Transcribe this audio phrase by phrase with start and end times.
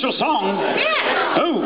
[0.00, 0.56] special song?
[1.36, 1.60] Oh,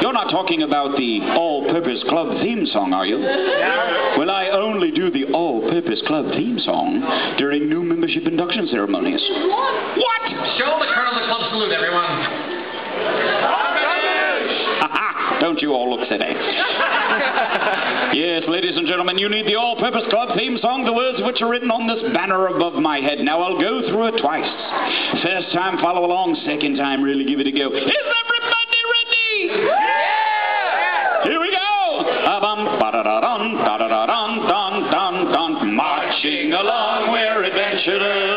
[0.00, 3.20] you're not talking about the All-Purpose Club theme song, are you?
[3.20, 7.04] Well, I only do the All-Purpose Club theme song
[7.36, 9.20] during new membership induction ceremonies.
[9.20, 10.32] What?
[10.56, 12.08] Show the Colonel the club salute, everyone.
[15.48, 16.28] Don't you all look silly.
[18.12, 21.40] yes, ladies and gentlemen, you need the All-Purpose Club theme song, the words of which
[21.40, 23.24] are written on this banner above my head.
[23.24, 24.44] Now I'll go through it twice.
[25.24, 26.36] First time, follow along.
[26.44, 27.72] Second time, really give it a go.
[27.72, 29.72] Is everybody ready?
[29.72, 31.32] Yeah!
[31.32, 32.04] Here we go.
[32.28, 35.72] Ba-bum, ba-da-da-dun, da-da-da-dun, dun, dun, dun.
[35.72, 38.27] Marching along, we're adventurers,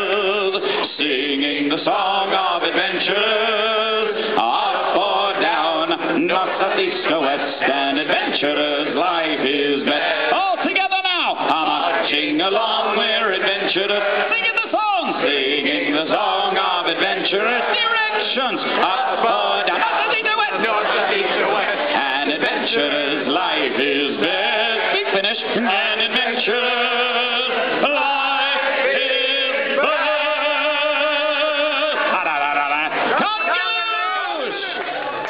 [13.74, 19.88] we're adventurers, singing the song, singing the song of adventurous Directions, up or down, north,
[19.88, 20.60] south, east or west.
[20.60, 21.80] North, south, east or west.
[21.96, 24.92] An adventurer's life is best.
[24.92, 25.38] Big finish.
[25.56, 28.60] An adventurer's life
[28.92, 30.12] is best.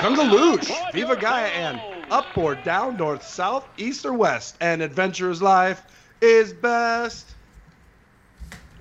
[0.03, 5.83] Kungaloosh, Viva Gaia, and up or down, north, south, east or west, an adventurer's life
[6.21, 7.32] is best.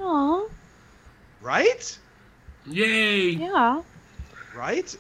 [0.01, 0.47] Aw,
[1.41, 1.97] Right?
[2.65, 3.29] Yay!
[3.29, 3.81] yeah.
[4.55, 4.95] Right?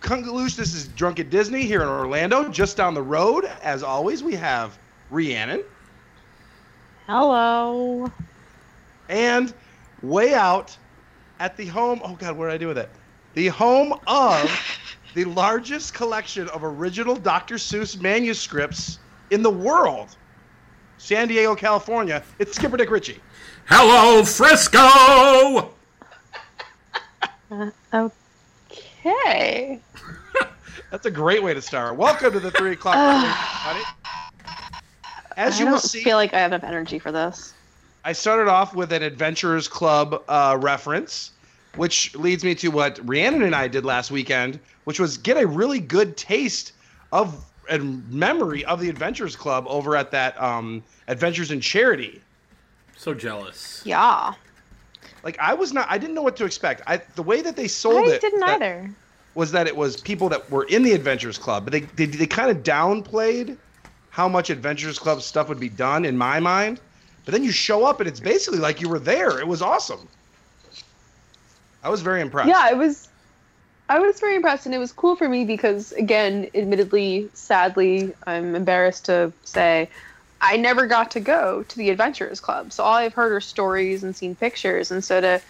[0.00, 2.48] Kungaloosh, this is Drunk at Disney here in Orlando.
[2.48, 4.78] Just down the road, as always, we have
[5.10, 5.62] Rhiannon.
[7.06, 8.10] Hello.
[9.08, 9.52] And
[10.02, 10.76] way out
[11.40, 12.90] at the home, oh God, what did I do with it?
[13.34, 14.50] The home of
[15.14, 17.56] the largest collection of original Dr.
[17.56, 18.98] Seuss manuscripts
[19.30, 20.16] in the world.
[20.98, 22.22] San Diego, California.
[22.38, 23.20] It's Skipper Dick Ritchie.
[23.66, 25.70] Hello, Frisco!
[27.92, 29.80] Okay.
[30.90, 31.96] That's a great way to start.
[31.96, 32.96] Welcome to the three o'clock.
[32.98, 33.84] honey.
[35.36, 37.54] As I you don't will see, feel like I have enough energy for this.
[38.04, 41.30] I started off with an Adventurers Club uh, reference,
[41.76, 45.46] which leads me to what Rhiannon and I did last weekend, which was get a
[45.46, 46.72] really good taste
[47.12, 52.20] of and memory of the Adventurers Club over at that um, Adventures in Charity.
[52.96, 53.82] So jealous.
[53.84, 54.34] Yeah.
[55.22, 56.82] Like I was not, I didn't know what to expect.
[56.86, 58.90] I the way that they sold I it didn't that- either.
[59.34, 62.26] was that it was people that were in the Adventures Club, but they they, they
[62.26, 63.56] kind of downplayed
[64.10, 66.80] how much Adventures Club stuff would be done in my mind.
[67.24, 69.38] But then you show up and it's basically like you were there.
[69.40, 70.06] It was awesome.
[71.82, 72.48] I was very impressed.
[72.48, 73.08] Yeah, it was.
[73.88, 78.54] I was very impressed, and it was cool for me because, again, admittedly, sadly, I'm
[78.54, 79.90] embarrassed to say,
[80.44, 82.72] I never got to go to the Adventurers Club.
[82.72, 85.40] So all I've heard are stories and seen pictures, and so to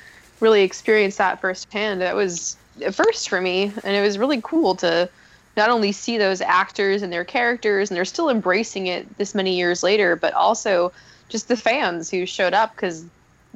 [0.40, 4.74] really experience that firsthand, that was a first for me, and it was really cool
[4.76, 5.08] to
[5.56, 9.56] not only see those actors and their characters, and they're still embracing it this many
[9.56, 10.92] years later, but also
[11.28, 13.04] just the fans who showed up because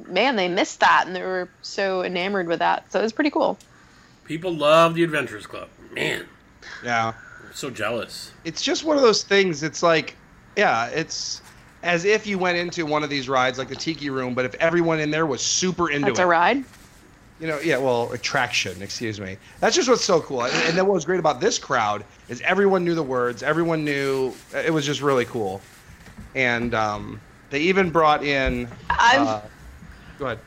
[0.07, 2.91] man, they missed that and they were so enamored with that.
[2.91, 3.57] So it was pretty cool.
[4.25, 5.69] People love the Adventurers Club.
[5.91, 6.25] Man,
[6.83, 7.13] Yeah.
[7.43, 8.31] I'm so jealous.
[8.43, 9.63] It's just one of those things.
[9.63, 10.15] It's like,
[10.59, 11.41] yeah, it's
[11.83, 14.53] as if you went into one of these rides like the Tiki Room, but if
[14.55, 16.23] everyone in there was super into That's it.
[16.23, 16.65] a ride.
[17.39, 19.37] You know, yeah, well, attraction, excuse me.
[19.61, 20.43] That's just what's so cool.
[20.43, 23.85] And, and then what was great about this crowd is everyone knew the words, everyone
[23.85, 25.61] knew, it was just really cool.
[26.35, 28.67] And um, they even brought in.
[28.89, 29.41] I've Uh,
[30.17, 30.39] go ahead.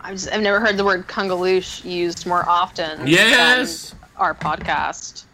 [0.00, 3.06] I've, just, I've never heard the word kungaloosh used more often.
[3.06, 3.90] Yes!
[3.90, 5.24] than our podcast.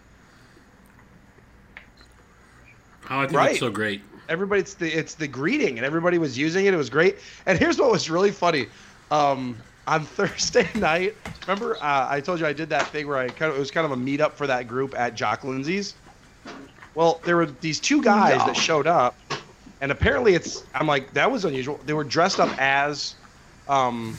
[3.10, 3.50] Oh, I think Right.
[3.50, 4.03] it's so great.
[4.28, 6.72] Everybody, it's the it's the greeting, and everybody was using it.
[6.72, 7.19] It was great.
[7.47, 8.69] And here's what was really funny.
[9.10, 9.56] Um,
[9.87, 11.14] on Thursday night,
[11.47, 13.70] remember uh, I told you I did that thing where I kind of it was
[13.70, 15.94] kind of a meetup for that group at Jock Lindsay's.
[16.94, 19.14] Well, there were these two guys that showed up,
[19.82, 21.78] and apparently it's I'm like that was unusual.
[21.84, 23.16] They were dressed up as
[23.69, 24.19] um,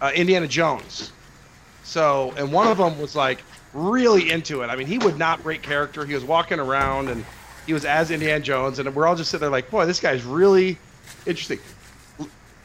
[0.00, 1.12] uh, Indiana Jones.
[1.82, 4.68] So, and one of them was like really into it.
[4.68, 6.04] I mean, he would not break character.
[6.04, 7.24] He was walking around and
[7.70, 10.24] he was as Indiana Jones, and we're all just sitting there like, boy, this guy's
[10.24, 10.76] really
[11.24, 11.60] interesting.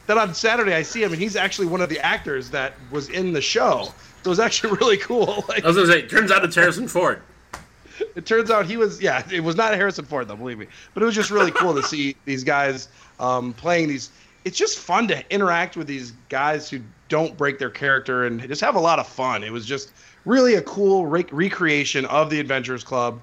[0.08, 3.08] Then on Saturday, I see him, and he's actually one of the actors that was
[3.08, 3.84] in the show.
[3.84, 3.92] So
[4.24, 5.44] it was actually really cool.
[5.48, 7.22] Like, I was gonna say, turns out it's Harrison Ford.
[8.16, 10.66] it turns out he was, yeah, it was not Harrison Ford, though, believe me.
[10.92, 12.88] But it was just really cool to see these guys
[13.20, 14.10] um, playing these.
[14.44, 18.60] It's just fun to interact with these guys who don't break their character and just
[18.60, 19.44] have a lot of fun.
[19.44, 19.92] It was just
[20.24, 23.22] really a cool re- recreation of the Adventurers Club,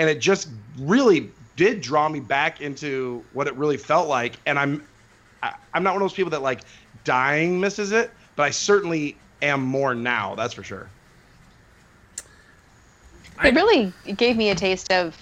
[0.00, 0.48] and it just
[0.78, 4.32] really did draw me back into what it really felt like.
[4.46, 4.82] And I'm,
[5.42, 6.62] I, I'm not one of those people that like
[7.04, 10.34] dying misses it, but I certainly am more now.
[10.36, 10.88] That's for sure.
[13.44, 15.14] it really gave me a taste of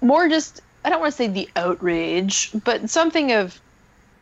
[0.00, 3.60] more just I don't want to say the outrage, but something of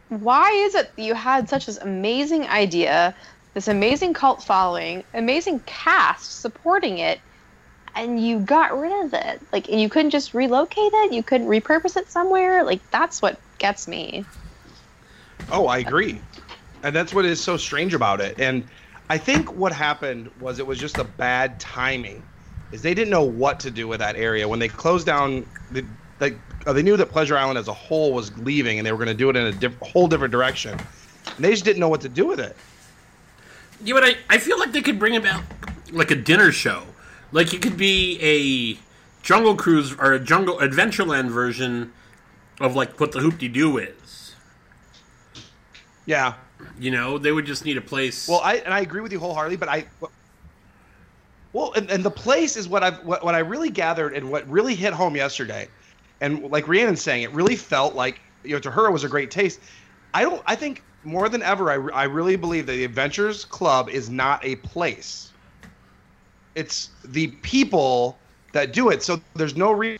[0.09, 3.15] why is it that you had such this amazing idea,
[3.53, 7.20] this amazing cult following, amazing cast supporting it,
[7.94, 9.41] and you got rid of it?
[9.52, 12.64] Like, and you couldn't just relocate it, you couldn't repurpose it somewhere.
[12.64, 14.25] Like, that's what gets me.
[15.50, 16.20] Oh, I agree.
[16.82, 18.38] And that's what is so strange about it.
[18.41, 18.67] And
[19.08, 22.23] I think what happened was it was just a bad timing.
[22.73, 25.85] Is they didn't know what to do with that area when they closed down the
[26.20, 28.99] like uh, they knew that Pleasure Island as a whole was leaving and they were
[28.99, 30.73] going to do it in a diff- whole different direction.
[31.37, 32.56] And they just didn't know what to do with it.
[33.82, 35.43] Yeah, but I, I feel like they could bring about
[35.93, 36.85] like a dinner show.
[37.34, 38.78] Like it could be a
[39.25, 41.92] Jungle Cruise or a Jungle Adventureland version
[42.60, 44.36] of like what the Hoop Doo is.
[46.06, 46.34] Yeah.
[46.78, 48.28] You know, they would just need a place.
[48.28, 49.84] Well, I and I agree with you wholeheartedly, but I
[51.52, 54.48] well, and, and the place is what I've what, what I really gathered and what
[54.48, 55.69] really hit home yesterday,
[56.20, 59.08] and like Rhiannon's saying, it really felt like you know to her it was a
[59.08, 59.58] great taste.
[60.14, 60.40] I don't.
[60.46, 64.44] I think more than ever, I, I really believe that the Adventures Club is not
[64.44, 65.32] a place.
[66.55, 68.21] It's the people
[68.53, 69.03] that do it.
[69.03, 69.99] So there's no re-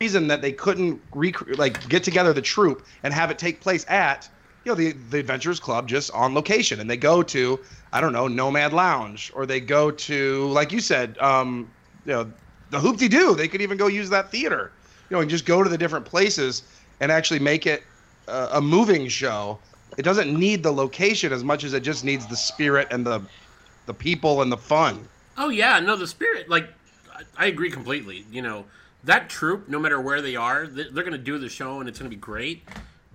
[0.00, 3.84] reason that they couldn't rec- like get together the troupe and have it take place
[3.88, 4.28] at
[4.64, 7.58] you know the the Adventurers Club just on location, and they go to
[7.92, 11.70] I don't know Nomad Lounge or they go to like you said, um,
[12.04, 12.32] you know
[12.70, 13.34] the Hoopty Doo.
[13.34, 14.72] They could even go use that theater,
[15.08, 16.62] you know, and just go to the different places
[17.00, 17.84] and actually make it
[18.28, 19.60] uh, a moving show.
[19.96, 23.22] It doesn't need the location as much as it just needs the spirit and the
[23.86, 25.08] the people and the fun.
[25.36, 26.48] Oh yeah, no, the spirit.
[26.48, 26.68] Like
[27.36, 28.24] I, agree completely.
[28.30, 28.66] You know,
[29.04, 31.88] that troupe, no matter where they are, they- they're going to do the show and
[31.88, 32.62] it's going to be great.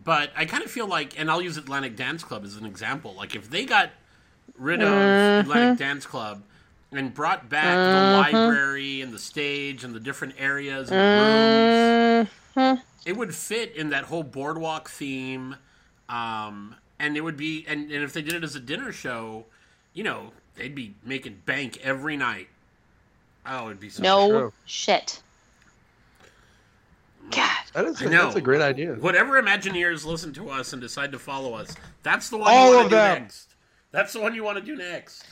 [0.03, 3.13] But I kind of feel like, and I'll use Atlantic Dance Club as an example.
[3.13, 3.91] Like if they got
[4.57, 5.49] rid of mm-hmm.
[5.49, 6.41] Atlantic Dance Club
[6.91, 8.39] and brought back the mm-hmm.
[8.39, 13.09] library and the stage and the different areas and the rooms, mm-hmm.
[13.09, 15.55] it would fit in that whole boardwalk theme.
[16.09, 19.45] Um, and it would be, and, and if they did it as a dinner show,
[19.93, 20.31] you know,
[20.61, 22.47] they'd be making bank every night.
[23.45, 24.53] Oh, it'd be so No True.
[24.65, 25.21] shit.
[27.31, 27.49] God.
[27.73, 28.25] That is I know.
[28.25, 28.93] that's a great idea.
[28.95, 31.73] Whatever Imagineers listen to us and decide to follow us,
[32.03, 33.21] that's the one All you want of to do them.
[33.23, 33.47] next.
[33.91, 35.25] That's the one you want to do next.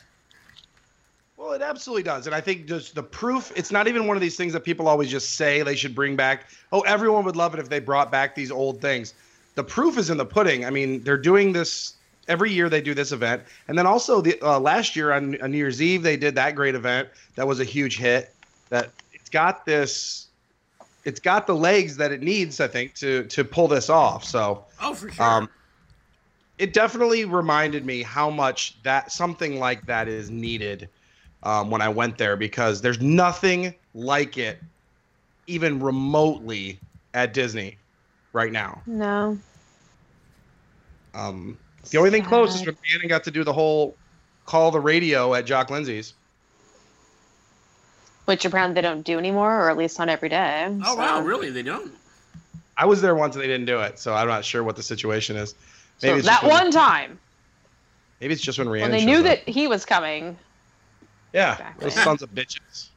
[1.37, 2.25] Well, it absolutely does.
[2.25, 4.87] And I think just the proof, it's not even one of these things that people
[4.87, 6.49] always just say they should bring back.
[6.71, 9.13] Oh, everyone would love it if they brought back these old things.
[9.55, 10.65] The proof is in the pudding.
[10.65, 11.93] I mean, they're doing this
[12.29, 13.43] every year they do this event.
[13.67, 16.55] And then also the uh, last year on, on New Year's Eve, they did that
[16.55, 17.09] great event.
[17.35, 18.33] That was a huge hit.
[18.69, 20.27] That it's got this,
[21.03, 24.23] it's got the legs that it needs, I think, to, to pull this off.
[24.23, 25.25] So, Oh, for sure.
[25.25, 25.49] um,
[26.59, 30.87] it definitely reminded me how much that something like that is needed
[31.43, 34.61] um, when I went there because there's nothing like it,
[35.47, 36.79] even remotely,
[37.13, 37.77] at Disney
[38.33, 38.83] right now.
[38.85, 39.37] No.
[41.15, 41.57] Um,
[41.91, 42.67] the only thing close is Sad.
[42.67, 43.95] when Bannon got to do the whole
[44.45, 46.13] call the radio at Jock Lindsay's.
[48.25, 50.67] Which apparently they don't do anymore, or at least not every day.
[50.85, 51.49] oh, so- wow, really?
[51.49, 51.91] They don't?
[52.77, 54.83] I was there once and they didn't do it, so I'm not sure what the
[54.83, 55.53] situation is.
[55.97, 57.19] So it's that just when- one time
[58.21, 59.45] Maybe it's just when Rhiannon when they shows knew up.
[59.45, 60.37] that he was coming.
[61.33, 61.83] Yeah, Exactly.
[61.89, 62.87] those sons of bitches.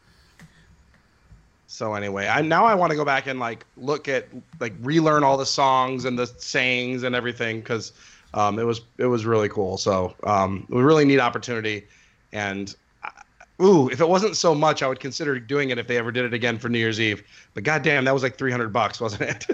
[1.68, 4.26] So anyway, I now I want to go back and like look at
[4.60, 7.92] like relearn all the songs and the sayings and everything because
[8.34, 9.76] um, it was it was really cool.
[9.78, 11.86] So um, a really neat opportunity,
[12.32, 12.74] and
[13.04, 16.10] uh, ooh, if it wasn't so much, I would consider doing it if they ever
[16.12, 17.22] did it again for New Year's Eve.
[17.54, 19.46] But goddamn, that was like three hundred bucks, wasn't it?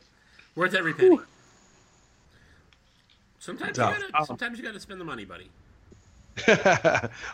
[0.56, 1.18] Worth every penny.
[3.38, 4.24] Sometimes you, gotta, Oh.
[4.24, 5.48] sometimes you gotta spend the money, buddy.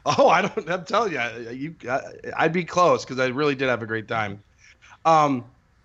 [0.04, 0.70] oh, I don't.
[0.70, 1.74] I'm telling you, you,
[2.36, 4.42] I'd be close because I really did have a great time.
[5.04, 5.44] Um,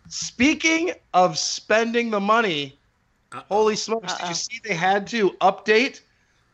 [0.09, 2.76] speaking of spending the money,
[3.31, 3.43] Uh-oh.
[3.49, 4.13] holy smokes!
[4.13, 4.29] Did Uh-oh.
[4.29, 5.99] you see they had to update?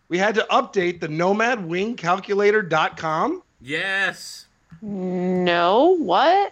[0.10, 3.42] We had to update the NomadWingCalculator.com.
[3.62, 4.46] Yes.
[4.82, 6.52] No, what?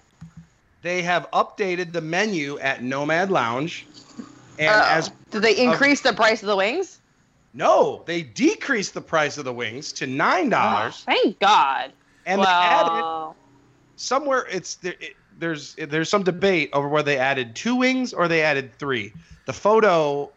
[0.82, 3.86] They have updated the menu at Nomad Lounge,
[4.58, 4.88] and Uh-oh.
[4.90, 7.00] as did they increase the price of the wings?
[7.54, 11.92] no, they decreased the price of the wings to nine dollars, Thank God.
[12.26, 13.34] and they added
[13.98, 18.30] somewhere it's there, it, there's there's some debate over whether they added two wings or
[18.30, 19.16] they added three.
[19.48, 20.34] The photo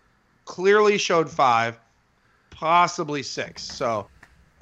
[0.47, 1.81] clearly showed five,
[2.51, 3.63] possibly six.
[3.63, 4.11] So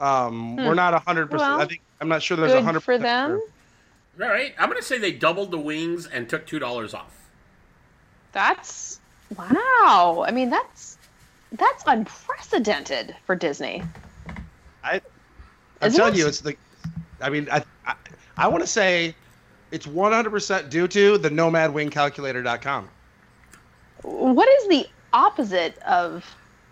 [0.00, 0.62] um, Hmm.
[0.62, 1.58] we're not hundred percent.
[1.60, 3.42] I think I'm not sure there's good hundred for them.
[4.20, 4.54] All right.
[4.58, 7.30] I'm gonna say they doubled the wings and took two dollars off.
[8.32, 9.00] That's
[9.36, 10.24] wow.
[10.26, 10.98] I mean, that's
[11.52, 13.90] that's unprecedented for Disney.
[14.82, 15.00] I'm
[15.82, 16.18] Isn't telling it?
[16.18, 16.56] you, it's the.
[17.20, 17.94] I mean, I, I
[18.36, 19.16] I want to say
[19.72, 22.88] it's 100% due to the nomadwingcalculator.com.
[24.02, 26.24] What is the opposite of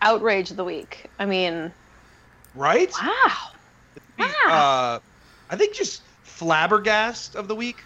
[0.02, 1.06] outrage of the week?
[1.18, 1.72] I mean,
[2.54, 2.92] Right?
[3.00, 3.32] wow.
[4.18, 4.26] Wow.
[4.46, 4.98] Uh,
[5.48, 7.78] I think just flabbergast of the week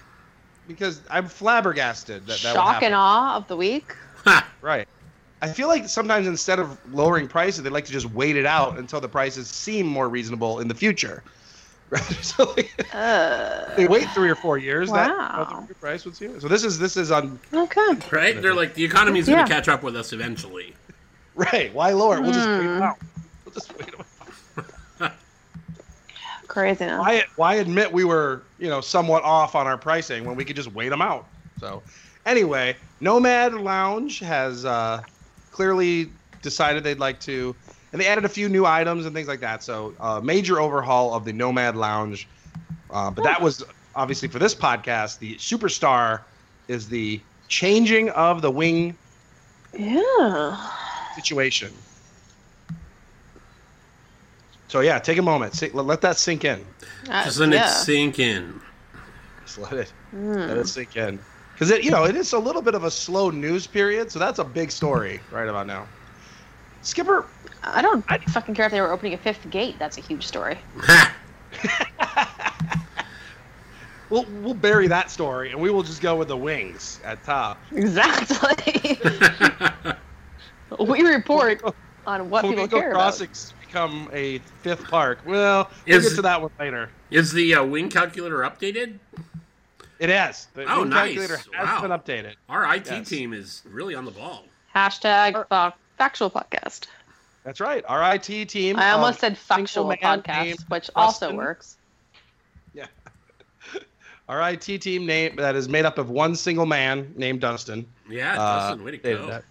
[0.67, 3.95] because I'm flabbergasted that that would Shock and awe of the week.
[4.63, 4.89] Right.
[5.43, 8.79] I feel like sometimes instead of lowering prices, they like to just wait it out
[8.79, 11.23] until the prices seem more reasonable in the future.
[11.91, 12.03] Right?
[12.23, 14.91] so like, Uh, they wait three or four years.
[14.91, 15.47] Wow.
[15.51, 16.41] That the price would seem.
[16.41, 17.97] So this is this is on okay.
[18.11, 18.41] Right?
[18.41, 19.45] They're like the economy's going Yeah.
[19.45, 20.75] to catch up with us eventually.
[21.35, 21.73] right.
[21.75, 22.21] Why lower?
[22.21, 22.77] We'll just wait Hmm.
[22.77, 22.99] it out.
[23.45, 23.95] We'll just wait it
[25.01, 25.13] out.
[26.49, 26.99] Craziness.
[27.01, 30.57] Why why admit we were you know somewhat off on our pricing when we could
[30.57, 31.27] just wait them out?
[31.59, 31.83] So
[32.27, 35.03] anyway, Nomad Lounge has uh,
[35.53, 36.11] clearly
[36.43, 37.57] decided they'd like to,
[37.95, 39.63] and they added a few new items and things like that.
[39.63, 42.29] So uh, major overhaul of the Nomad Lounge.
[42.91, 43.63] Uh, but that was
[43.95, 45.21] obviously for this podcast.
[45.21, 46.23] The superstar
[46.67, 48.99] is the changing of the wing
[49.73, 50.57] Yeah.
[51.15, 51.73] situation.
[54.67, 55.55] So yeah, take a moment.
[55.55, 56.67] Si- let, let that sink in.
[57.09, 57.67] Uh, Just let yeah.
[57.67, 58.61] it sink in.
[59.47, 60.33] Just let it Hmm.
[60.35, 61.21] let it sink in.
[61.53, 64.19] Because it, you know, it is a little bit of a slow news period, so
[64.19, 65.87] that's a big story right about now.
[66.85, 67.25] Skipper,
[67.63, 69.77] I don't I- fucking care if they were opening a fifth gate.
[69.79, 70.59] That's a huge story.
[70.79, 71.17] Ha!
[74.11, 77.59] we'll we'll bury that story, and we will just go with the wings at top.
[77.73, 79.01] Exactly.
[80.87, 81.63] we report
[82.07, 83.01] on what people Flamingo care about.
[83.01, 85.21] Crossings become a fifth park.
[85.27, 86.91] Well, we'll Is- get to that one later.
[87.11, 88.99] Is the uh, wing calculator updated?
[90.01, 90.49] It has.
[90.55, 91.15] The Oh, wing nice.
[91.15, 91.81] calculator has Wow.
[91.81, 92.35] been updated.
[92.49, 93.09] Our IT Yes.
[93.09, 94.45] team is really on the ball.
[94.75, 96.87] Hashtag fa- factual podcast.
[97.45, 97.85] That's right.
[97.89, 98.79] Our IT team.
[98.79, 101.37] I almost um, said factual podcast, named which also Preston.
[101.37, 101.77] works.
[104.29, 107.87] Our IT team name that is made up of one single man named Dustin.
[108.09, 109.27] Yeah, Uh, Dustin, way to go.
[109.27, 109.45] that-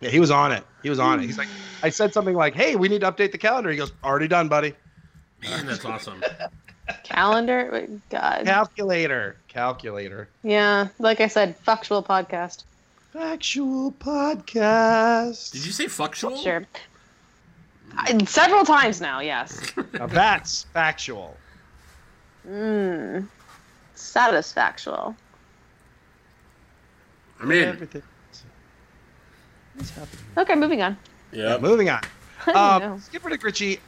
[0.00, 0.64] Yeah, he was on it.
[0.82, 1.26] He was on it.
[1.26, 1.48] He's like,
[1.82, 4.48] I said something like, "Hey, we need to update the calendar." He goes, "Already done,
[4.48, 4.74] buddy."
[5.42, 6.22] Man, that's awesome.
[7.04, 8.44] Calendar, God.
[8.46, 10.28] Calculator, calculator.
[10.42, 12.64] yeah, like I said, factual podcast.
[13.12, 15.50] Factual podcast.
[15.52, 16.36] Did you say factual?
[16.36, 16.64] Sure.
[17.96, 19.72] I- several times now, yes.
[19.94, 21.36] Now that's factual.
[22.48, 23.26] Mmm.
[23.96, 25.14] Satisfactual.
[27.40, 27.68] I'm in.
[27.68, 28.02] Everything.
[30.38, 30.96] Okay, moving on.
[31.32, 31.60] Yeah, Yep.
[31.62, 32.00] moving on.
[32.46, 33.00] I don't Um.
[33.00, 33.80] Skipper Dick Ritchie,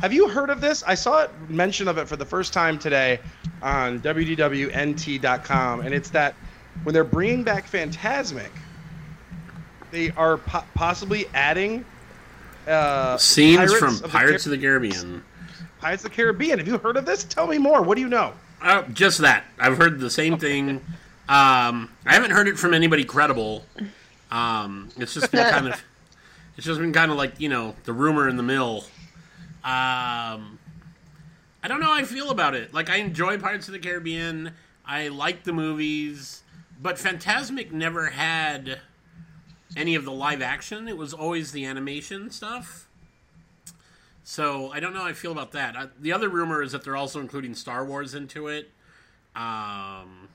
[0.00, 0.82] have you heard of this?
[0.86, 3.20] I saw it mention of it for the first time today
[3.62, 6.34] on wdwnt.com, and it's that
[6.84, 8.50] when they're bringing back Fantasmic,
[9.90, 11.84] they are po- possibly adding
[12.66, 15.22] uh, Scenes Pirates from of the Pirates Car- of the Caribbean.
[15.80, 16.58] Pirates of the Caribbean.
[16.58, 17.24] Have you heard of this?
[17.24, 17.82] Tell me more.
[17.82, 18.32] What do you know?
[18.60, 19.44] Uh, just that.
[19.58, 20.80] I've heard the same thing.
[21.28, 23.64] Um, I haven't heard it from anybody credible.
[24.30, 25.84] Um, it's just been kind of,
[26.56, 28.84] it's just been kind of like you know the rumor in the mill.
[29.64, 30.58] Um,
[31.62, 32.72] I don't know how I feel about it.
[32.72, 34.52] Like I enjoy Pirates of the Caribbean.
[34.84, 36.42] I like the movies,
[36.80, 38.80] but Fantasmic never had
[39.76, 40.88] any of the live action.
[40.88, 42.88] It was always the animation stuff.
[44.24, 45.76] So I don't know how I feel about that.
[45.76, 48.70] Uh, the other rumor is that they're also including Star Wars into it.
[49.36, 50.28] Um,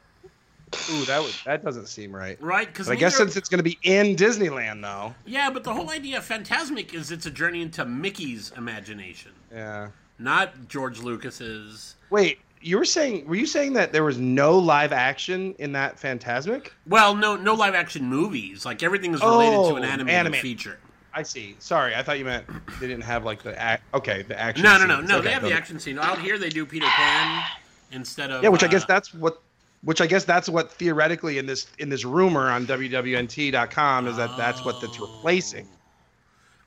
[0.92, 2.42] Ooh, that would, that doesn't seem right.
[2.42, 2.68] right?
[2.68, 5.14] Because I guess since it's going to be in Disneyland, though.
[5.26, 9.90] yeah, but the whole idea of Fantasmic is it's a journey into Mickey's imagination, Yeah.
[10.20, 11.96] not George Lucas's.
[12.10, 13.27] Wait, you were saying?
[13.27, 16.70] Were you saying that there was no live action in that Fantasmic?
[16.88, 18.65] Well, no, no live action movies.
[18.65, 20.41] Like everything is related to Oh, an animated animated.
[20.41, 20.80] feature.
[21.13, 21.56] I see.
[21.60, 22.46] Sorry, I thought you meant
[22.80, 23.84] they didn't have like the act.
[23.94, 24.63] Okay, the action.
[24.63, 25.10] No, no, no, scenes.
[25.10, 25.18] no.
[25.18, 26.38] Okay, They have the action scene out here.
[26.38, 27.44] They do Peter Pan
[27.91, 29.41] instead of Yeah, which I uh, guess that's what.
[29.84, 34.38] Which I guess that's what theoretically in this in this rumor on wwnt.com is that
[34.38, 35.68] that's what that's replacing.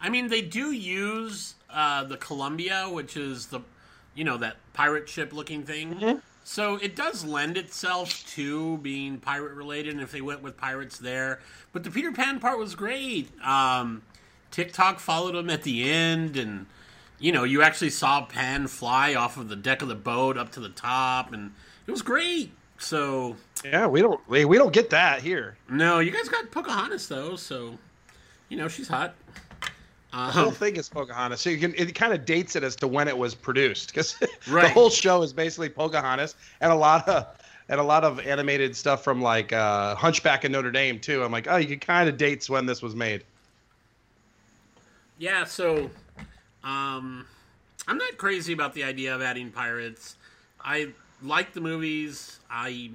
[0.00, 3.60] I mean, they do use uh, the Columbia, which is the,
[4.14, 5.94] you know, that pirate ship looking thing.
[5.94, 6.18] Mm-hmm.
[6.46, 10.98] So it does lend itself to being pirate related, and if they went with pirates
[10.98, 11.40] there.
[11.72, 13.30] But the Peter Pan part was great.
[13.42, 14.02] Um,
[14.50, 16.66] Tick-Tock followed him at the end, and
[17.18, 20.52] you know, you actually saw Pan fly off of the deck of the boat up
[20.52, 21.52] to the top, and
[21.86, 22.52] it was great.
[22.76, 25.56] So Yeah, we don't we, we don't get that here.
[25.70, 27.78] no, you guys got Pocahontas though, so
[28.50, 29.14] you know she's hot.
[30.22, 32.76] The whole Um, thing is Pocahontas, so you can it kind of dates it as
[32.76, 34.14] to when it was produced because
[34.46, 37.26] the whole show is basically Pocahontas and a lot of
[37.68, 41.22] and a lot of animated stuff from like uh, Hunchback of Notre Dame too.
[41.24, 43.24] I'm like, oh, you can kind of dates when this was made.
[45.18, 45.90] Yeah, so
[46.62, 47.26] um,
[47.86, 50.16] I'm not crazy about the idea of adding pirates.
[50.60, 50.88] I
[51.22, 52.40] like the movies.
[52.50, 52.90] I,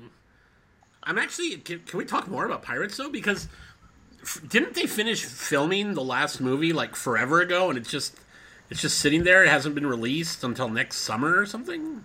[1.04, 1.58] I'm actually.
[1.58, 3.10] Can, can we talk more about Pirates though?
[3.10, 3.48] Because
[4.22, 8.16] f- didn't they finish filming the last movie like forever ago, and it's just
[8.70, 9.44] it's just sitting there.
[9.44, 12.04] It hasn't been released until next summer or something.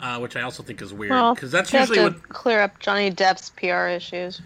[0.00, 2.28] Uh, which I also think is weird Well, because that's they have usually to what.
[2.28, 4.40] clear up Johnny Depp's PR issues.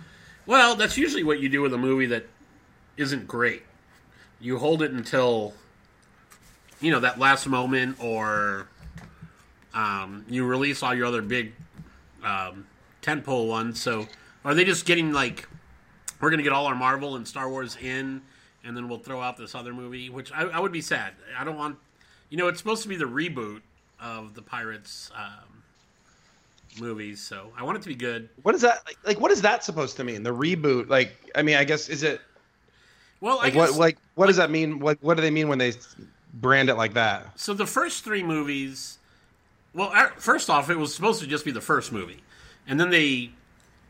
[0.44, 2.26] Well, that's usually what you do with a movie that
[2.98, 3.62] isn't great.
[4.38, 5.54] You hold it until
[6.82, 8.68] you know that last moment, or
[9.72, 11.54] um, you release all your other big
[12.22, 12.66] um,
[13.02, 13.80] tentpole ones.
[13.80, 14.08] So,
[14.44, 15.48] are they just getting like
[16.20, 18.22] we're going to get all our Marvel and Star Wars in,
[18.64, 20.10] and then we'll throw out this other movie?
[20.10, 21.14] Which I, I would be sad.
[21.38, 21.78] I don't want.
[22.30, 23.60] You know, it's supposed to be the reboot
[24.00, 25.62] of the Pirates um,
[26.80, 28.28] movies, so I want it to be good.
[28.42, 29.20] What is that like, like?
[29.20, 30.22] What is that supposed to mean?
[30.22, 30.88] The reboot?
[30.88, 32.20] Like, I mean, I guess is it
[33.20, 33.78] Well, I like guess, what?
[33.78, 34.78] Like, what does that mean?
[34.80, 35.72] What What do they mean when they
[36.34, 37.38] brand it like that?
[37.38, 38.98] So the first three movies,
[39.72, 42.22] well, first off, it was supposed to just be the first movie,
[42.66, 43.30] and then they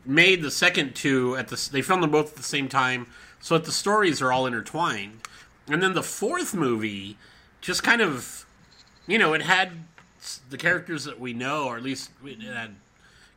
[0.07, 1.69] made the second two at the.
[1.71, 3.07] They filmed them both at the same time,
[3.39, 5.19] so that the stories are all intertwined.
[5.69, 7.17] And then the fourth movie,
[7.61, 8.45] just kind of,
[9.05, 9.71] you know, it had
[10.49, 12.75] the characters that we know, or at least it had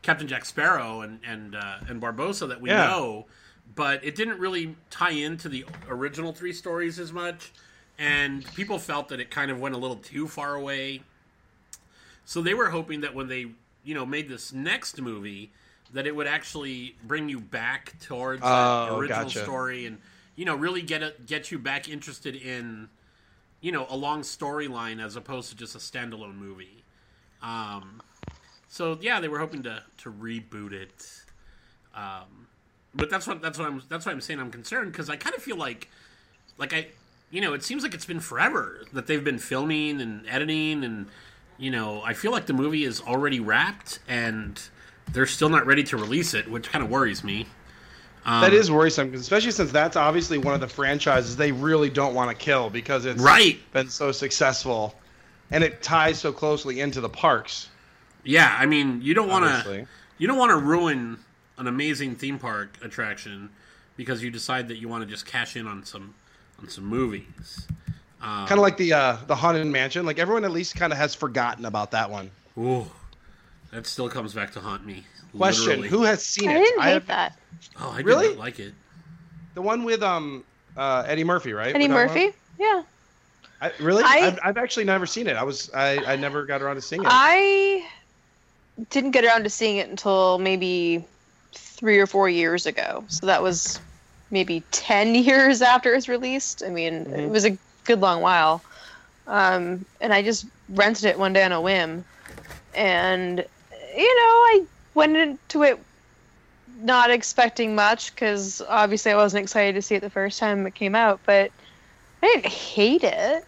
[0.02, 2.86] Captain Jack Sparrow and and uh, and Barbossa that we Yeah.
[2.86, 3.26] know,
[3.74, 7.50] but it didn't really tie into the original three stories as much,
[7.98, 11.02] and people felt that it kind of went a little too far away.
[12.24, 13.46] So they were hoping that when they
[13.84, 15.50] you know made this next movie,
[15.92, 19.42] that it would actually bring you back towards Oh, original gotcha.
[19.42, 19.98] story and
[20.36, 22.88] you know really get it, get you back interested in
[23.60, 26.84] you know a long storyline as opposed to just a standalone movie.
[27.42, 28.02] Um,
[28.68, 31.06] so yeah, they were hoping to to reboot it.
[31.94, 32.46] Um,
[32.94, 35.34] but that's what that's what I'm that's why I'm saying I'm concerned because I kind
[35.34, 35.88] of feel like
[36.56, 36.86] like I
[37.30, 41.06] you know it seems like it's been forever that they've been filming and editing and
[41.58, 44.60] you know I feel like the movie is already wrapped and
[45.12, 47.46] they're still not ready to release it, which kind of worries me.
[48.24, 52.14] Um, that is worrisome, especially since that's obviously one of the franchises they really don't
[52.14, 53.58] want to kill because it's Right.
[53.72, 54.94] been so successful,
[55.50, 57.68] and it ties so closely into the parks.
[58.22, 59.86] Yeah, I mean, you don't want to
[60.18, 61.18] you don't want to ruin
[61.56, 63.48] an amazing theme park attraction
[63.96, 66.14] because you decide that you want to just cash in on some
[66.60, 67.66] on some movies.
[68.20, 70.04] Um, Kind of like the uh, the haunted mansion.
[70.04, 72.30] Like everyone at least kind of has forgotten about that one.
[72.58, 72.84] Ooh,
[73.72, 75.04] that still comes back to haunt me.
[75.36, 75.88] Question: literally.
[75.88, 76.58] Who has seen I it?
[76.58, 77.38] didn't hate have- that.
[77.78, 78.28] Oh, I did Really?
[78.30, 78.74] not like it.
[79.54, 80.44] The one with um
[80.76, 81.74] uh, Eddie Murphy, right?
[81.74, 82.36] Eddie We're talking Murphy?
[82.58, 82.82] Yeah.
[83.62, 84.02] I, really?
[84.04, 85.36] I- I, have I've actually never seen it.
[85.36, 87.08] I was I, I never got around to seeing it.
[87.10, 87.86] I
[88.88, 91.04] didn't get around to seeing it until maybe
[91.52, 93.04] three or four years ago.
[93.08, 93.78] So that was
[94.30, 96.62] maybe 10 years after it was released.
[96.64, 97.18] I mean, Mhm.
[97.18, 98.62] it was a good long while.
[99.26, 102.04] Um, and I just rented it one day on a whim.
[102.74, 103.44] And,
[104.00, 104.62] you know, I
[104.94, 105.78] went into it
[106.82, 110.74] not expecting much because obviously I wasn't excited to see it the first time it
[110.74, 111.50] came out, but
[112.22, 113.44] I didn't hate it.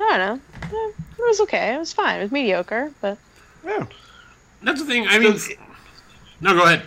[0.00, 0.40] I don't know.
[1.18, 1.74] It was okay.
[1.74, 2.18] It was fine.
[2.20, 3.18] It was mediocre, but
[3.64, 3.86] yeah.
[4.62, 5.06] That's the thing.
[5.08, 5.52] I mean, So-
[6.40, 6.82] no, go ahead.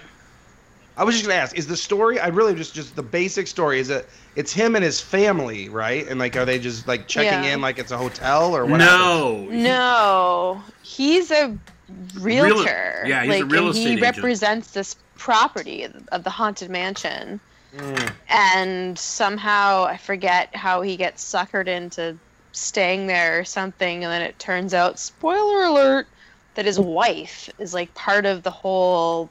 [0.95, 2.19] I was just gonna ask: Is the story?
[2.19, 3.79] I really just just the basic story.
[3.79, 4.09] Is it?
[4.35, 6.05] It's him and his family, right?
[6.07, 7.53] And like, are they just like checking Yeah.
[7.53, 8.81] in like it's a hotel or what?
[8.81, 8.99] happens?
[8.99, 11.57] No, no, he's a
[12.19, 13.03] realtor.
[13.05, 14.15] yeah, he's a like, real and estate he agent.
[14.17, 17.39] represents this property of, of the haunted mansion,
[17.75, 18.11] Mm.
[18.29, 22.17] and somehow I forget how he gets suckered into
[22.51, 26.07] staying there or something, and then it turns out, spoiler alert,
[26.55, 29.29] that his wife is like part of the whole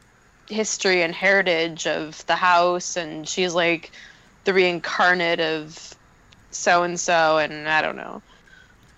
[0.48, 3.90] history and heritage of the house, and she's like
[4.44, 5.92] the reincarnate of
[6.52, 8.22] so and so, and I don't know.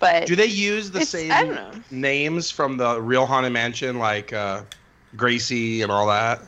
[0.01, 1.71] But Do they use the same I don't know.
[1.91, 4.63] names from the real haunted mansion, like uh,
[5.15, 6.41] Gracie and all that?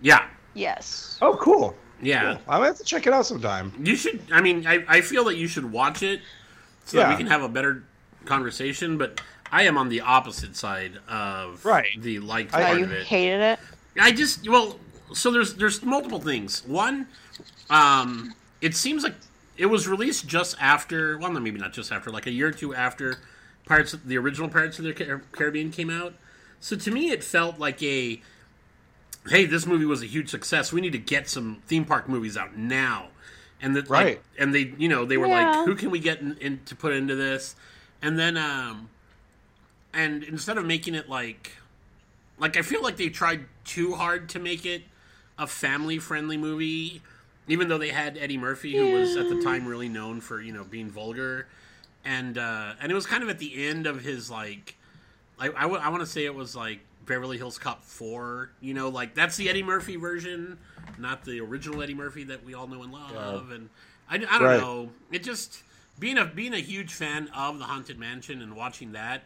[0.00, 1.74] yeah, yes, Oh, cool.
[2.00, 2.34] yeah.
[2.34, 2.42] Cool.
[2.48, 3.72] I might have to check it out sometime.
[3.82, 4.22] You should.
[4.32, 6.20] I mean, I, I feel that you should watch it
[6.84, 7.82] so that we can have a better
[8.24, 8.98] conversation.
[8.98, 9.20] But
[9.50, 11.88] I am on the opposite side of Right.
[11.98, 13.06] the liked I- oh, part you of it.
[13.06, 13.58] hated it.
[14.00, 14.78] I just well,
[15.14, 16.62] so there's there's multiple things.
[16.66, 17.06] One,
[17.70, 19.14] um, it seems like
[19.56, 21.18] it was released just after.
[21.18, 23.18] Well, maybe not just after, like a year or two after
[23.64, 24.92] Pirates, of- the original Pirates of the
[25.32, 26.14] Caribbean came out.
[26.60, 28.20] So to me, it felt like a,
[29.28, 30.72] hey, this movie was a huge success.
[30.72, 33.08] We need to get some theme park movies out now.
[33.60, 34.22] And that, like, Right.
[34.38, 35.50] and they, you know, they were Yeah.
[35.50, 37.56] like, who can we get in, in to put into this?
[38.02, 38.90] And then, um,
[39.92, 41.52] and instead of making it like
[42.38, 44.82] like I feel like they tried too hard to make it
[45.38, 47.00] a family friendly movie,
[47.48, 50.52] even though they had Eddie Murphy, who was at the time really known for you
[50.52, 51.46] know being vulgar,
[52.04, 54.76] and uh, and it was kind of at the end of his like
[55.38, 58.50] I, I, w- I want to say it was like Beverly Hills Cop 4.
[58.60, 60.58] You know, like that's the Eddie Murphy version,
[60.98, 63.50] not the original Eddie Murphy that we all know and love.
[63.50, 63.68] And
[64.08, 64.60] I, I don't Right.
[64.60, 64.90] know.
[65.12, 65.62] It just
[65.98, 69.22] being a being a huge fan of the Haunted Mansion and watching that,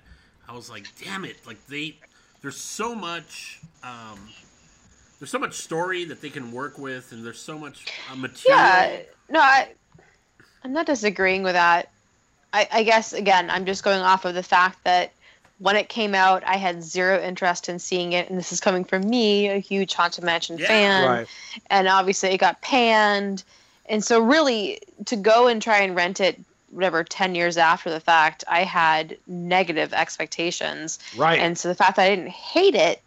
[0.48, 1.36] I was like, damn it!
[1.46, 1.96] Like they,
[2.42, 3.60] there's so much.
[3.82, 4.18] Um,
[5.20, 8.58] there's so much story that they can work with, and there's so much uh, material.
[8.58, 9.68] Yeah, no, I,
[10.64, 11.90] I'm not disagreeing with that.
[12.52, 15.12] I, I guess again, I'm just going off of the fact that
[15.58, 18.82] when it came out, I had zero interest in seeing it, and this is coming
[18.82, 20.66] from me, a huge Haunted Mansion Yeah.
[20.66, 21.28] fan, Right.
[21.68, 23.44] and obviously it got panned,
[23.86, 28.00] and so really to go and try and rent it, whatever, ten years after the
[28.00, 31.38] fact, I had negative expectations, Right.
[31.38, 33.02] and so the fact that I didn't hate it,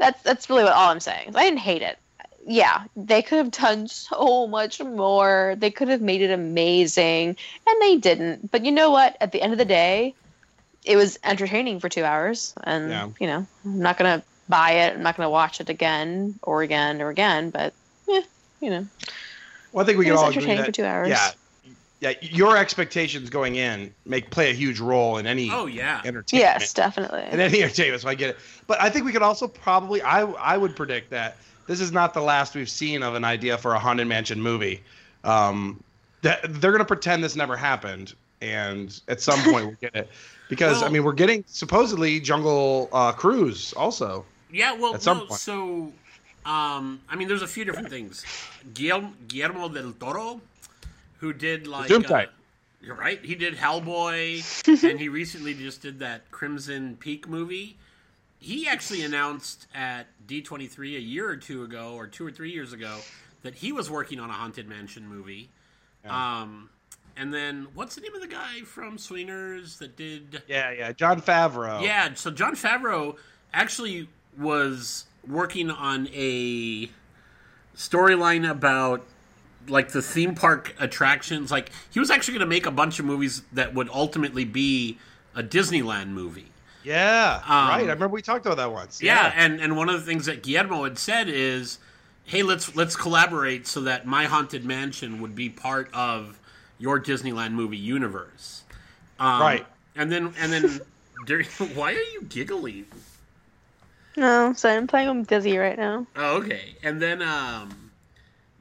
[0.00, 1.36] that's that's really what all I'm saying.
[1.36, 1.98] I didn't hate it.
[2.46, 5.54] Yeah, they could have done so much more.
[5.58, 7.36] They could have made it amazing,
[7.66, 8.50] and they didn't.
[8.50, 9.16] But you know what?
[9.20, 10.14] At the end of the day,
[10.84, 13.08] it was entertaining for two hours, and Yeah.
[13.20, 14.94] you know, I'm not gonna buy it.
[14.94, 17.50] I'm not gonna watch it again or again or again.
[17.50, 17.74] But
[18.08, 18.22] yeah,
[18.60, 18.86] you know,
[19.72, 21.08] well, I think we it can was all agree entertaining that for two hours.
[21.10, 21.30] yeah,
[22.00, 26.00] yeah, your expectations going in make play a huge role in any Oh yeah.
[26.04, 26.60] entertainment.
[26.60, 27.24] Yes, definitely.
[27.30, 28.02] in any entertainment.
[28.02, 31.10] So I get it, but I think we could also probably I I would predict
[31.10, 31.36] that
[31.66, 34.82] this is not the last we've seen of an idea for a haunted mansion movie.
[35.24, 35.82] Um,
[36.22, 40.08] that they're gonna pretend this never happened, and at some point we'll get it
[40.48, 44.24] because I mean we're getting supposedly Jungle uh, Cruise also.
[44.52, 45.40] Yeah, well, At some no, point.
[45.40, 45.92] so
[46.44, 48.24] um, I mean, there's a few different things.
[48.74, 50.40] Guillermo, Guillermo del Toro,
[51.20, 52.28] who did like Zoom uh, tight.
[52.82, 57.76] you're right, he did Hellboy, and he recently just did that Crimson Peak movie.
[58.38, 62.72] He actually announced at D23 a year or two ago, or two or three years
[62.72, 62.98] ago,
[63.42, 65.50] that he was working on a haunted mansion movie.
[66.06, 66.70] Um,
[67.16, 70.42] and then what's the name of the guy from Swingers that did?
[70.48, 71.82] Yeah, yeah, Jon Favreau.
[71.82, 73.16] Yeah, so Jon Favreau
[73.52, 76.88] actually was working on a
[77.76, 79.04] storyline about
[79.68, 81.50] like the theme park attractions.
[81.50, 84.98] Like he was actually going to make a bunch of movies that would ultimately be
[85.34, 86.48] a Disneyland movie.
[86.82, 87.76] yeah, Um, right.
[87.76, 89.02] I remember we talked about that once.
[89.02, 91.78] Yeah, and and one of the things that Guillermo had said is,
[92.24, 96.38] "Hey, let's let's collaborate so that my haunted mansion would be part of
[96.78, 98.64] your Disneyland movie universe."
[99.18, 99.66] Um, Right.
[99.94, 100.80] And then and then
[101.26, 102.86] during, why are you giggling?
[104.16, 106.06] no, so I'm playing with Dizzy right now.
[106.16, 106.76] Oh, okay.
[106.82, 107.79] And then um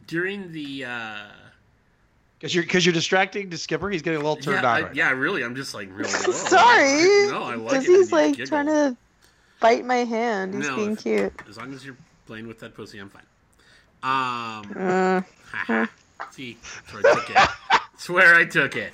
[0.09, 1.17] during the uh
[2.37, 3.89] because you're because you're distracting to Skipper.
[3.89, 4.77] He's getting a little turned yeah, on.
[4.77, 6.09] I, right yeah, really, I'm just like really.
[6.33, 7.27] Sorry.
[7.29, 7.83] No, I like it.
[7.83, 8.47] he's like giggle.
[8.47, 8.97] trying to
[9.59, 10.55] bite my hand.
[10.55, 11.33] He's No, being if- cute.
[11.47, 13.23] As long as you're playing with that pussy, I'm fine.
[14.01, 15.85] Um Uh, haha.
[16.31, 17.35] See, that's where I took it.
[17.99, 18.93] That's where I took it.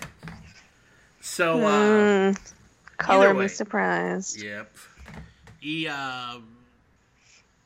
[1.21, 2.53] So uh mm,
[2.97, 3.43] color way.
[3.43, 4.41] me surprised.
[4.41, 4.71] Yep.
[5.59, 6.47] He um,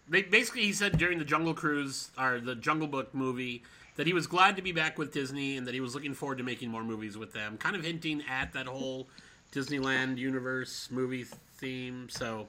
[0.10, 3.64] ba- basically he said during the Jungle Cruise or the Jungle Book movie
[3.96, 6.38] that he was glad to be back with Disney and that he was looking forward
[6.38, 7.58] to making more movies with them.
[7.58, 9.08] Kind of hinting at that whole
[9.52, 11.26] Disneyland universe movie
[11.58, 12.08] theme.
[12.10, 12.48] So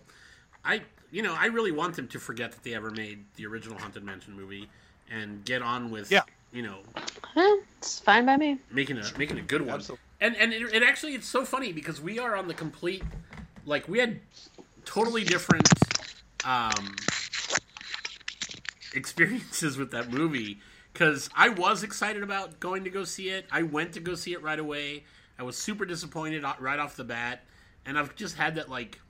[0.64, 3.78] I, you know, I really want them to forget that they ever made the original
[3.78, 4.68] Haunted Mansion movie
[5.10, 6.22] and get on with, Yeah.
[6.52, 6.78] you know,
[7.78, 8.58] it's fine by me.
[8.70, 9.74] making a making a good one.
[9.76, 10.02] Absolutely.
[10.20, 13.02] And and it, it actually it's so funny because we are on the complete
[13.66, 14.20] like we had
[14.84, 15.66] totally different
[16.44, 16.94] um
[18.94, 20.60] experiences with that movie
[20.94, 23.46] cuz I was excited about going to go see it.
[23.50, 25.04] I went to go see it right away.
[25.38, 27.44] I was super disappointed right off the bat
[27.86, 29.00] and I've just had that like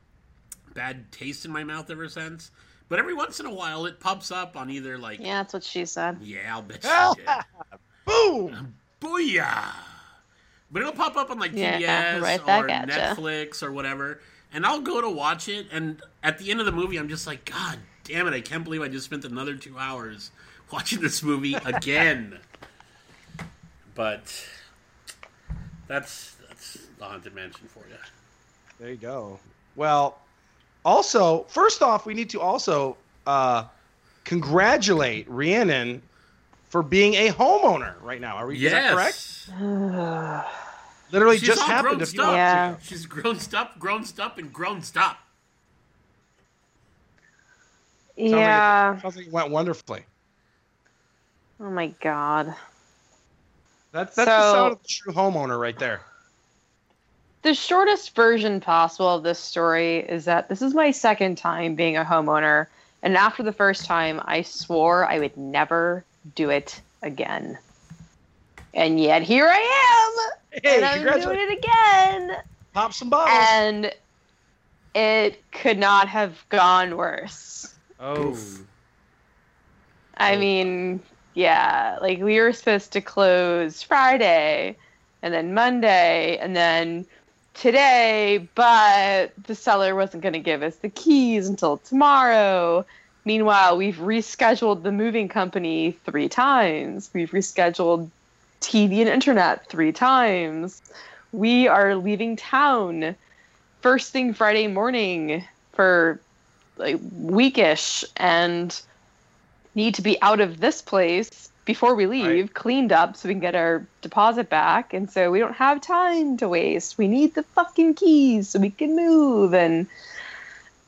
[0.75, 2.51] bad taste in my mouth ever since.
[2.88, 5.64] But every once in a while it pops up on either like Yeah, that's what
[5.64, 6.19] she said.
[6.21, 7.79] yeah, I'll bet Hell, you did.
[8.05, 8.55] Boom.
[8.55, 9.73] Um, booyah!
[10.73, 12.69] But it'll pop up on like Yeah, TBS right or.
[12.69, 14.21] Netflix or whatever,
[14.53, 15.66] and I'll go to watch it.
[15.73, 18.35] And at the end of the movie, I'm just like, God damn it!
[18.35, 20.31] I can't believe I just spent another two hours
[20.73, 22.39] watching this movie again.
[23.95, 24.47] but
[25.87, 27.97] that's that's the haunted mansion for you.
[28.79, 29.39] There you go.
[29.77, 30.19] Well,
[30.85, 33.65] also, first off, we need to also uh,
[34.25, 36.03] congratulate Rhiannon
[36.69, 38.37] for being a homeowner right now.
[38.37, 38.65] Are we?
[38.65, 39.51] Is that correct?
[41.13, 42.77] Literally She's just happened grown a few Yeah.
[42.81, 45.19] She's grown up, grown up, and grown up.
[48.20, 49.00] Sounds like it- Yeah.
[49.00, 50.04] sounds like it went wonderfully.
[51.61, 52.54] Oh my god.
[53.92, 56.00] That's that's the sound of a true homeowner right there.
[57.42, 61.96] The shortest version possible of this story is that this is my second time being
[61.96, 62.66] a homeowner,
[63.02, 66.04] and after the first time, I swore I would never
[66.35, 67.59] do it again.
[68.74, 69.56] And yet here I
[70.52, 72.37] am, Hey, and I'm doing it again.
[72.74, 73.38] Pop some bottles.
[73.50, 73.92] And
[74.94, 77.74] It could not have gone worse.
[78.01, 78.37] Oh.
[80.17, 81.01] I mean,
[81.35, 84.77] yeah, like we were supposed to close Friday
[85.23, 87.07] and then Monday and then
[87.55, 92.85] today, but the seller wasn't going to give us the keys until tomorrow.
[93.25, 97.11] Meanwhile, we've rescheduled the moving company three times.
[97.13, 98.11] We've rescheduled
[98.61, 100.81] TV and internet three times.
[101.33, 103.15] We are leaving town
[103.83, 106.21] first thing Friday morning for
[106.81, 108.81] like weekish and
[109.75, 112.55] need to be out of this place before we leave, Right.
[112.55, 114.93] cleaned up so we can get our deposit back.
[114.93, 116.99] And so we don't have time to waste.
[116.99, 119.55] We need the fucking keys so we can move.
[119.55, 119.87] And,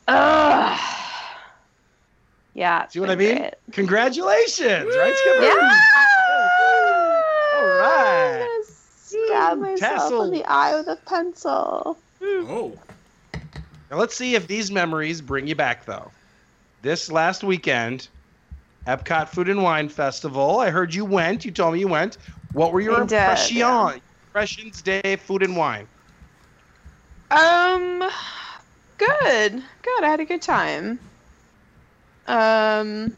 [0.09, 0.81] ugh.
[2.55, 2.85] Yeah.
[2.85, 3.37] it's See what I mean?
[3.39, 3.55] great.
[3.73, 5.43] Congratulations, right, Skipper?
[5.43, 5.79] Yeah.
[7.57, 8.41] All right.
[8.43, 10.23] I'm gonna Stab myself tassel.
[10.25, 11.97] in the eye with a pencil.
[12.23, 12.73] Oh,
[13.93, 16.11] Now let's see if these memories bring you back, though.
[16.81, 18.09] This last weekend,
[18.87, 20.61] Epcot Food and Wine Festival.
[20.61, 21.45] I heard you went.
[21.45, 22.17] You told me you went.
[22.55, 23.99] What were your I did, impression, yeah.
[24.29, 25.87] impressions day food and wine?
[27.31, 28.03] Um,
[28.97, 30.05] good, good.
[30.05, 30.99] I had a good time.
[32.27, 33.15] Um,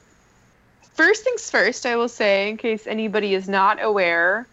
[0.94, 4.44] first things first, I will say, in case anybody is not aware,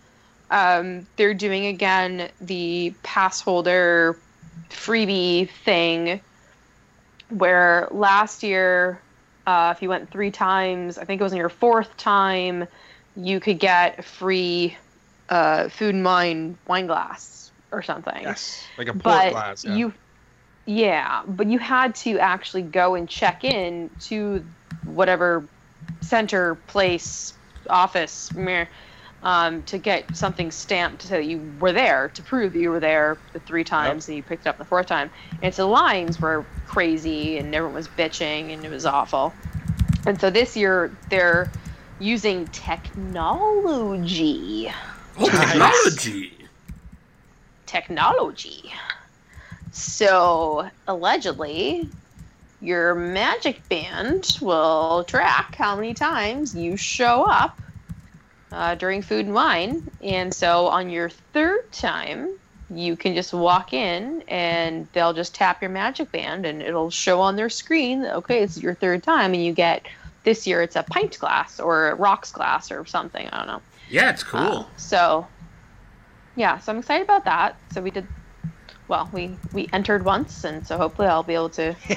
[0.52, 4.16] um, they're doing again the pass holder
[4.72, 6.22] freebie thing,
[7.30, 9.04] where last year,
[9.46, 12.68] uh, if you went three times, I think it was on your fourth time,
[13.16, 14.78] you could get a free
[15.30, 19.64] uh, food and wine wine glass or something Yes, like a port but glass.
[19.64, 19.76] Yeah.
[19.76, 19.94] you
[20.66, 24.46] yeah but you had to actually go and check in to
[24.84, 25.50] whatever
[26.02, 27.34] center place
[27.70, 28.66] office meh,
[29.24, 32.80] um, to get something stamped so that you were there to prove that you were
[32.80, 35.12] there the three times and you picked it up the fourth time.
[35.42, 39.34] And so the lines were crazy and everyone was bitching and it was awful.
[40.06, 41.52] And so this year they're
[42.00, 43.02] using technology.
[45.20, 46.34] Oh, technology.
[47.68, 48.74] technology.
[49.72, 51.88] So, allegedly,
[52.60, 57.60] your magic band will track how many times you show up
[58.52, 59.84] uh, during food and wine.
[60.02, 62.38] And so, on your third time,
[62.74, 67.20] you can just walk in and they'll just tap your magic band and it'll show
[67.20, 69.86] on their screen, that, okay, it's your third time, and you get
[70.24, 73.28] this year it's a pint glass or a rocks glass or something.
[73.32, 73.62] I don't know.
[73.90, 74.40] Yeah, it's cool.
[74.40, 75.28] Uh, so,
[76.36, 77.58] yeah, so I'm excited about that.
[77.74, 78.06] So we did,
[78.88, 81.76] well, we we entered once, and so hopefully I'll be able to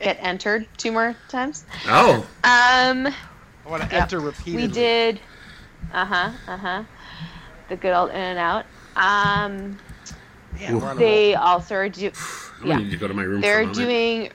[0.00, 1.64] get entered two more times.
[1.86, 3.12] oh, Um, I
[3.66, 4.02] want to yeah.
[4.02, 4.66] enter repeatedly.
[4.66, 5.20] we did,
[5.90, 6.84] uh huh, uh huh,
[7.68, 8.66] the good old in and out.
[8.96, 9.80] Um,
[10.52, 11.08] Man, we're on a roll.
[11.08, 12.12] they also are do,
[12.64, 12.78] I yeah.
[12.78, 13.42] need to go to my room.
[13.42, 14.30] they're doing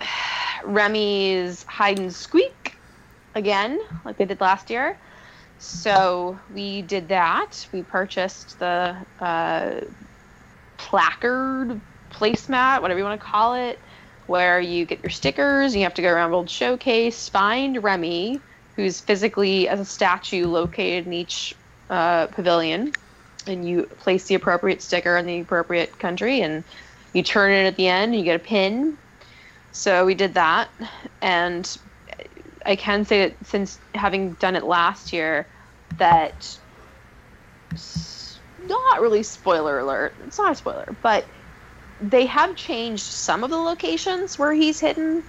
[0.64, 2.80] Remy's hide and squeak
[3.34, 4.98] again, like they did last year.
[5.58, 7.68] So we did that.
[7.72, 9.80] We purchased the uh,
[10.78, 13.82] placard, placemat, whatever you want to call it,
[14.26, 15.74] where you get your stickers.
[15.76, 18.44] You have to go around World Showcase, find Remy,
[18.80, 21.54] who's physically as a statue located in each
[21.90, 22.92] uh, pavilion,
[23.46, 26.64] and you place the appropriate sticker in the appropriate country, and
[27.12, 28.96] you turn it at the end, and you get a pin.
[29.72, 30.70] So we did that,
[31.20, 31.76] and
[32.64, 35.46] I can say that since having done it last year,
[35.98, 36.58] that
[38.66, 40.16] not really spoiler alert.
[40.24, 41.28] It's not a spoiler, but
[42.00, 45.22] they have changed some of the locations where he's hidden,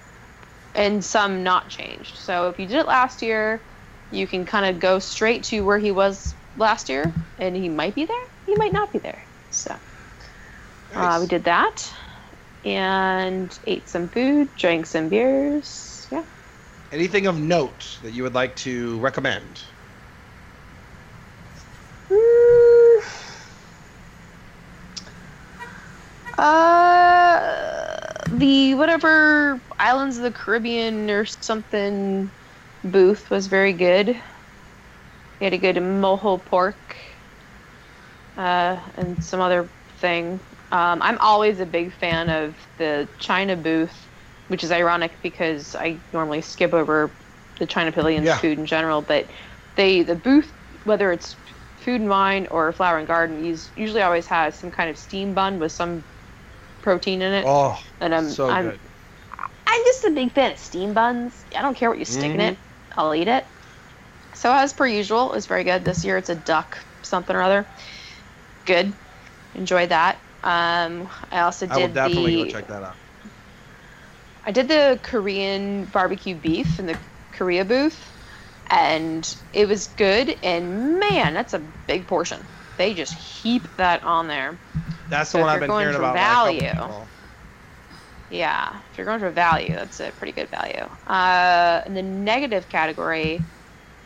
[0.74, 2.16] and some not changed.
[2.16, 3.62] So if you did it last year,
[4.10, 7.94] you can kind of go straight to where he was last year, and he might
[7.94, 8.16] be there.
[8.46, 9.22] He might not be there.
[9.50, 9.78] So
[10.94, 11.90] uh, we did that,
[12.64, 16.06] and ate some food, drank some beers.
[16.10, 16.24] Yeah.
[16.90, 19.62] Anything of note that you would like to recommend?
[22.10, 22.41] Mm.
[26.42, 27.96] Uh,
[28.30, 32.32] the whatever Islands of the Caribbean or something
[32.82, 34.08] booth was very good.
[35.40, 36.96] We had a good mojo pork,
[38.36, 40.40] uh, and some other thing.
[40.70, 44.08] Um, I'm always a big fan of the China booth,
[44.48, 47.16] which is ironic because I normally skip over
[47.58, 48.38] the China Pavilion's Yeah.
[48.38, 49.02] food in general.
[49.02, 49.30] But
[49.76, 50.52] they the booth,
[50.84, 51.36] whether it's
[51.78, 55.34] food and wine or flower and garden, us- usually always has some kind of steam
[55.34, 56.04] bun with some
[56.82, 57.48] protein in it.
[57.48, 58.80] Oh, and I'm so I'm good.
[59.66, 61.46] I'm just a big fan of steam buns.
[61.56, 62.42] I don't care what you stick in Mhm.
[62.42, 62.58] it.
[62.96, 63.46] I'll eat it.
[64.34, 65.84] So as per usual, it was very good.
[65.84, 67.70] This year it's a duck something or other.
[68.66, 68.98] Good.
[69.54, 70.22] Enjoyed that.
[70.44, 72.98] Um, I also I will did definitely the go check that out.
[74.44, 77.00] I did the Korean barbecue beef in the
[77.32, 78.12] Korea booth,
[78.70, 80.38] and it was good.
[80.42, 82.48] And man, that's a big portion.
[82.76, 84.60] They just heap that on there.
[85.08, 86.14] That's So the one I've been hearing about.
[86.14, 86.94] value.
[88.28, 90.88] Yeah, if you're going for value, that's a pretty good value.
[91.06, 93.46] Uh, in the negative category,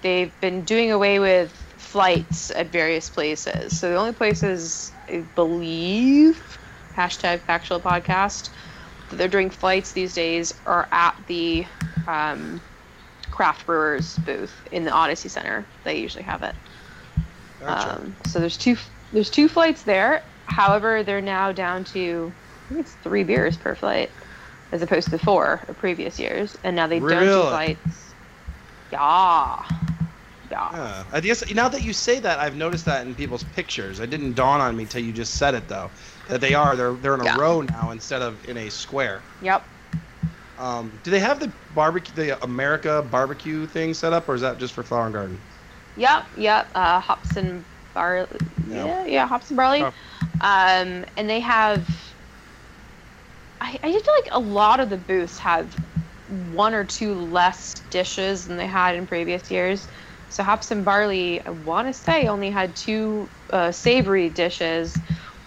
[0.02, 3.78] they've been doing away with flights at various places.
[3.78, 6.58] So the only places I believe
[6.96, 8.50] hashtag factual podcast
[9.08, 11.66] that they're doing flights these days are at the
[12.06, 12.62] um,
[13.30, 15.68] craft brewers booth in the Odyssey Center.
[15.84, 16.56] They usually have it.
[17.60, 18.00] Gotcha.
[18.00, 18.76] Um, so there's two
[19.12, 20.22] there's two flights there.
[20.46, 22.32] However, they're now down to
[22.64, 24.10] I think it's three beers per flight,
[24.72, 26.56] as opposed to four of previous years.
[26.64, 27.48] And now they've done two Really?
[27.48, 28.14] flights.
[28.90, 29.62] Yeah.
[30.50, 30.70] Yeah.
[30.72, 31.04] Yeah.
[31.12, 33.98] I guess now that you say that, I've noticed that in people's pictures.
[34.00, 35.90] It didn't dawn on me till you just said it though.
[36.28, 37.36] That they are they're they're in a Yeah.
[37.36, 39.22] row now instead of in a square.
[39.40, 39.66] Yep.
[40.58, 44.58] Um, do they have the barbecue the America barbecue thing set up, or is that
[44.58, 45.40] just for Flower and Garden?
[45.96, 46.24] Yep.
[46.36, 46.70] Yep.
[46.74, 48.38] Uh, hops and barley.
[48.66, 48.86] Yeah.
[48.86, 49.04] Yeah.
[49.06, 49.26] Yeah.
[49.26, 49.82] Hops and barley.
[49.82, 49.92] Oh.
[50.40, 51.88] Um, and they have.
[53.60, 55.74] I, I just feel like a lot of the booths have
[56.26, 59.88] one or two less dishes than they had in previous years.
[60.28, 65.00] So hops and barley, I want to say, only had two uh, savory dishes.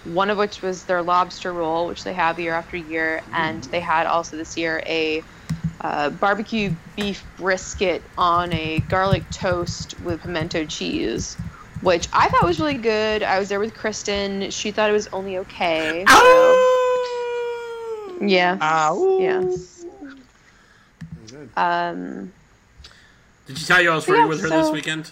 [0.03, 3.81] One of which was their lobster roll, which they have year after year, and they
[3.81, 5.27] had also this year a
[5.81, 11.35] uh, barbecue beef brisket on a garlic toast with pimento cheese,
[11.81, 13.23] which I thought was really good.
[13.23, 16.05] I was there with Kristen; she thought it was only okay.
[16.07, 16.65] So,
[18.21, 19.17] yeah, Ow.
[19.19, 19.85] yes.
[21.29, 21.49] Good.
[21.55, 22.33] Um,
[23.47, 25.11] Did she tell you I was flirting Yeah, with her this weekend?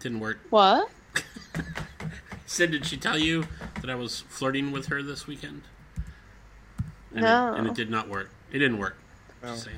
[0.00, 0.38] Didn't work.
[0.50, 0.88] what?
[2.46, 3.46] Sid, did she tell you
[3.80, 5.62] that I was flirting with her this weekend?
[7.12, 7.54] And No.
[7.54, 8.30] It, and it did not work.
[8.52, 8.96] It didn't work.
[9.48, 9.54] No.
[9.54, 9.76] Just saying.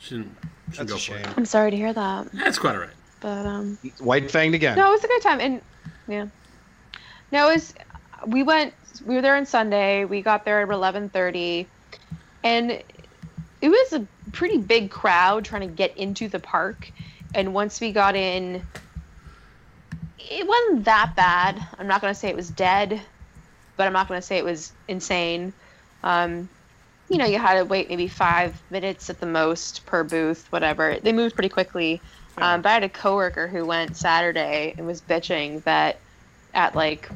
[0.00, 0.36] She didn't,
[0.72, 1.16] she didn't That's go a for shame.
[1.18, 1.38] it.
[1.38, 2.90] I'm sorry to hear that, That's quite alright.
[3.20, 3.78] but um.
[4.00, 4.76] White fanged again.
[4.76, 5.60] No, it was a good time, and
[6.08, 6.26] yeah.
[7.30, 7.74] No, it was.
[8.26, 8.74] We went.
[9.06, 10.04] We were there on Sunday.
[10.04, 11.68] We got there at eleven thirty,
[12.42, 16.90] and it was a pretty big crowd trying to get into the park.
[17.34, 18.62] And once we got in,
[20.18, 21.64] it wasn't that bad.
[21.78, 23.00] I'm not gonna say it was dead,
[23.76, 25.52] but I'm not gonna say it was insane.
[26.02, 26.48] Um,
[27.14, 30.98] you know, you had to wait maybe five minutes at the most per booth, whatever.
[31.02, 32.04] They moved pretty quickly.
[32.40, 36.02] Um, but I had a coworker who went Saturday and was bitching that
[36.52, 37.10] at like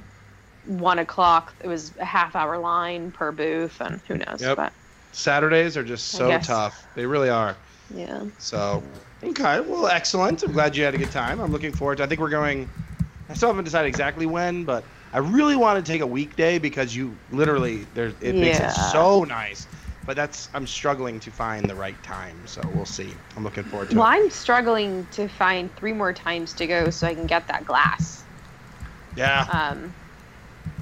[0.62, 4.40] one o'clock it was a half hour line per booth, and who knows?
[4.40, 4.56] Yep.
[4.56, 4.74] But
[5.12, 6.87] Saturdays are just so tough.
[6.94, 7.58] They really are.
[7.88, 8.84] yeah, So,
[9.22, 10.42] okay, well, excellent.
[10.42, 11.40] I'm glad you had a good time.
[11.40, 12.04] I'm looking forward to.
[12.04, 12.70] I think we're going.
[13.28, 16.94] I still haven't decided exactly when, but I really want to take a weekday because
[16.96, 18.14] you literally there.
[18.20, 19.68] It makes it so nice.
[20.09, 23.12] But that's I'm struggling to find the right time, so we'll see.
[23.37, 24.14] I'm looking forward to well, it.
[24.14, 28.25] I'm struggling to find three more times to go so I can get that glass.
[29.16, 29.92] Yeah, Um,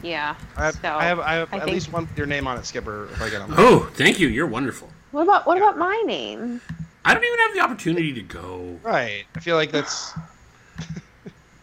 [0.00, 0.36] yeah.
[0.56, 2.56] I have, so I have, I have I at think- least one your name on
[2.56, 3.08] it, Skipper.
[3.10, 3.52] If I get them.
[3.58, 4.28] Oh, thank you.
[4.28, 4.90] You're wonderful.
[5.10, 6.60] what about what about my name?
[7.04, 8.78] I don't even have the opportunity to go.
[8.84, 9.24] Right.
[9.34, 10.12] I feel like that's.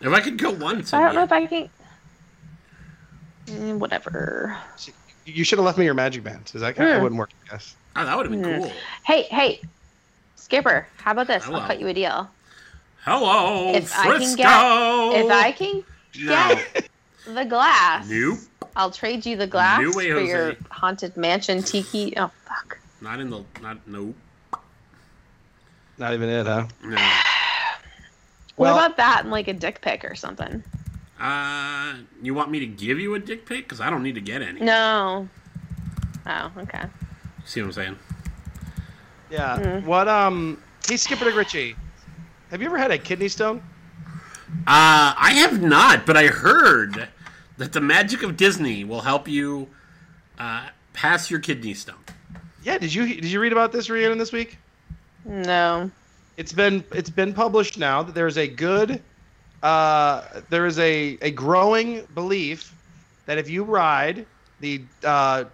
[0.02, 1.70] If I could go once, I don't know if I can.
[3.46, 4.58] Mm, whatever.
[5.26, 6.54] You should have left me your magic bands.
[6.56, 7.04] Is that kind of Hmm.
[7.04, 7.30] wouldn't work?
[7.48, 7.76] I guess.
[7.96, 8.62] oh, that would have been Hmm.
[8.64, 8.74] cool.
[9.04, 9.62] Hey, hey,
[10.36, 11.46] Skipper, how about this?
[11.46, 11.60] Hello.
[11.60, 12.30] I'll cut you a deal.
[13.06, 14.18] Hello, If Frisco.
[14.20, 15.84] can get- If I can
[16.20, 16.90] no, get
[17.26, 18.40] the glass, nope,
[18.76, 22.14] I'll trade you the glass No way, for your haunted mansion tiki.
[22.18, 22.78] Oh fuck.
[23.02, 24.16] not in the not nope.
[25.98, 26.68] Not even it, huh?
[26.84, 26.96] No.
[28.56, 30.64] What Well- about that and like a dick pic or something?
[31.24, 33.64] Uh, you want me to give you a dick pic?
[33.64, 34.60] Because I don't need to get any.
[34.60, 35.30] No.
[36.28, 36.84] Oh, okay.
[37.46, 38.00] See what I'm saying?
[39.30, 39.58] Yeah.
[39.58, 39.86] Mm.
[39.86, 40.62] What um?
[40.86, 41.78] Hey, Skipper Dick Ritchie.
[42.52, 43.64] Have you ever had a kidney stone?
[44.68, 47.08] Uh, I have not, but I heard
[47.58, 49.70] that the magic of Disney will help you
[50.38, 51.96] uh, pass your kidney stone.
[52.64, 52.78] Yeah.
[52.80, 54.58] Did you did you read about this Rhiannon this week?
[55.24, 55.90] No.
[56.36, 59.02] It's been it's been published now that there's a good
[59.64, 62.74] uh there is a a growing belief
[63.26, 64.26] that if you ride
[64.60, 65.46] the uh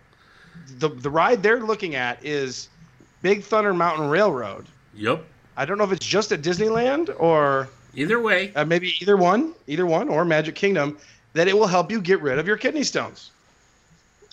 [0.80, 2.68] the the ride they're looking at is
[3.22, 4.66] Big Thunder Mountain Railroad.
[4.96, 5.24] Yep.
[5.58, 9.54] I don't know if it's just at Disneyland or Either way, uh, maybe either one,
[9.68, 10.98] either one or Magic Kingdom
[11.34, 13.32] that it will help you get rid of your kidney stones.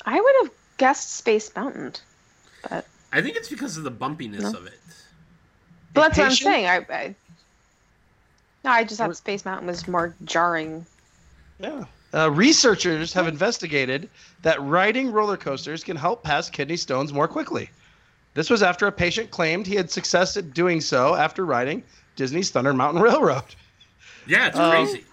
[0.05, 1.95] I would have guessed Space Mountain,
[2.69, 4.51] but I think it's because of the bumpiness No.
[4.59, 4.79] of it.
[5.95, 6.67] but that's what I'm saying.
[6.67, 7.15] I, I
[8.67, 10.85] no, I just thought Space Mountain was more jarring.
[11.61, 11.85] Yeah.
[12.13, 14.09] Uh, researchers have investigated
[14.43, 17.71] that riding roller coasters can help pass kidney stones more quickly.
[18.35, 21.83] This was after a patient claimed he had success at doing so after riding
[22.17, 23.45] Disney's Thunder Mountain Railroad.
[24.27, 25.05] Yeah, it's Um, crazy.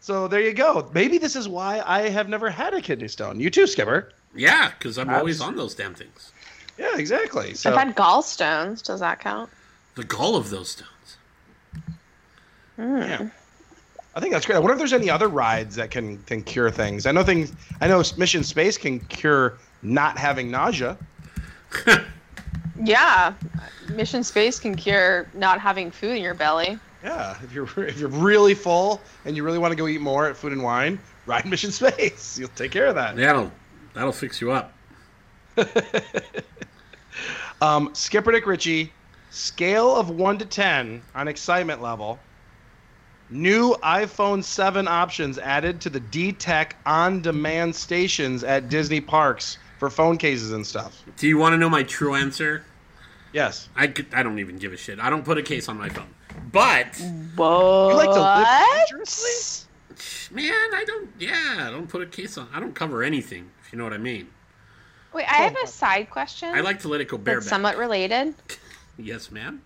[0.00, 0.90] So there you go.
[0.92, 3.38] Maybe this is why I have never had a kidney stone.
[3.38, 4.12] You too, Skipper.
[4.34, 6.32] Yeah, because I'm always on those damn things.
[6.76, 7.54] Yeah, exactly.
[7.54, 8.82] So I've had gallstones.
[8.82, 9.48] Does that count?
[9.94, 10.88] The gall of those stones.
[12.78, 13.28] Yeah.
[14.14, 14.56] I think that's great.
[14.56, 17.06] I wonder if there's any other rides that can can cure things.
[17.06, 17.52] I know things.
[17.80, 20.96] I know Mission Space can cure not having nausea.
[22.84, 23.34] Yeah.
[23.90, 26.78] Mission Space can cure not having food in your belly.
[27.04, 30.26] Yeah, if you're if you're really full and you really want to go eat more
[30.26, 32.38] at Food and Wine, ride Mission Space.
[32.40, 33.16] You'll take care of that.
[33.16, 33.52] That'll
[33.94, 34.72] that'll fix you up.
[37.60, 38.92] Um, Skipper Dick Ritchie,
[39.30, 42.18] scale of one to ten on excitement level.
[43.32, 50.18] New iPhone 7 options added to the D-Tech on-demand stations at Disney parks for phone
[50.18, 51.02] cases and stuff.
[51.16, 52.64] Do you want to know my true answer?
[53.32, 53.68] Yes.
[53.74, 55.00] I, I don't even give a shit.
[55.00, 56.12] I don't put a case on my phone.
[56.52, 56.94] But
[57.34, 57.90] Whoa.
[57.90, 59.68] You like to live dangerously?
[60.30, 61.10] man, I don't.
[61.18, 62.48] Yeah, I don't put a case on.
[62.52, 63.50] I don't cover anything.
[63.64, 64.28] If you know what I mean.
[65.12, 65.66] Wait, I have a oh.
[65.66, 66.48] side question.
[66.50, 67.48] I like to let it go that's bareback.
[67.48, 68.34] somewhat related.
[68.98, 69.62] Yes, ma'am.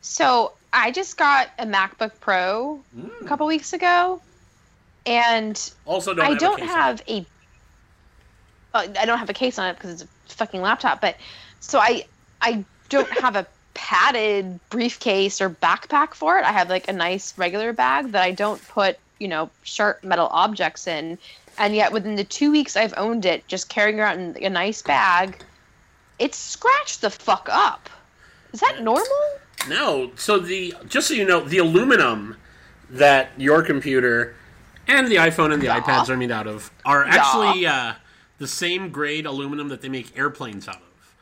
[0.00, 2.80] So I just got a MacBook Pro
[3.20, 4.20] a couple weeks ago,
[5.06, 7.26] and Also, don't I have don't on have a.
[8.72, 11.00] Uh, I don't have a case on it because it's a fucking laptop.
[11.00, 11.16] But
[11.58, 12.04] so I
[12.40, 16.44] I don't have a padded briefcase or backpack for it.
[16.44, 20.28] I have like a nice regular bag that I don't put you know sharp metal
[20.30, 21.18] objects in.
[21.58, 24.82] And yet, within the two weeks I've owned it, just carrying around in a nice
[24.82, 25.42] bag,
[26.18, 27.90] it's scratched the fuck up.
[28.52, 29.04] Is that normal?
[29.68, 32.36] No, so the just so you know, the aluminum
[32.88, 34.34] that your computer
[34.88, 35.80] and the iPhone and the Yeah.
[35.80, 37.94] iPads are made out of are actually uh,
[38.38, 41.14] the same grade aluminum that they make airplanes out of.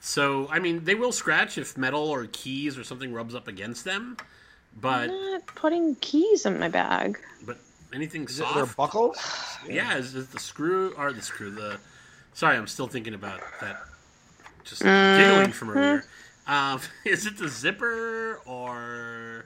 [0.00, 3.84] So, I mean, they will scratch if metal or keys or something rubs up against
[3.84, 4.16] them,
[4.80, 7.18] but I'm not putting keys in my bag.
[7.44, 7.58] but
[7.92, 9.18] anything Is it their soft, buckles?
[9.68, 11.78] yeah, is, is the screw or the screw the?
[12.32, 13.82] Sorry, I'm still thinking about that.
[14.64, 15.16] Just Mm-hmm.
[15.16, 16.04] giggling from earlier.
[16.48, 19.44] Um, is it the zipper or?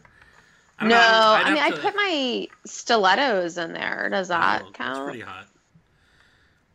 [0.78, 4.09] I No, I'd mean have I put my stilettos in there.
[4.11, 5.05] Does that Oh, count?
[5.05, 5.46] pretty hot.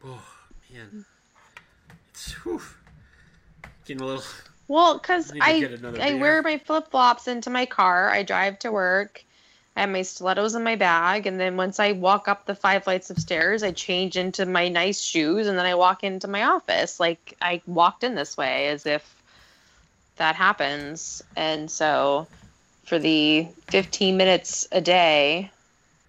[0.06, 0.24] Oh
[0.72, 1.06] man,
[2.10, 2.62] it's whew,
[3.86, 4.24] getting a little.
[4.68, 8.10] Well, because to I another I wear my flip flops into my car.
[8.10, 9.24] I drive to work.
[9.76, 12.84] I have my stilettos in my bag, and then once I walk up the five
[12.84, 16.44] flights of stairs, I change into my nice shoes, and then I walk into my
[16.44, 17.00] office.
[17.00, 19.17] Like I walked in this way, as if
[20.18, 21.24] that happens.
[21.36, 22.28] And so,
[22.86, 25.52] for the 15 minutes a day,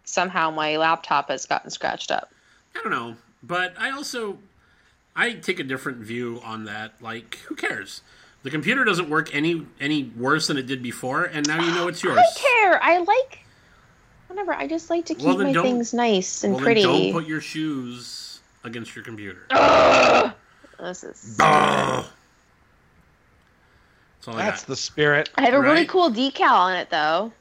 [0.05, 2.31] somehow my laptop has gotten scratched up.
[2.77, 4.39] I don't know, but I also
[5.17, 6.95] I take a different view on that.
[7.01, 8.03] Like, who cares?
[8.45, 11.89] The computer doesn't work any any worse than it did before, and now you know
[11.89, 12.19] it's yours.
[12.19, 12.83] I care.
[12.83, 13.41] I like
[14.29, 14.53] whatever.
[14.55, 16.83] I just like to keep Well, my things nice and well, pretty.
[16.83, 19.47] don't put your shoes against your computer.
[20.79, 21.37] This is.
[21.41, 22.05] Ugh.
[24.37, 24.67] That's all I got.
[24.67, 25.31] the spirit.
[25.37, 27.33] I have a really cool decal on it though.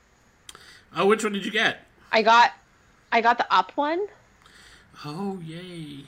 [0.95, 1.85] Oh, which one did you get?
[2.11, 2.53] I got,
[3.11, 4.07] I got the up one.
[5.05, 6.05] Oh, yay!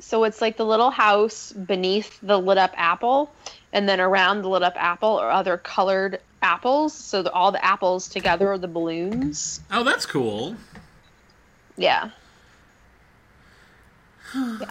[0.00, 3.32] So it's like the little house beneath the lit up apple,
[3.72, 6.92] and then around the lit up apple are other colored apples.
[6.92, 9.60] So the, all the apples together are the balloons.
[9.70, 10.56] Oh, that's cool.
[11.76, 12.10] Yeah.
[14.34, 14.70] yeah.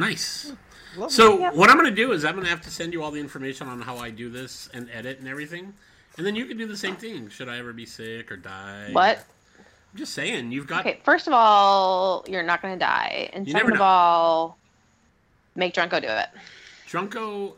[0.00, 0.52] Nice.
[0.96, 1.12] Lovely.
[1.14, 1.54] So Yep.
[1.54, 3.20] what I'm going to do is I'm going to have to send you all the
[3.20, 5.74] information on how I do this and edit and everything,
[6.16, 7.28] and then you can do the same thing.
[7.28, 8.88] Should I ever be sick or die?
[8.92, 9.18] What?
[9.92, 10.50] I'm just saying.
[10.52, 10.80] You've got.
[10.86, 11.00] Okay.
[11.04, 14.58] First of all, you're not going to die, and You second never of all,
[15.54, 16.28] make Drunko do it.
[16.88, 17.52] Drunko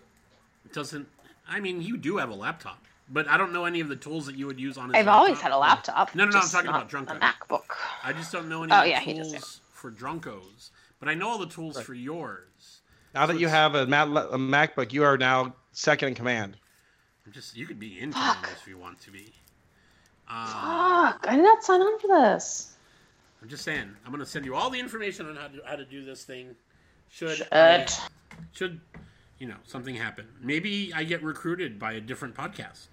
[0.73, 1.07] doesn't.
[1.49, 4.27] I mean, you do have a laptop, but I don't know any of the tools
[4.27, 6.15] that you would use on his I've always had a laptop.
[6.15, 6.39] No, no, no.
[6.41, 7.17] I'm talking not about Drunko.
[7.17, 7.77] A MacBook.
[8.05, 10.71] I just don't know any Oh, of the yeah, he does, tools for Drunkos,
[11.03, 12.81] but I know all the tools for yours.
[13.13, 16.57] now that you have a, Mac- a MacBook, you are now second in command.
[17.27, 19.33] I'm just you could be in command if you want to be.
[20.29, 21.27] Um, Fuck!
[21.29, 22.77] I did not sign on for this.
[23.43, 23.91] I'm just saying.
[24.05, 26.23] I'm going to send you all the information on how to how to do this
[26.23, 26.55] thing.
[27.11, 27.49] Should Shit.
[27.53, 27.87] I-
[28.53, 28.81] should
[29.41, 30.29] you know something happen?
[30.41, 32.87] Maybe I get recruited by a different podcast.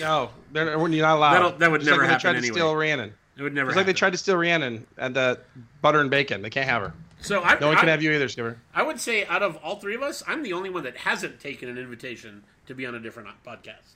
[0.00, 1.34] No, they're, you're not allowed.
[1.34, 2.48] That'll- that would Just never like happen They tried anyway.
[2.48, 3.12] to steal Rhiannon.
[3.36, 3.70] It would never.
[3.70, 5.36] It's like they tried to steal Rhiannon and uh,
[5.80, 6.42] butter and bacon.
[6.42, 6.92] They can't have her.
[7.20, 8.58] So I, No one I, can have you either, Skipper.
[8.74, 11.40] I would say out of all three of us, I'm the only one that hasn't
[11.40, 13.94] taken an invitation to be on a different podcast.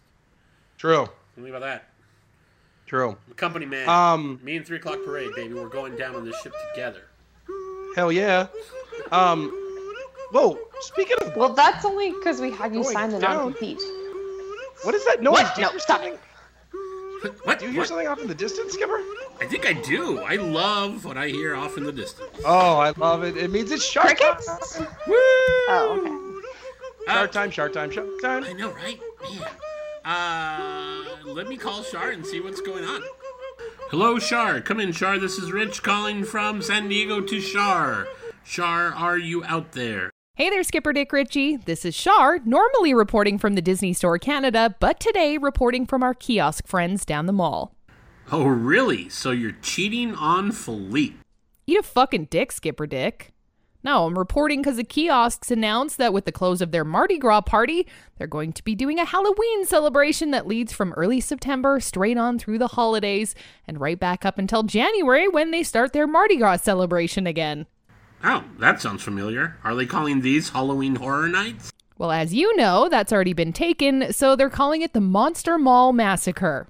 [0.78, 1.08] True.
[1.34, 1.88] Think about that.
[2.86, 3.16] True.
[3.36, 3.88] Company man.
[3.88, 5.54] Um, Me and three o'clock parade, baby.
[5.54, 7.02] We're going down on this ship together.
[7.96, 8.46] hell yeah.
[9.10, 9.50] Um,
[10.30, 10.58] whoa.
[10.80, 13.36] Speaking of, Well, that's only because we had you sign the down.
[13.36, 13.82] non-compete.
[14.82, 15.32] what is that noise?
[15.42, 15.58] What?
[15.58, 16.18] No, hear stop something?
[17.44, 17.58] What?
[17.58, 17.88] Do you hear What?
[17.88, 19.00] something off in the distance, Skipper?
[19.40, 20.20] I think I do.
[20.20, 22.30] I love what I hear off in the distance.
[22.44, 23.36] Oh, I love it.
[23.36, 24.76] It means it's shark Crickets?
[24.76, 24.86] time.
[25.08, 27.12] Oh, okay.
[27.12, 28.44] Shark time, shark time, shark time.
[28.44, 28.98] I know, right?
[29.38, 29.48] Man.
[30.04, 33.02] Uh, let me call Shar and see what's going on.
[33.90, 34.60] Hello, Shar.
[34.60, 35.18] Come in, Shar.
[35.18, 38.06] This is Rich calling from San Diego to Shar.
[38.44, 40.10] Shar, are you out there?
[40.38, 41.56] Hey there, Skipper Dick Ritchie.
[41.56, 46.12] This is Shar, normally reporting from the Disney Store Canada, but today reporting from our
[46.12, 47.74] kiosk friends down the mall.
[48.30, 49.08] Oh, really?
[49.08, 51.16] So you're cheating on Philippe?
[51.66, 53.32] Eat a fucking dick, Skipper Dick.
[53.82, 57.40] No, I'm reporting because the kiosks announced that with the close of their Mardi Gras
[57.40, 57.86] party,
[58.18, 62.38] they're going to be doing a Halloween celebration that leads from early September straight on
[62.38, 63.34] through the holidays
[63.66, 67.64] and right back up until January when they start their Mardi Gras celebration again.
[68.28, 69.56] Oh, that sounds familiar.
[69.62, 71.72] Are they calling these Halloween Horror Nights?
[71.96, 75.92] Well, as you know, that's already been taken, so they're calling it the Monster Mall
[75.92, 76.66] Massacre.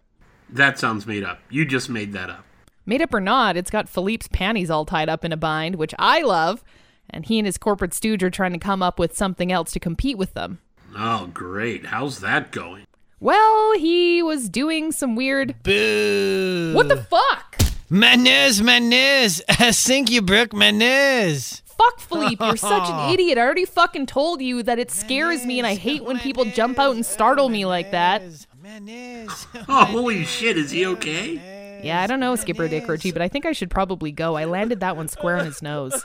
[0.50, 1.40] That sounds made up.
[1.48, 2.44] You just made that up.
[2.84, 5.94] Made up or not, it's got Philippe's panties all tied up in a bind, which
[5.98, 6.62] I love,
[7.08, 9.80] and he and his corporate stooge are trying to come up with something else to
[9.80, 10.60] compete with them.
[10.94, 11.86] Oh, great.
[11.86, 12.84] How's that going?
[13.18, 15.62] Well, he was doing some weird.
[15.62, 16.72] Boo.
[16.74, 17.56] What the fuck?
[17.88, 19.42] My nose, my nose.
[19.48, 21.62] I think you broke my nose.
[21.66, 23.38] Fuck, Philippe, you're such an idiot.
[23.38, 26.78] I already fucking told you that it scares me and I hate when people jump
[26.78, 28.22] out and startle me like that.
[28.62, 29.46] My nose.
[29.68, 30.56] Oh, holy shit.
[30.56, 31.80] Is he okay?
[31.84, 34.34] Yeah, I don't know, Skipper Dick Ritchie, but I think I should probably go.
[34.36, 36.04] I landed that one square on his nose.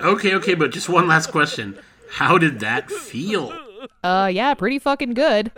[0.00, 1.76] Okay, okay, but just one last question.
[2.10, 3.52] How did that feel?
[4.02, 5.50] Uh, yeah, pretty fucking good.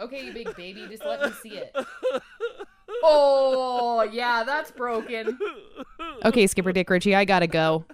[0.00, 1.74] Okay, you big baby, just let me see it.
[3.08, 5.38] Oh, yeah, that's broken.
[6.24, 7.84] Okay, Skipper Dick Ritchie, I gotta go.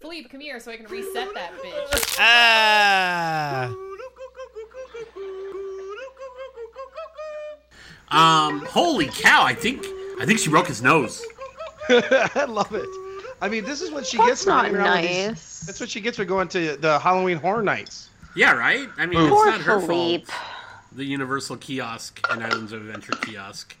[0.00, 2.16] Philippe, come here so I can reset that bitch.
[2.18, 3.72] Ah.
[8.10, 9.86] Um, holy cow, I think
[10.20, 11.24] I think she broke his nose.
[11.88, 12.88] I love it.
[13.40, 15.60] I mean, this is what she That's gets not hanging around with these- nice.
[15.66, 18.08] That's what she gets for going to the Halloween Horror Nights.
[18.36, 18.88] Yeah, right?
[18.98, 20.24] I mean, Poor it's not her Philippe.
[20.26, 20.40] fault.
[20.92, 23.76] The Universal kiosk and Islands of Adventure kiosk.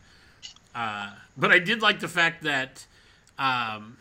[0.74, 2.86] Uh, but I did like the fact that
[3.38, 3.98] um,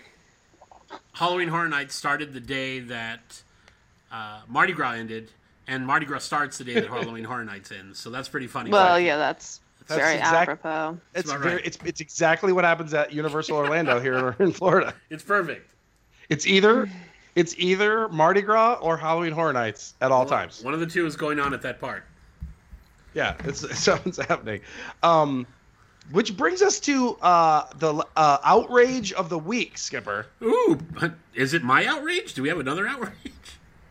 [1.13, 3.41] Halloween Horror Nights started the day that
[4.11, 5.31] uh, Mardi Gras ended,
[5.67, 7.99] and Mardi Gras starts the day that Halloween Horror Nights ends.
[7.99, 8.71] So that's pretty funny.
[8.71, 10.99] Well, yeah, that's, That's very exact- apropos.
[11.13, 11.65] It's very, right.
[11.65, 14.93] it's it's exactly what happens at Universal Orlando here in Florida.
[15.09, 15.69] It's perfect.
[16.29, 16.89] It's either
[17.35, 20.63] it's either Mardi Gras or Halloween Horror Nights at all times.
[20.63, 22.03] One of the two is going on at that park.
[23.13, 24.61] Yeah, it's something's happening.
[25.03, 25.45] Um,
[26.09, 30.25] which brings us to uh, the uh, outrage of the week, Skipper.
[30.41, 32.33] Ooh, but is it my outrage?
[32.33, 33.13] Do we have another outrage?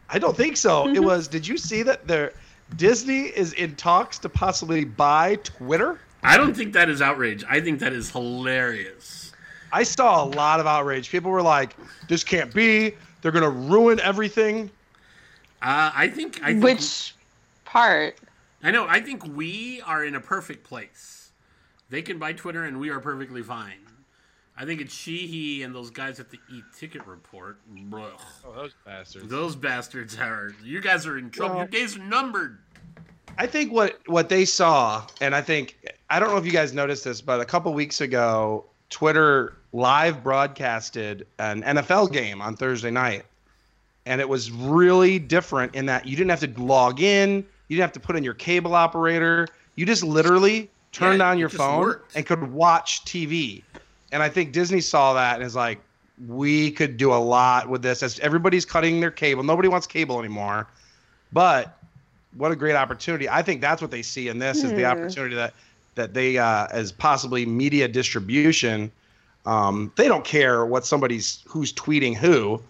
[0.09, 0.89] I don't think so.
[0.95, 1.29] It was.
[1.29, 2.33] Did you see that there?
[2.77, 5.99] Disney is in talks to possibly buy Twitter.
[6.23, 7.45] I don't think that is outrage.
[7.49, 9.33] I think that is hilarious.
[9.73, 11.11] I saw a lot of outrage.
[11.11, 11.75] People were like,
[12.09, 12.95] "This can't be.
[13.23, 14.71] They're gonna ruin everything."
[15.63, 17.15] Uh, I think I think Which
[17.65, 18.19] part?
[18.63, 18.87] I know.
[18.87, 21.20] I think we are in a perfect place.
[21.91, 23.79] They can buy Twitter, and we are perfectly fine.
[24.57, 27.59] I think it's she, he, and those guys at the e-ticket report.
[27.67, 28.11] Bro,
[28.47, 29.29] Oh, those bastards.
[29.29, 30.55] those bastards are.
[30.63, 31.57] You guys are in trouble.
[31.57, 32.59] Your days are numbered.
[33.39, 35.79] I think what what they saw, and I think
[36.11, 40.23] I don't know if you guys noticed this, but a couple weeks ago, Twitter live
[40.23, 43.25] broadcasted an NFL game on Thursday night,
[44.05, 47.37] and it was really different in that you didn't have to log in,
[47.69, 51.39] you didn't have to put in your cable operator, you just literally turned Yeah, on
[51.39, 52.17] your phone worked.
[52.17, 53.63] and could watch TV.
[54.13, 55.81] And I think Disney saw that and is like,
[56.27, 58.03] we could do a lot with this.
[58.03, 60.67] As everybody's cutting their cable, nobody wants cable anymore,
[61.33, 61.79] but
[62.37, 63.29] what a great opportunity.
[63.29, 65.55] I think that's what they see in this is the opportunity that
[65.97, 68.91] that they uh, as possibly media distribution.
[69.47, 72.63] Um, they don't care what somebody's who's tweeting who,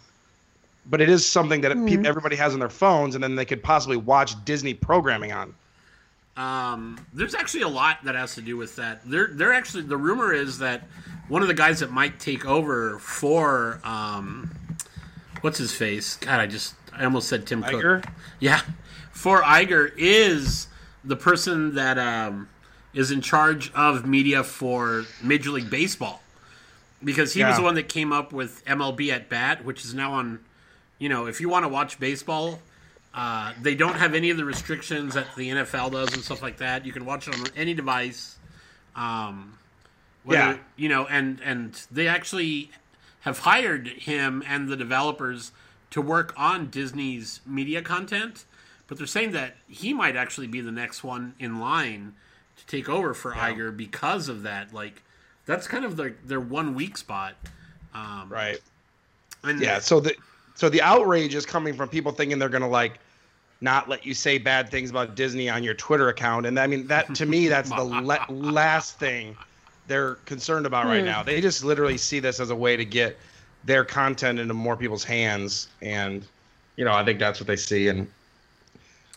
[0.86, 3.62] but it is something that peop everybody has on their phones, and then they could
[3.62, 5.52] possibly watch Disney programming on.
[6.40, 9.02] Um, there's actually a lot that has to do with that.
[9.04, 10.84] They're, they're actually the rumor is that
[11.28, 14.50] one of the guys that might take over for um,
[15.42, 16.16] what's his face?
[16.16, 18.02] God, I just I almost said Tim Iger?
[18.02, 18.12] Cook.
[18.38, 18.62] Yeah,
[19.12, 20.68] for Iger is
[21.04, 22.48] the person that um,
[22.94, 26.22] is in charge of media for Major League Baseball
[27.04, 30.14] because he was the one that came up with MLB at Bat, which is now
[30.14, 30.40] on.
[30.98, 32.60] You know, if you want to watch baseball,
[33.14, 36.58] uh, they don't have any of the restrictions that the NFL does and stuff like
[36.58, 36.86] that.
[36.86, 38.38] You can watch it on any device.
[38.96, 39.58] Um,
[40.24, 40.58] whether- Yeah.
[40.76, 42.70] you know, and and they actually
[43.20, 45.52] have hired him and the developers
[45.90, 48.44] to work on Disney's media content,
[48.86, 52.14] but they're saying that he might actually be the next one in line
[52.56, 54.72] to take over for Iger because of that.
[54.72, 55.02] Like,
[55.46, 57.34] that's kind of their their one weak spot.
[57.94, 58.60] Um, Right.
[59.42, 59.78] And Yeah.
[59.80, 60.14] So the
[60.60, 62.98] so the outrage is coming from people thinking they're gonna like
[63.62, 66.86] not let you say bad things about Disney on your Twitter account, and I mean
[66.88, 69.34] that to me that's the la- last thing
[69.86, 71.22] they're concerned about right now.
[71.22, 73.18] They just literally see this as a way to get
[73.64, 76.26] their content into more people's hands, and
[76.76, 78.06] you know I think that's what they see, and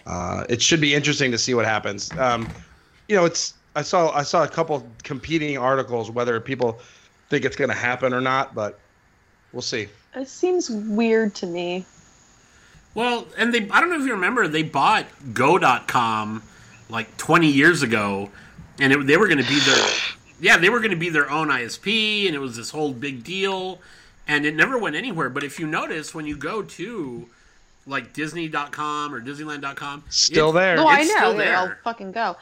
[0.06, 2.18] uh, it should be interesting to see what happens.
[2.18, 2.48] Um,
[3.10, 6.80] you know, it's I saw I saw a couple competing articles whether people
[7.30, 8.80] think it's going to happen or not, but
[9.52, 9.90] we'll see.
[10.16, 11.86] It seems weird to me.
[12.96, 16.44] Well, and they I don't know if you remember they bought go.com
[16.90, 18.30] like 20 years ago
[18.80, 19.88] and it, they were going to be their
[20.40, 23.24] yeah, they were going to be their own ISP and it was this whole big
[23.24, 23.80] deal
[24.28, 27.28] and it never went anywhere, but if you notice when you go to
[27.86, 30.76] like disney.com or disneyland.com Still it- there.
[30.76, 31.16] No, I know.
[31.16, 31.58] still there.
[31.58, 32.38] I'll fucking go.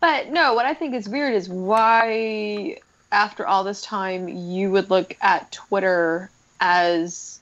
[0.00, 2.78] But no, what I think is weird is why,
[3.12, 6.28] after all this time, you would look at Twitter
[6.62, 7.40] as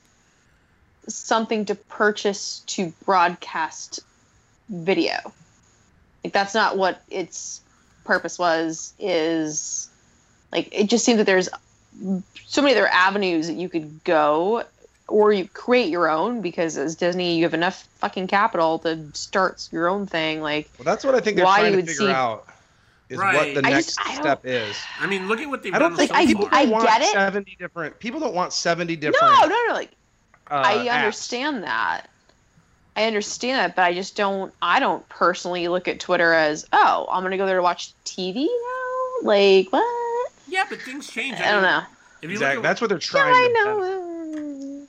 [1.07, 3.99] something to purchase to broadcast
[4.67, 5.13] video.
[6.23, 7.61] Like that's not what its
[8.03, 8.93] purpose was.
[8.99, 9.89] Is
[10.51, 11.49] like it just seems that there's
[12.47, 14.63] so many other avenues that you could go
[15.07, 19.67] or you create your own because as Disney you have enough fucking capital to start
[19.71, 21.89] your own thing like Well, that's what I think they're Why trying you to would
[21.89, 22.47] figure see- out
[23.11, 23.35] is Right.
[23.55, 24.75] what the I next just- I step is.
[24.99, 26.55] I mean, look at what they've I don't think so I- people far.
[26.59, 27.11] I don't want get it.
[27.11, 27.99] seventy different.
[27.99, 29.21] People don't want seventy different.
[29.21, 29.91] no no no like
[30.49, 30.95] uh, I apps.
[30.97, 32.09] understand that
[32.95, 37.07] I understand that but I just don't I don't personally look at Twitter as oh
[37.11, 41.35] I'm gonna go there to watch TV now like what Yeah, but things change.
[41.39, 41.83] I don't mean, know
[42.21, 42.57] If you Exactly.
[42.57, 43.27] at, That's what they're trying.
[43.33, 43.67] yeah trying.
[43.67, 44.87] I know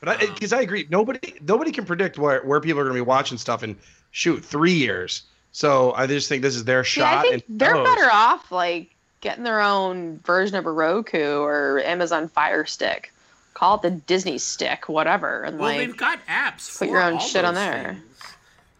[0.00, 3.06] But because I, agree, nobody nobody can predict where where people are going to be
[3.06, 3.76] watching stuff in
[4.10, 5.22] shoot three years.
[5.54, 7.12] So I just think this is their shot.
[7.12, 7.18] yeah.
[7.18, 7.86] I think and they're knows.
[7.86, 8.90] better off like
[9.20, 13.12] getting their own version of a Roku or Amazon Fire Stick
[13.54, 16.76] call it the Disney Stick whatever and well, like they've got apps.
[16.78, 17.94] put for your own all shit on there.
[17.94, 18.04] things.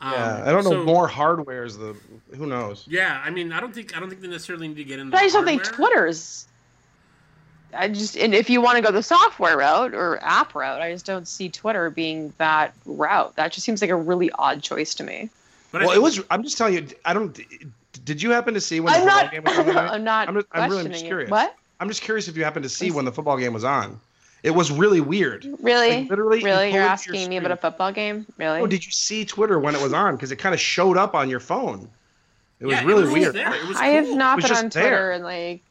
[0.01, 0.70] Um, Yeah, I don't know.
[0.70, 1.97] so- more hardware is the
[2.37, 2.85] who knows.
[2.89, 5.12] Yeah, I mean, I don't think I don't think they necessarily need to get into.
[5.12, 5.62] But I the just don't think.
[5.62, 6.47] Twitter's.
[7.72, 10.93] I just and if you want to go the software route or app route, I
[10.93, 13.37] just don't see Twitter being that route.
[13.37, 15.31] That just seems like a really odd choice to me.
[15.75, 16.20] But I Well, it was.
[16.31, 16.87] I'm just telling you.
[17.05, 17.37] I don't.
[18.05, 19.33] Did you happen to see when the I'm football not.
[19.33, 19.89] game was on?
[19.95, 20.29] I'm not.
[20.29, 21.09] I'm just- I'm really questioning just it.
[21.09, 21.31] curious.
[21.31, 21.57] What?
[21.81, 23.99] I'm just curious if you happened to see when the football game was on.
[24.45, 25.45] It was really weird.
[25.61, 26.03] Really?
[26.03, 26.45] Like, literally, really?
[26.45, 28.25] pull You're into your asking me about a football game?
[28.39, 28.61] Really?
[28.61, 30.14] Oh, did you see Twitter when it was on?
[30.14, 31.89] Because it kind of showed up on your phone.
[32.61, 33.35] It was Yeah, it really was weird.
[33.35, 33.53] there.
[33.53, 34.83] It was I have not been just on there.
[34.83, 35.62] Twitter and like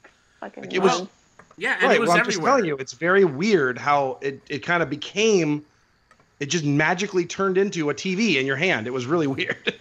[0.42, 0.64] fucking.
[0.64, 1.08] Like, it was-
[1.56, 1.96] yeah, and right.
[1.96, 4.90] it was well, I'm just telling you, it's very weird how it, it kind of
[4.90, 5.64] became.
[6.44, 8.86] It just magically turned into a TV in your hand.
[8.86, 9.74] It was really weird.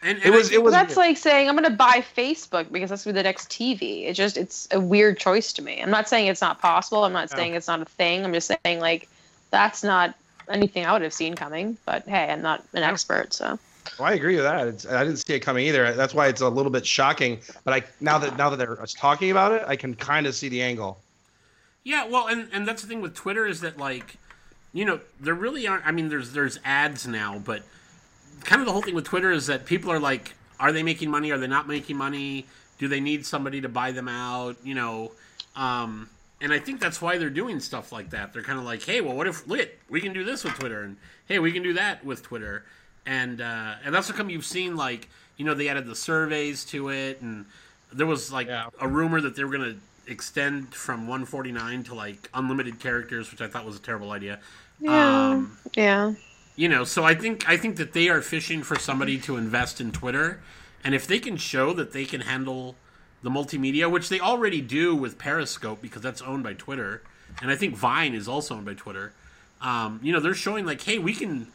[0.00, 2.88] And, and It was- it was- that's like saying I'm going to buy Facebook because
[2.88, 4.04] that's gonna be the next TV.
[4.06, 5.82] It just it's a weird choice to me.
[5.82, 7.04] I'm not saying it's not possible.
[7.04, 7.36] I'm not Yeah.
[7.36, 8.24] saying it's not a thing.
[8.24, 9.08] I'm just saying like
[9.50, 10.14] that's not
[10.48, 11.76] anything I would have seen coming.
[11.84, 13.58] But hey, I'm not an expert, so
[13.98, 14.68] Well, I agree with that.
[14.68, 15.92] It's, I didn't see it coming either.
[15.94, 17.40] That's why it's a little bit shocking.
[17.64, 20.48] But I now that now that they're talking about it, I can kind of see
[20.48, 21.00] the angle.
[21.82, 24.14] Yeah, well, and and that's the thing with Twitter is that like,
[24.72, 25.86] you know, there really aren't.
[25.86, 27.62] I mean, there's there's ads now, but
[28.44, 31.10] kind of the whole thing with Twitter is that people are like, are they making
[31.10, 31.30] money?
[31.30, 32.46] Are they not making money?
[32.78, 34.56] Do they need somebody to buy them out?
[34.64, 35.12] You know,
[35.56, 36.08] um,
[36.40, 38.32] and I think that's why they're doing stuff like that.
[38.32, 40.82] They're kind of like, hey, well, what if look, we can do this with Twitter,
[40.82, 40.96] and
[41.26, 42.64] hey, we can do that with Twitter,
[43.06, 46.90] and uh, and that's come you've seen like, you know, they added the surveys to
[46.90, 47.44] it, and
[47.92, 48.68] there was like Yeah.
[48.80, 49.74] a rumor that they were gonna
[50.10, 54.40] extend from 149 to like unlimited characters, which I thought was a terrible idea.
[54.80, 56.14] yeah, Um, yeah.
[56.56, 59.80] you know, so I think I think that they are fishing for somebody to invest
[59.80, 60.40] in Twitter,
[60.84, 62.74] and if they can show that they can handle
[63.22, 67.02] the multimedia, which they already do with Periscope because that's owned by Twitter,
[67.42, 69.12] and I think Vine is also owned by Twitter.
[69.60, 71.48] Um, you know, they're showing like, hey, we can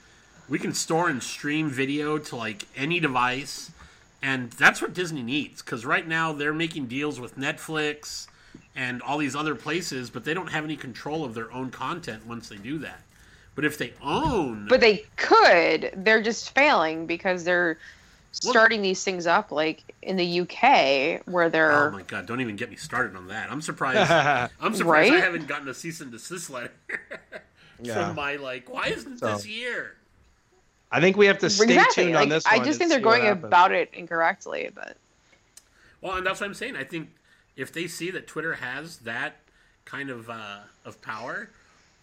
[0.47, 3.71] we can store and stream video to like any device,
[4.21, 8.27] and that's what Disney needs because right now they're making deals with Netflix
[8.75, 12.25] and all these other places, but they don't have any control of their own content
[12.25, 13.01] once they do that.
[13.55, 15.91] But if they own, But they could.
[15.95, 17.77] They're just failing because they're
[18.43, 22.25] Well- starting these things up like in the UK where they're Oh my god!
[22.25, 23.49] Don't even get me started on that.
[23.49, 24.11] I'm surprised.
[24.59, 26.71] I'm surprised I haven't gotten a cease and desist letter
[27.81, 28.07] Yeah.
[28.07, 28.69] from my like.
[28.69, 29.95] Why isn't So- this year?
[30.91, 32.03] I think we have to stay exactly.
[32.03, 32.59] tuned like, on this one.
[32.59, 34.69] I just think they're going about it incorrectly.
[34.75, 34.97] But
[36.01, 36.75] Well, and that's what I'm saying.
[36.75, 37.09] I think
[37.55, 39.37] if they see that Twitter has that
[39.85, 41.49] kind of uh, of power,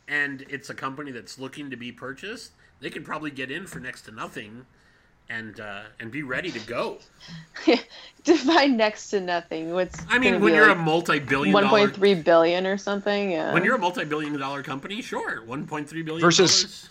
[0.08, 3.80] and it's a company that's looking to be purchased, they could probably get in for
[3.80, 4.64] next to nothing,
[5.28, 6.98] and uh, and be ready to go.
[8.24, 9.72] Define next to nothing.
[9.72, 13.32] What's I mean, when you're like a multi-billion one dollar, point three billion or something?
[13.32, 13.52] Yeah.
[13.52, 16.88] when you're a multi-billion dollar company, sure, 1.3 billion Versus-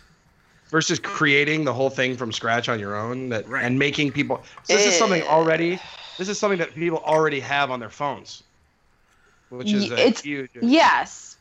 [0.70, 3.64] versus creating the whole thing from scratch on your own that Right.
[3.66, 5.26] and making people so this is something Eh.
[5.28, 5.78] already
[6.18, 8.44] this is something that people already have on their phones
[9.52, 11.38] which is Y- a it's- huge Yes,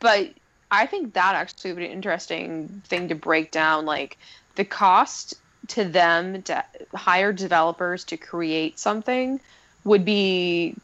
[0.00, 0.30] but
[0.70, 3.86] I think that actually would be an interesting thing to break down.
[3.86, 4.18] Like
[4.56, 5.34] the cost
[5.68, 9.40] to them to hire developers to create something
[9.84, 10.74] would be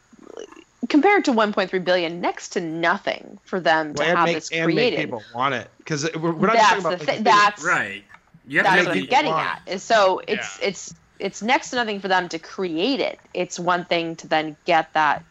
[0.89, 4.51] compared to 1.3 billion next to nothing for them to Well, and have make, this
[4.51, 4.99] and make created.
[4.99, 7.15] people want it because we're, we're not that's talking the about thing.
[7.15, 8.03] like, That's Right.
[8.47, 9.61] You have that's to what I'm getting want at.
[9.73, 10.67] Is so it's Yeah.
[10.67, 13.17] it's it's next to nothing for them to create it.
[13.33, 15.23] It's one thing to then get that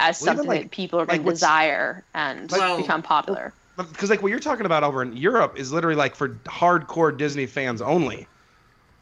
[0.00, 3.54] as Well, something like- that people are like to desire and become popular.
[3.76, 7.46] because like what you're talking about over in Europe is literally like for hardcore Disney
[7.46, 8.26] fans only.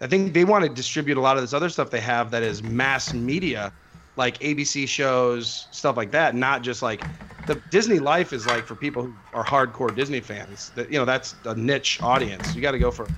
[0.01, 2.43] I think they want to distribute a lot of this other stuff they have that
[2.45, 3.73] is mass media,
[4.17, 6.35] like ABC shows, stuff like that.
[6.37, 7.03] Not just like
[7.47, 10.71] the Disney life is like for people who are hardcore Disney fans.
[10.77, 12.55] That you know that's a niche audience.
[12.55, 13.09] You got to go for.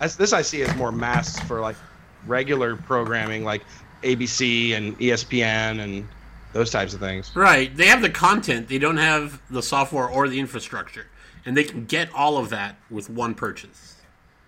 [0.00, 1.76] This I see as more mass for like
[2.24, 3.64] regular programming like
[4.04, 6.08] ABC and ESPN and
[6.52, 7.34] those types of things.
[7.34, 7.74] Right.
[7.76, 8.68] They have the content.
[8.68, 11.06] They don't have the software or the infrastructure,
[11.44, 13.96] and they can get all of that with one purchase.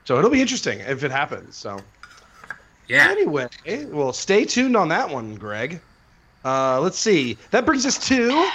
[0.05, 1.57] So it'll be interesting if it happens.
[1.57, 1.79] So.
[2.89, 3.09] Yeah.
[3.09, 3.49] Anyway,
[3.87, 5.81] well, stay tuned on that one, Greg.
[6.45, 7.39] Uh, let's see.
[7.53, 8.51] That brings us to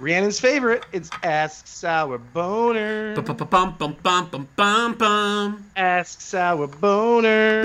[0.00, 0.86] Rhiannon's favorite.
[0.92, 3.14] It's Ask Sour Boner.
[3.14, 5.70] Bum bum bum bum bum bum bum bum.
[5.76, 7.62] Ask Sour Boner.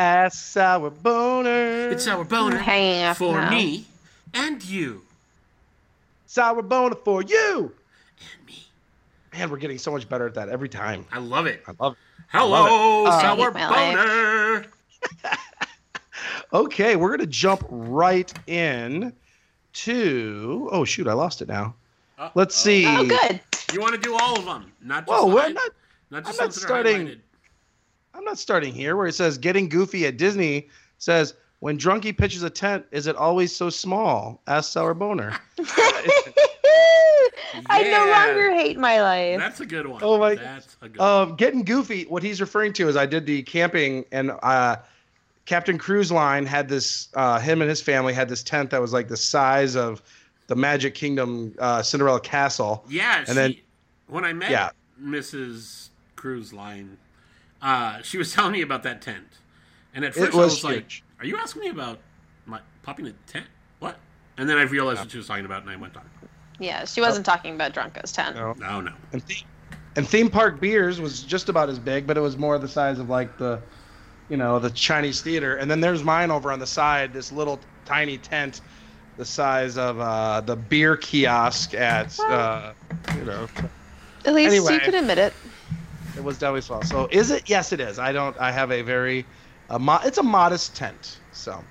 [0.00, 0.30] Ba-do-ba-do-ba-boo-boo-ba-doo-boo.
[0.30, 1.90] Sour Boner.
[1.90, 3.50] It's our boner Hanging up for now.
[3.50, 3.84] me
[4.34, 5.02] and you
[6.26, 7.72] Sour Boner for you.
[8.36, 8.64] and me.
[9.32, 11.06] Man, we're getting so much better at that every time.
[11.12, 11.62] I love it.
[11.66, 11.98] I love it.
[12.28, 13.20] Hello, love it.
[13.22, 13.96] sour my life.
[13.96, 14.66] boner.
[16.52, 19.12] Okay, we're gonna jump right in
[19.72, 20.68] to.
[20.72, 21.74] Oh shoot, I lost it now.
[22.18, 22.84] Uh, Let's see.
[22.88, 23.40] Oh, good.
[23.72, 25.54] You want to do all of them, not just Whoa, we're mine?
[25.54, 25.70] not.
[26.10, 27.20] not just I'm not ones that are starting- highlighted.
[28.14, 32.42] I'm not starting here where it says getting goofy at Disney says when Drunky pitches
[32.42, 34.40] a tent, is it always so small?
[34.46, 35.36] Ask Sour Boner.
[37.68, 39.38] I no longer hate my life.
[39.38, 40.00] That's a good one.
[40.02, 41.08] Oh my- That's a good one.
[41.30, 42.04] um, getting goofy.
[42.04, 44.76] What he's referring to is I did the camping and uh,
[45.46, 47.08] Captain Cruise Line had this.
[47.14, 50.00] Uh, him and his family had this tent that was like the size of
[50.46, 52.84] the Magic Kingdom uh, Cinderella Castle.
[52.88, 53.56] Yeah, and she, then-
[54.06, 54.70] when I met Yeah.
[55.02, 55.88] Mrs.
[56.16, 56.96] Cruise Line,
[57.62, 59.26] uh, she was telling me about that tent,
[59.94, 61.98] and at It first I was was like, "Are you asking me about
[62.46, 63.46] my popping a tent?
[63.78, 63.98] What?"
[64.38, 66.04] And then I realized what she was talking about, and I went on.
[66.58, 68.34] yeah, she wasn't talking about Drunko's 10.
[68.34, 68.52] No.
[68.54, 68.92] No, no.
[69.12, 69.42] And, the-
[69.96, 72.98] and theme park beers was just about as big, but it was more the size
[72.98, 73.60] of like the,
[74.30, 75.56] you know, the Chinese theater.
[75.56, 78.60] And then there's mine over on the side, this little tiny tent,
[79.18, 82.72] the size of uh, the beer kiosk at, uh,
[83.16, 83.46] you know,
[84.24, 84.74] At least Anyway.
[84.74, 85.32] you could admit it.
[86.20, 86.82] It was definitely small.
[86.82, 87.48] So is it?
[87.48, 87.98] Yes, it is.
[87.98, 88.38] I don't.
[88.38, 89.26] I have a very,
[89.70, 91.18] a mo- it's a modest tent.
[91.32, 91.64] So,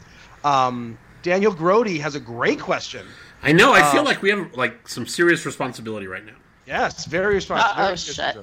[0.43, 3.05] um, Daniel Grody has a great question.
[3.43, 3.73] I know.
[3.73, 6.33] I feel Uh, like we have like some serious responsibility right now.
[6.65, 7.83] Yes, very responsible.
[7.83, 8.37] Uh-oh, shit.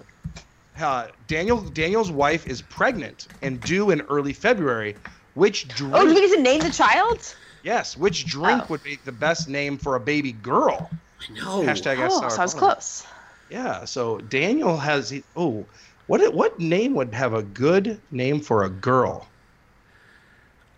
[0.81, 4.95] Uh, Daniel Daniel's wife is pregnant and due in early February.
[5.35, 5.95] Which drink?
[5.95, 7.35] Oh, do we get to name the child?
[7.63, 8.67] yes, which drink Oh.
[8.71, 10.89] would be the best name for a baby girl?
[11.29, 11.63] I know.
[11.63, 12.75] Hashtag ask Oh, Sour sounds Boner.
[12.75, 13.07] close.
[13.51, 13.85] Yeah.
[13.85, 15.11] So Daniel has.
[15.11, 15.65] he- Oh,
[16.07, 19.27] what what name would have a good name for a girl?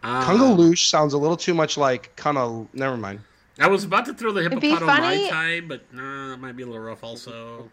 [0.03, 2.69] Uh, Kungaloosh sounds a little too much like Kunal.
[2.73, 3.21] Never mind.
[3.59, 6.67] I was about to throw the hippopotamus funny- mai but no, that might be a
[6.67, 7.03] little rough.
[7.03, 7.69] Also.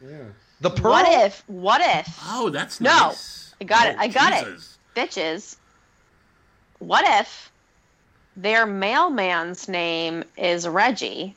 [0.00, 0.18] Yeah.
[0.60, 0.92] The pearl.
[0.92, 1.42] What if?
[1.48, 2.18] What if?
[2.24, 2.90] Oh, that's No.
[3.08, 3.54] nice.
[3.60, 4.46] I got it, Oh, I got it.
[4.94, 5.56] Bitches.
[6.78, 7.50] What if
[8.36, 11.34] their mailman's name is Reggie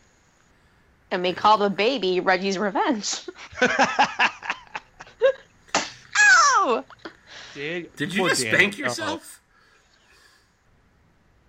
[1.10, 3.22] and we call the baby Reggie's Revenge?
[6.62, 6.84] Ow!
[7.56, 8.58] Did, Did you just Daniel.
[8.60, 8.80] spank Uh-oh.
[8.80, 9.42] yourself?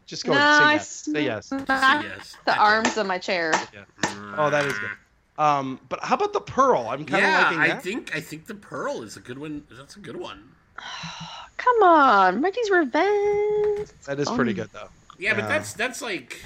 [0.07, 0.89] Just go No, say I yes.
[0.91, 1.47] Say yes.
[1.47, 2.37] smacked yes.
[2.45, 3.53] The arms of my chair.
[4.37, 4.91] Oh, that is good.
[5.39, 6.89] Um, but how about the pearl?
[6.89, 9.65] I'm kind of Yeah, liking I think I think the pearl is a good one.
[9.71, 10.51] That's a good one.
[11.57, 13.89] Come on, Reggie's Revenge.
[14.07, 14.89] that is pretty good though.
[15.19, 16.43] Yeah, but that's that's like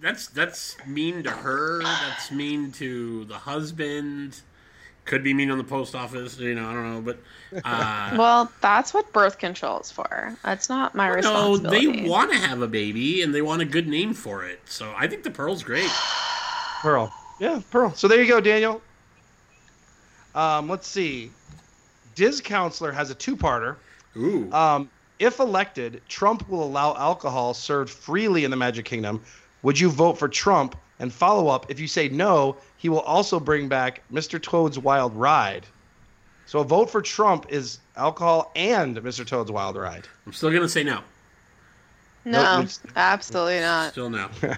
[0.00, 1.82] that's that's mean to her.
[1.82, 4.40] That's mean to the husband.
[5.08, 6.38] Could be mean on the post office.
[6.38, 7.18] You know, I don't know, but
[7.64, 10.36] uh, Well, that's what birth control is for.
[10.44, 11.86] That's not my no, responsibility.
[11.86, 14.60] No, they want to have a baby and they want a good name for it.
[14.66, 15.90] So I think the Pearl's great.
[16.82, 17.10] Pearl.
[17.40, 17.94] Yeah, Pearl.
[17.94, 18.82] So there you go, Daniel.
[20.34, 21.30] Um, let's see.
[22.14, 23.76] Diz Counselor has a two-parter.
[24.14, 29.22] Ooh, Um, if elected, Trump will allow alcohol served freely in the Magic Kingdom.
[29.62, 30.76] Would you vote for Trump?
[31.00, 34.40] And follow up, if you say no, he will also bring back Mr.
[34.40, 35.66] Toad's Wild Ride.
[36.46, 39.26] So a vote for Trump is alcohol and Mr.
[39.26, 40.08] Toad's Wild Ride.
[40.24, 41.00] I'm still gonna say no.
[42.24, 43.92] no, Nope, absolutely not.
[43.92, 44.30] Still no.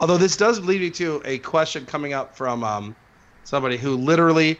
[0.00, 2.96] Although this does lead me to a question coming up from um,
[3.44, 4.58] somebody who literally,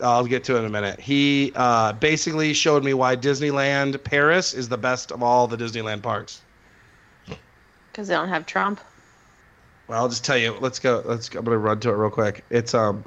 [0.00, 0.98] I'll get to it in a minute.
[0.98, 6.02] He uh, basically showed me why Disneyland Paris is the best of all the Disneyland
[6.02, 6.40] parks.
[7.92, 8.80] Because they don't have Trump.
[9.88, 10.56] Well, I'll just tell you.
[10.60, 11.02] Let's go.
[11.04, 11.28] Let's.
[11.28, 12.44] Go, I'm gonna run to it real quick.
[12.50, 13.04] It's um,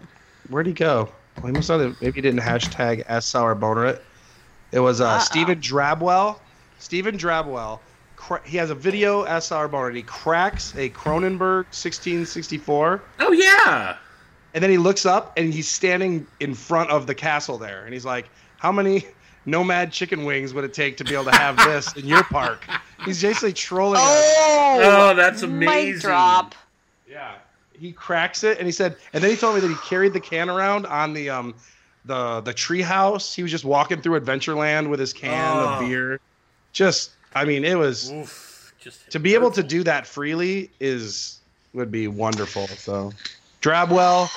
[0.49, 1.09] where'd he go?
[1.37, 2.01] Well, he must not have.
[2.01, 4.03] Maybe he didn't hashtag S sour boner it.
[4.71, 5.19] It was uh, Uh-oh.
[5.19, 6.39] Stephen Drabwell.
[6.77, 7.79] Stephen Drabwell.
[8.15, 9.91] Cra- he has a video S sour boner.
[9.91, 13.97] He cracks a Kronenbourg 1664, Oh yeah.
[14.53, 17.93] and then he looks up and he's standing in front of the castle there, and
[17.93, 19.05] he's like, "How many
[19.45, 22.65] nomad chicken wings would it take to be able to have this in your park?"
[23.05, 24.03] He's basically trolling us.
[24.37, 25.93] Oh, that's amazing.
[25.93, 26.53] Mic drop.
[27.79, 27.87] Yeah.
[27.87, 30.19] He cracks it and he said and then he told me that he carried the
[30.19, 31.55] can around on the um
[32.05, 33.33] the the tree house.
[33.33, 35.69] He was just walking through Adventureland with his can Oh.
[35.69, 36.19] of beer.
[36.73, 41.39] Just I mean, it was Oof, just to be able to do that freely is
[41.73, 42.67] would be wonderful.
[42.67, 43.11] So
[43.61, 44.29] Drabwell,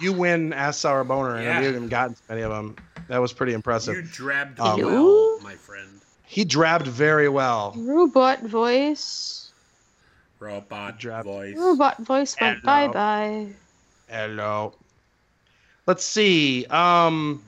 [0.00, 1.60] you win Ass Sour Boner, and Yeah.
[1.60, 2.76] we haven't gotten many of them.
[3.08, 3.94] That was pretty impressive.
[3.96, 6.00] You drabbed Um, well, my friend.
[6.24, 7.74] He drabbed very well.
[7.76, 9.47] Robot voice.
[10.40, 11.56] Robot Drab- voice.
[11.56, 12.88] Robot voice went Hello.
[12.88, 13.46] bye bye.
[14.08, 14.74] Hello.
[15.86, 16.64] Let's see.
[16.66, 17.42] Um,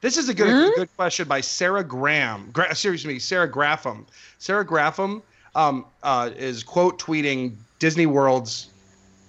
[0.00, 0.74] this is a good Hmm?
[0.80, 2.50] good question by Sarah Graham.
[2.52, 4.04] Gra- excuse me, Sarah Graffam.
[4.38, 5.22] Sarah Graffam
[5.54, 8.68] um, uh, is quote tweeting Disney World's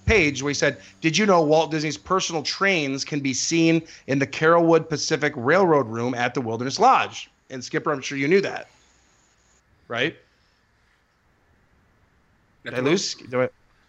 [0.06, 4.18] page where he said, "Did you know Walt Disney's personal trains can be seen in
[4.18, 8.40] the Carolwood Pacific Railroad Room at the Wilderness Lodge?" And Skipper, I'm sure you knew
[8.42, 8.68] that,
[9.88, 10.16] right?
[12.64, 13.14] Did I lose?
[13.14, 13.48] Do I-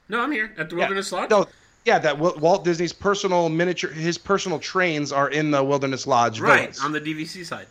[0.09, 0.79] No, I'm here at the Yeah.
[0.79, 1.29] Wilderness Lodge.
[1.29, 1.47] No,
[1.85, 6.39] yeah, that Walt Disney's personal miniature, his personal trains are in the Wilderness Lodge.
[6.39, 7.67] right on the DVC side.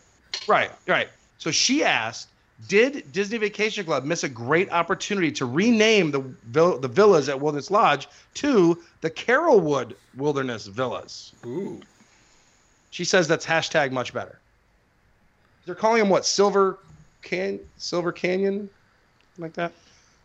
[0.49, 1.09] right, right.
[1.39, 2.29] So she asked,
[2.69, 7.41] did Disney Vacation Club miss a great opportunity to rename the vil- the villas at
[7.41, 11.33] Wilderness Lodge to the Carolwood Wilderness Villas?
[11.47, 11.81] Ooh.
[12.91, 14.39] She says that's hashtag much better.
[15.65, 16.27] They're calling them what?
[16.27, 16.79] Silver
[17.23, 18.69] can Silver Canyon,
[19.39, 19.73] like that.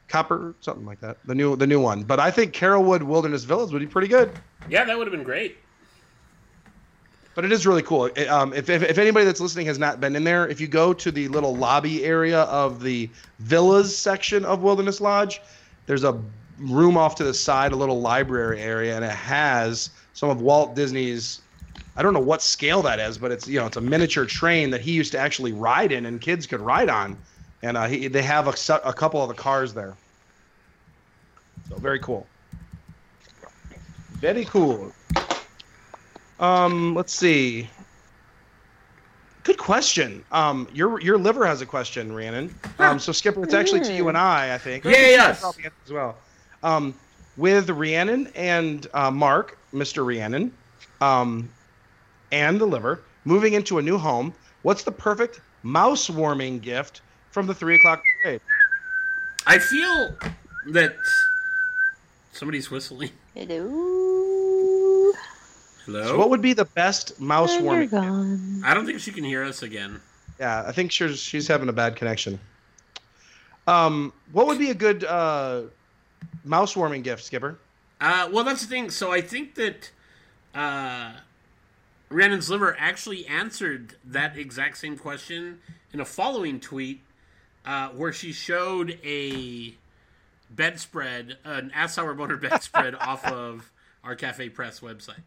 [0.08, 1.18] Copper, something like that.
[1.26, 2.04] The new the new one.
[2.04, 4.32] But I think Carolwood Wilderness Villas would be pretty good.
[4.70, 5.58] Yeah, that would have been great.
[7.36, 8.06] But it is really cool.
[8.06, 10.68] It, um, if, if, if anybody that's listening has not been in there, if you
[10.68, 15.42] go to the little lobby area of the villas section of Wilderness Lodge,
[15.86, 16.18] there's a
[16.58, 20.76] room off to the side, a little library area, and it has some of Walt
[20.76, 21.42] Disney's.
[21.98, 24.70] I don't know what scale that is, but it's you know it's a miniature train
[24.70, 27.18] that he used to actually ride in, and kids could ride on,
[27.62, 29.96] and uh, he, they have a, a couple of the cars there.
[31.70, 32.28] So very cool.
[34.14, 34.92] Very cool.
[36.40, 37.70] Um, let's see.
[39.44, 40.26] Good question.
[40.32, 42.56] Um, your your liver has a question, Rhiannon.
[42.80, 44.84] Um, so Skipper, it's actually to you and I, I think.
[44.84, 45.42] Yeah, yes.
[45.42, 46.18] Probably as well.
[46.64, 46.96] Um,
[47.38, 50.06] with Rhiannon and uh, Mark, Mr.
[50.06, 50.52] Rhiannon,
[51.02, 51.48] um,
[52.32, 54.34] and the liver moving into a new home.
[54.64, 57.02] What's the perfect mouse warming gift
[57.36, 58.40] from the three o'clock parade?
[59.46, 60.16] I feel
[60.68, 60.96] that
[62.32, 63.12] somebody's whistling.
[63.34, 65.12] Hello.
[65.86, 66.04] Hello.
[66.08, 67.90] So what would be the best mouse And you're warming?
[67.90, 68.62] gone.
[68.66, 70.00] I don't think she can hear us again.
[70.40, 72.40] Yeah, I think she's she's having a bad connection.
[73.68, 75.64] Um, what would be a good uh,
[76.46, 77.60] mouse warming gift, Skipper?
[78.00, 78.90] Uh, well, that's the thing.
[78.90, 79.92] So I think that
[80.54, 81.12] uh,
[82.10, 85.60] Rhiannon's liver actually answered that exact same question
[85.92, 87.02] in a following tweet,
[87.66, 89.74] uh, where she showed a
[90.50, 93.72] bedspread, an ass sour boner bedspread off of
[94.04, 95.22] our Cafe Press website.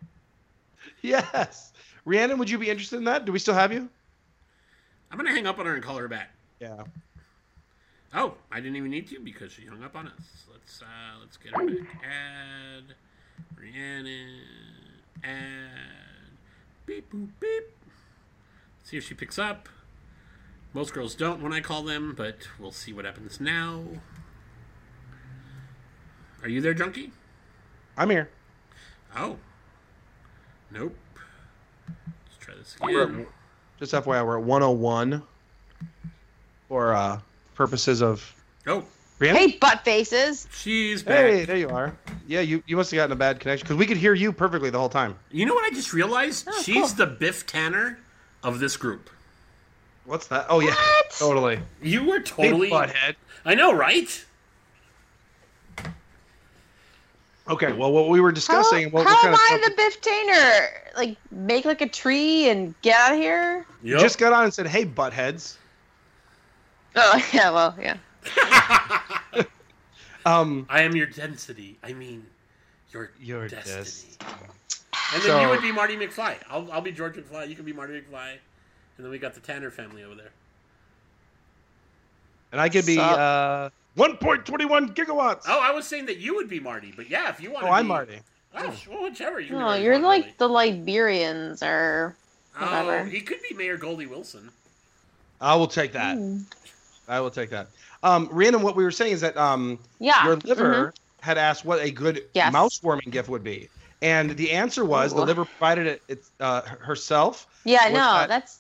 [1.03, 1.72] Yes,
[2.05, 3.24] Rhiannon, would you be interested in that?
[3.24, 3.89] Do we still have you?
[5.11, 6.30] I'm gonna hang up on her and call her back.
[6.61, 6.84] Yeah.
[8.14, 10.47] Oh, I didn't even need to because she hung up on us.
[10.51, 11.86] Let's uh, let's get her back.
[12.05, 12.95] Add
[13.61, 14.41] Rhiannon.
[15.24, 16.30] Add
[16.86, 17.64] beep boop beep.
[18.84, 19.68] See if she picks up.
[20.79, 23.83] Most girls don't when I call them, but we'll see what happens now.
[26.41, 27.11] Are you there, Junkie?
[27.97, 28.31] I'm here.
[29.16, 29.39] Oh.
[30.70, 30.97] Nope.
[31.89, 33.22] Let's try this again.
[33.22, 35.20] at- just FYI, we're at 101
[36.68, 37.20] for uh,
[37.57, 38.33] purposes of.
[38.68, 38.85] Oh,
[39.18, 39.33] Brianna?
[39.35, 40.47] Hey, butt faces.
[40.53, 41.16] she's back.
[41.26, 41.99] Hey, there you are.
[42.29, 44.70] Yeah, you, you must have gotten a bad connection because we could hear you perfectly
[44.70, 45.18] the whole time.
[45.33, 46.47] You know what I just realized?
[46.49, 47.05] Oh, She's cool.
[47.05, 47.97] the Biff Tannen
[48.45, 49.11] of this group.
[50.09, 50.47] What's that?
[50.49, 51.11] Oh yeah, What?
[51.19, 51.61] totally.
[51.83, 52.71] You were Hey, totally.
[52.71, 53.15] butthead.
[53.45, 54.25] I know, right?
[57.47, 58.91] Okay, well, what we were How, discussing.
[58.91, 60.97] what, how what kind am of I the Biff Tannen?
[60.97, 63.67] Like, make like a tree and get out of here?
[63.83, 64.01] You Yep.
[64.01, 65.57] just got on and said, "Hey, buttheads."
[67.01, 67.97] Oh, yeah, well, yeah.
[70.27, 71.79] Um, I am your density.
[71.85, 72.27] I mean,
[72.93, 73.77] your Your destiny.
[73.85, 76.37] dest- And then So- you would be Marty McFly.
[76.51, 77.49] I'll, I'll be George McFly.
[77.49, 78.35] You can be Marty McFly.
[78.99, 80.30] And then we got the Tannen family over there.
[82.51, 85.44] and I could be uh, 1.21 gigawatts.
[85.49, 87.68] Oh, I was saying that you would be Marty, but yeah, if you want Oh,
[87.68, 88.18] to I'm be, Marty.
[88.57, 89.38] Oh, well, whichever.
[89.38, 90.34] You can be No, whatever you you're like really.
[90.38, 92.16] the Liberians or.
[92.59, 92.99] whatever.
[93.01, 94.51] Oh, he could be Mayor Goldie Wilson.
[95.40, 96.16] I will take that.
[96.16, 96.38] Hmm.
[97.07, 97.68] I will take that.
[98.03, 100.24] Um, Rhiannon, what we were saying is that um, Yeah.
[100.24, 100.96] your liver mhm.
[101.20, 102.53] had asked what a good Yes.
[102.53, 103.68] mouse warming gift would be,
[104.03, 107.46] and the answer was the liver provided it, it uh, herself.
[107.64, 108.59] Yeah, no, that- that's.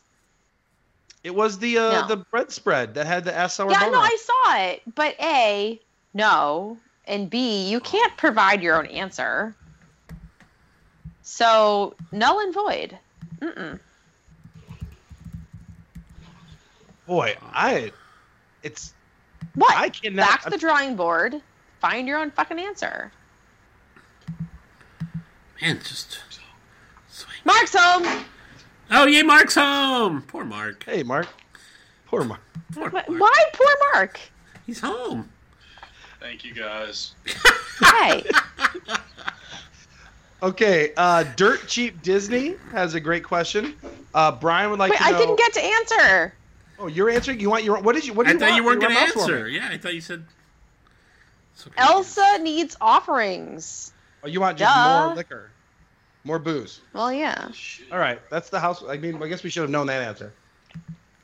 [1.24, 2.08] It was the uh, No.
[2.08, 4.04] the bread spread that had the ass sour Yeah, bone no, on.
[4.04, 4.82] I saw it.
[4.94, 5.80] But A,
[6.14, 6.78] no.
[7.06, 9.54] And B, you can't provide your own answer.
[11.22, 12.98] So, null and void.
[13.40, 13.78] Mm-mm.
[17.06, 17.92] Boy, I,
[18.62, 18.92] it's
[19.54, 19.74] What?
[19.76, 20.26] I cannot.
[20.26, 21.40] Back to the drawing board.
[21.80, 23.10] Find your own fucking answer.
[25.60, 26.20] Man, just.
[27.08, 27.36] Swing.
[27.44, 28.24] Mark's home.
[28.90, 30.22] Oh, yay, Mark's home!
[30.22, 30.84] Poor Mark.
[30.84, 31.28] hey, Mark.
[32.06, 32.40] Poor Mark.
[32.72, 33.06] Poor Mark.
[33.06, 34.18] Why poor Mark?
[34.66, 35.28] He's home.
[36.20, 37.12] Thank you guys.
[37.80, 38.22] Hi.
[40.40, 43.74] Okay, uh, Dirt Cheap Disney has a great question.
[44.14, 46.34] Uh, Brian would like to Wait, to I didn't get to answer.
[46.78, 47.40] Oh, you're answering.
[47.40, 47.80] You want your?
[47.80, 48.12] What did you?
[48.12, 48.56] What did I you thought want?
[48.56, 49.48] you weren't going to answer.
[49.48, 50.24] Yeah, I thought you said.
[51.54, 53.92] So Elsa needs offerings.
[54.22, 55.06] Oh, you want just Duh.
[55.06, 55.50] more liquor,
[56.28, 56.82] more booze.
[56.92, 57.48] Well, yeah.
[57.90, 58.84] All right, that's the house.
[58.86, 60.32] I mean, I guess we should have known that answer.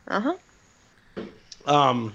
[0.09, 0.37] Uh huh.
[1.67, 2.13] Um,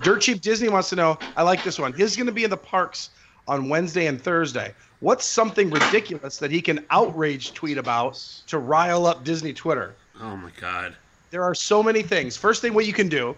[0.00, 1.18] Dirt Cheap Disney wants to know.
[1.36, 1.92] I like this one.
[1.92, 3.10] He's going to be in the parks
[3.46, 4.74] on Wednesday and Thursday.
[5.00, 8.14] What's something ridiculous that he can outrage tweet about
[8.46, 9.94] to rile up Disney Twitter?
[10.20, 10.96] Oh my god.
[11.30, 12.36] There are so many things.
[12.36, 13.36] First thing, what you can do,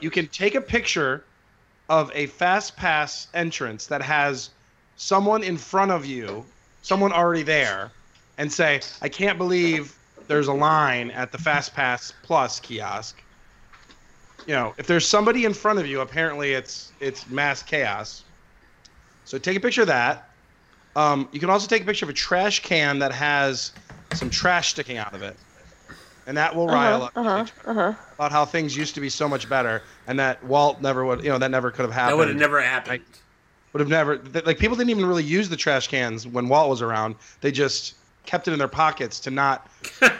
[0.00, 1.24] you can take a picture
[1.88, 4.50] of a fast pass entrance that has
[4.96, 6.44] someone in front of you,
[6.82, 7.90] someone already there,
[8.40, 9.94] and say, "I can't believe
[10.26, 13.22] there's a line at the Fast Pass Plus kiosk."
[14.46, 18.24] You know, if there's somebody in front of you, apparently it's it's mass chaos.
[19.24, 20.30] So take a picture of that.
[20.96, 23.72] Um, you can also take a picture of a trash can that has
[24.14, 25.36] some trash sticking out of it,
[26.26, 27.94] and that will rile Uh-huh, up uh-huh, uh-huh.
[28.14, 31.28] about how things used to be so much better, and that Walt never would, you
[31.28, 32.12] know, that never could have happened.
[32.12, 33.04] That would have never happened.
[33.72, 36.82] would have never like people didn't even really use the trash cans when Walt was
[36.82, 37.14] around.
[37.40, 37.94] They just
[38.30, 39.68] kept it in their pockets to not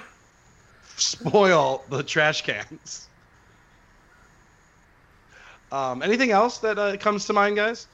[0.96, 3.06] spoil the trash cans.
[5.70, 7.86] Um, anything else that uh, comes to mind, guys?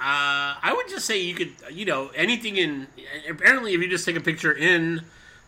[0.00, 2.88] Uh, I would just say you could, you know, anything in.
[3.30, 5.02] Apparently, if you just take a picture in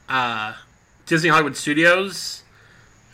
[0.09, 0.55] uh,
[1.07, 2.45] Disney Hollywood Studios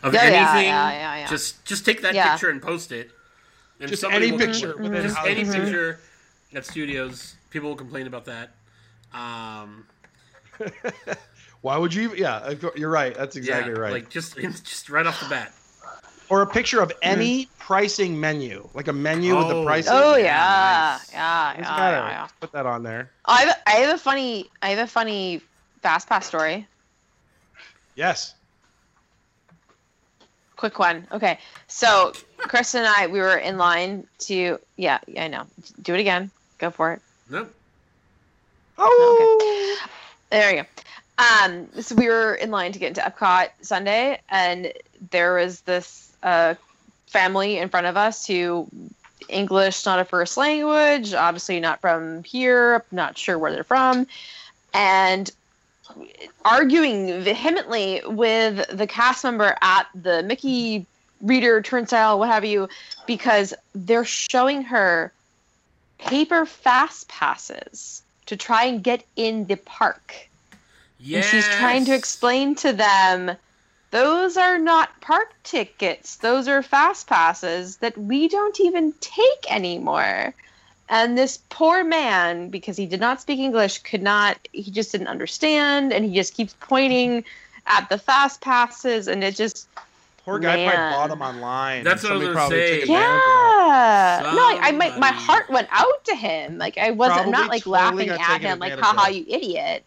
[0.03, 1.27] of Yeah, yeah, anything, yeah, yeah, yeah.
[1.27, 2.33] just just take that Yeah.
[2.33, 3.09] picture and post it.
[3.79, 5.99] And Just somebody any will picture Just Hollywood any picture
[6.53, 7.33] at studios.
[7.49, 8.51] People will complain about that.
[9.13, 9.87] Um,
[11.61, 12.15] Why would you?
[12.15, 13.15] Yeah, you're right.
[13.15, 13.93] That's exactly yeah, right.
[13.93, 15.53] Like just just right off the bat.
[16.29, 16.97] or a picture of hmm.
[17.01, 19.65] any pricing menu, like a menu with the Oh.
[19.65, 19.93] pricing.
[19.93, 21.11] Oh Yeah, yeah, nice.
[21.13, 22.27] yeah, yeah, yeah, yeah.
[22.39, 23.11] Put that on there.
[23.25, 25.41] Oh, I have, a, I have a funny, I have a funny
[25.81, 26.67] fast pass story.
[27.95, 28.33] Yes.
[30.55, 31.07] Quick one.
[31.11, 34.59] Okay, so Chris and I, we were in line to.
[34.77, 35.45] Yeah, yeah, I know.
[35.81, 36.29] Do it again.
[36.59, 37.01] Go for it.
[37.29, 37.53] Nope.
[38.77, 39.77] Oh.
[39.79, 39.91] Okay.
[40.31, 40.67] There you go.
[41.17, 44.71] Um, so we were in line to get into Epcot Sunday, and
[45.11, 46.55] there was this uh,
[47.07, 48.67] family in front of us who
[49.27, 54.07] English not a first language, obviously not from here, not sure where they're from,
[54.73, 55.29] and
[56.45, 60.85] arguing vehemently with the cast member at the Mickey
[61.21, 62.69] reader turnstile, what have you,
[63.05, 65.11] because they're showing her
[65.99, 68.01] paper fast passes
[68.31, 70.29] to try and get in the park.
[70.97, 71.25] Yes.
[71.25, 73.35] And she's trying to explain to them
[73.91, 80.33] those are not park tickets, those are fast passes that we don't even take anymore.
[80.87, 85.07] And this poor man, because he did not speak English, could not, he just didn't
[85.07, 85.91] understand.
[85.91, 87.25] And he just keeps pointing
[87.67, 89.09] at the fast passes.
[89.09, 89.67] And it just,
[90.25, 90.71] Poor guy Man.
[90.71, 91.83] probably bought them online.
[91.83, 92.79] That's what I was gonna probably say.
[92.81, 94.17] took yeah.
[94.17, 96.57] advantage No, like, I, my, my heart went out to him.
[96.57, 99.83] Like, I wasn't, I'm not like totally laughing at him, like, haha, you idiot.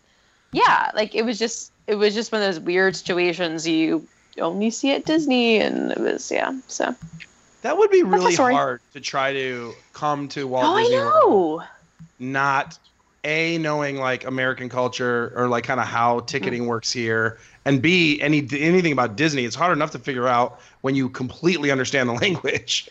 [0.53, 0.91] Yeah.
[0.95, 4.07] Like, it was just, it was just one of those weird situations you
[4.41, 5.59] only see at Disney.
[5.61, 6.59] And it was, yeah.
[6.66, 6.97] So, that.
[7.62, 11.61] That would be really hard to try to come to Walt oh, I Disney World,
[11.61, 11.64] know.
[12.18, 12.78] not
[13.24, 18.21] a knowing like American culture or like kind of how ticketing works here, and b
[18.21, 19.45] any anything about Disney.
[19.45, 22.89] It's hard enough to figure out when you completely understand the language.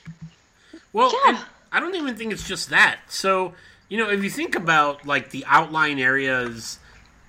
[0.92, 1.44] Well, Yeah.
[1.72, 3.00] I don't even think it's just that.
[3.08, 3.54] So,
[3.90, 6.78] you know, if you think about like the outline areas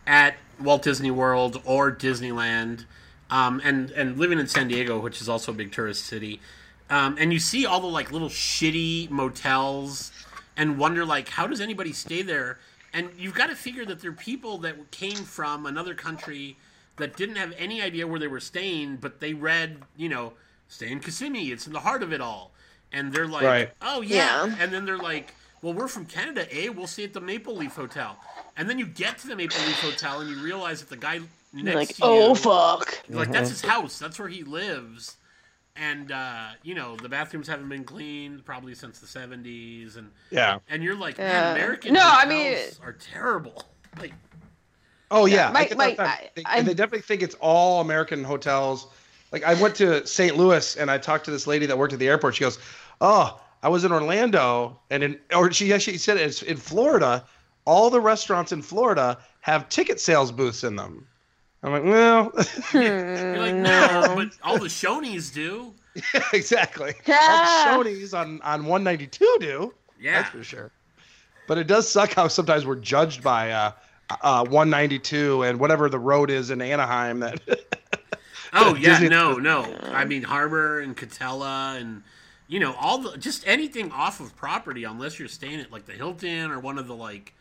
[0.06, 2.84] at Walt Disney World or Disneyland,
[3.30, 6.40] um, and and living in San Diego, which is also a big tourist city,
[6.90, 10.12] um, and you see all the like little shitty motels,
[10.56, 12.58] and wonder like how does anybody stay there?
[12.92, 16.56] And you've got to figure that there are people that came from another country
[16.96, 20.32] that didn't have any idea where they were staying, but they read, you know,
[20.68, 21.50] stay in Kissimmee.
[21.50, 22.52] It's in the heart of it all.
[22.92, 23.70] And they're like, Right.
[23.82, 24.46] oh, yeah.
[24.46, 24.56] Yeah.
[24.60, 26.68] And then they're like, well, we're from Canada, eh?
[26.68, 28.16] We'll stay at the Maple Leaf Hotel.
[28.56, 31.20] And then you get to the Maple Leaf Hotel and you realize that the guy
[31.52, 33.02] next You're like, to oh, fuck.
[33.08, 33.98] you're like, that's his house.
[33.98, 35.16] That's where he lives.
[35.76, 39.96] And, uh, you know, the bathrooms haven't been cleaned probably since the 70s.
[39.96, 40.58] And, Yeah.
[40.68, 42.28] and you're like, man, American No, I hotels
[42.78, 43.64] mean- are terrible.
[44.00, 44.12] Like,
[45.10, 48.86] Oh yeah, my- I my- I- they, I'm- they definitely think it's all American hotels.
[49.32, 50.36] Like I went to St.
[50.36, 52.36] Louis and I talked to this lady that worked at the airport.
[52.36, 52.58] She goes,
[53.00, 57.24] "Oh, I was in Orlando and in or she actually said it's in Florida.
[57.64, 61.06] All the restaurants in Florida have ticket sales booths in them."
[61.62, 62.30] I'm like, well,
[62.74, 65.72] you're like, no, but all the Shoney's do.
[66.34, 66.92] exactly.
[67.06, 67.16] Yeah.
[67.72, 69.74] All the Shoney's on on 192 do.
[70.00, 70.22] Yeah.
[70.22, 70.70] That's for sure.
[71.48, 73.72] But it does suck how sometimes we're judged by uh,
[74.22, 77.40] uh, 192 and whatever the road is in Anaheim that.
[78.56, 79.62] Oh yeah, Disney- no, no.
[79.92, 82.04] I mean Harbor and Katella and
[82.46, 85.92] you know all the just anything off of property unless you're staying at like the
[85.94, 87.34] Hilton or one of the like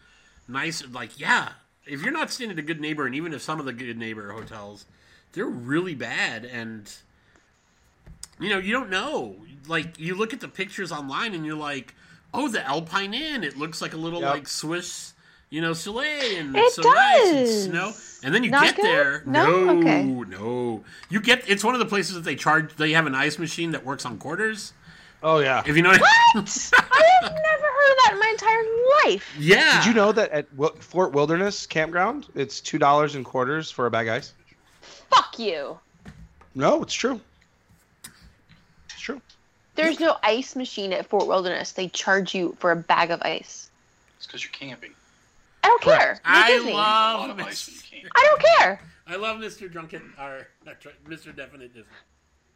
[0.47, 1.49] nice like yeah.
[1.85, 3.95] If you're not staying at a good neighbor and even if some of the good
[3.97, 4.85] neighbor hotels,
[5.33, 6.91] they're really bad and
[8.39, 9.35] you know, you don't know.
[9.67, 11.93] Like you look at the pictures online and you're like,
[12.33, 14.29] "Oh, the Alpine Inn, it looks like a little Yep.
[14.33, 15.12] like Swiss,
[15.53, 17.93] you know, Soleil and It it's so nice and snow."
[18.23, 18.85] And then you Not get good?
[18.85, 19.65] there, No?
[19.65, 20.03] no, Okay.
[20.03, 20.83] no.
[21.09, 22.75] You get it's one of the places that they charge.
[22.75, 24.73] They have an ice machine that works on quarters.
[25.21, 25.61] Oh yeah.
[25.65, 26.43] If you know what I mean.
[26.45, 26.71] What?
[26.73, 29.35] I have never heard of that in my entire life.
[29.37, 29.77] Yeah.
[29.79, 30.47] Did you know that at
[30.81, 34.33] Fort Wilderness Campground, it's two dollars in quarters for a bag of ice?
[35.11, 35.77] Fuck you.
[36.55, 37.21] No, it's true.
[38.89, 39.21] It's true.
[39.75, 41.71] There's no ice machine at Fort Wilderness.
[41.73, 43.69] They charge you for a bag of ice.
[44.17, 44.91] It's because you're camping.
[45.63, 46.23] I don't Correct.
[46.23, 46.33] care.
[46.33, 46.73] You're I Disney.
[46.73, 48.07] Love of ice when Mr.
[48.15, 48.79] I don't care.
[49.07, 49.71] I love Mr.
[49.71, 50.47] Drunken or
[51.07, 51.35] Mr.
[51.35, 51.89] Definite Disney.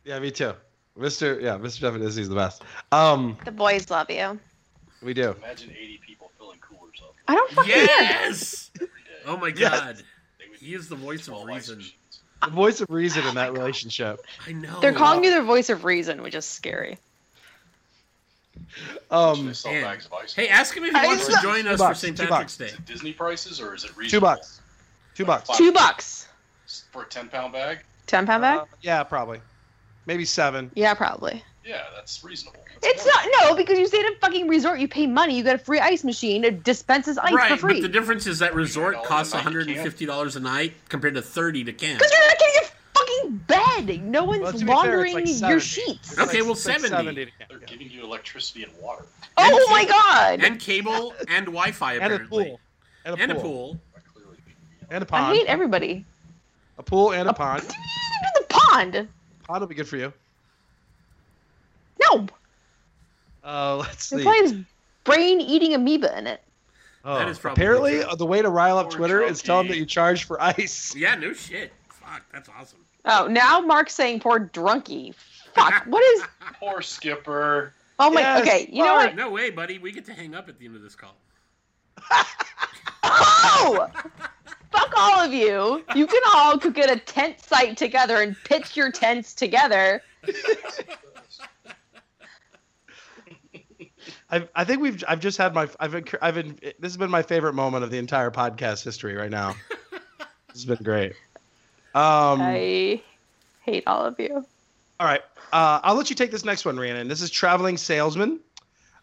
[0.06, 0.54] Yeah, me too.
[0.98, 1.42] Mr.
[1.42, 1.82] Yeah, Mr.
[1.82, 2.64] Devin Disney's the best.
[2.92, 4.40] Um, The boys love you.
[5.04, 5.36] we do.
[5.44, 7.86] Imagine 80 people filling coolers up I don't fucking care.
[7.86, 8.72] Yes.
[8.76, 8.92] every day.
[9.26, 9.98] Oh my god.
[10.40, 11.84] They would He is the voice of reason.
[12.44, 14.22] The voice of reason in that relationship.
[14.48, 14.80] I know.
[14.80, 16.98] They're calling you their voice of reason, which is scary.
[19.12, 19.84] Um, They sell man.
[19.84, 20.34] bags of ice.
[20.34, 22.18] Hey, ask him if he I wants to join us bucks, for St.
[22.18, 22.58] two Patrick's bucks.
[22.58, 22.66] Day.
[22.66, 24.28] Is it Disney prices or is it reasonable?
[24.28, 24.62] two bucks.
[25.16, 25.58] Two bucks.
[25.58, 26.28] Two bucks.
[26.92, 27.80] for a 10 pound bag?
[28.06, 28.60] Ten pound bag?
[28.60, 29.40] Uh, yeah, probably.
[30.06, 30.72] Maybe seven.
[30.76, 31.44] yeah, probably.
[31.66, 32.60] Yeah, that's reasonable.
[32.82, 34.80] That's It's more- not no because you stay at a fucking resort.
[34.80, 35.36] You pay money.
[35.38, 36.44] You get a free ice machine.
[36.46, 37.74] It dispenses ice right, for free.
[37.74, 39.88] but the difference is that resort costs a night to camp.
[39.96, 42.00] $150 a night compared to 30 to camp.
[42.00, 42.62] Because you're not getting
[43.28, 44.04] a bed.
[44.04, 46.12] No one's Well, to be fair, laundering like your sheets.
[46.14, 47.32] It's Okay, well, it's like 70.
[47.50, 49.06] They're giving you electricity and water.
[49.38, 50.44] Oh my god!
[50.44, 52.46] And cable and Wi-Fi apparently.
[52.46, 52.60] And a pool.
[53.06, 53.44] And a And a pool.
[53.44, 53.80] pool.
[53.94, 54.38] But clearly,
[54.90, 55.26] And a pond.
[55.26, 56.06] I hate everybody.
[56.78, 57.64] A pool and a pond.
[57.64, 59.08] What do you need to do the pond?
[59.48, 60.14] Pond will be good for you.
[62.02, 62.28] No,
[63.44, 64.24] Uh, let's the see.
[64.24, 64.54] pond is
[65.04, 66.42] brain eating amoeba in it.
[67.06, 68.16] Oh, That is probably apparently true.
[68.18, 70.94] the way to rile up Poor Twitter is tell them that you charge for ice.
[70.96, 71.72] Yeah, no shit.
[71.90, 72.80] Fuck, that's awesome.
[73.08, 75.16] Oh, now Mark's saying poor drunkie.
[75.54, 75.86] Fuck.
[75.88, 76.24] What is?
[76.60, 77.74] Poor Skipper.
[78.00, 78.22] Oh my.
[78.22, 79.16] Yes, okay, you know what?
[79.16, 79.80] No way, buddy.
[79.80, 81.18] We get to hang up at the end of this call.
[83.04, 83.88] Oh!
[84.72, 85.84] Fuck all of you.
[85.96, 90.02] You can all go get a tent site together and pitch your tents together.
[94.30, 95.04] I've, I think we've.
[95.08, 95.70] I've just had my.
[95.80, 95.92] I've.
[95.92, 96.60] been- I've been.
[96.62, 99.56] This has been my favorite moment of the entire podcast history right now.
[100.20, 101.14] this has been great.
[101.98, 102.42] Um.
[102.42, 103.02] I
[103.64, 104.46] hate all of you.
[105.00, 105.22] All right.
[105.52, 107.08] Uh, I'll let you take this next one, Rhiannon.
[107.08, 108.40] This is traveling salesman.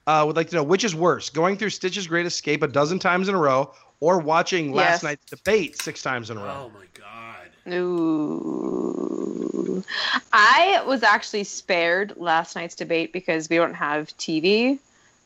[0.07, 2.99] uh, would like to know which is worse: going through Stitch's Great Escape a dozen
[3.01, 6.67] times in a row, or watching last night's debate six times in a row.
[6.67, 7.73] Oh my god.
[7.73, 9.83] Ooh.
[10.33, 14.79] I was actually spared last night's debate because we don't have TV.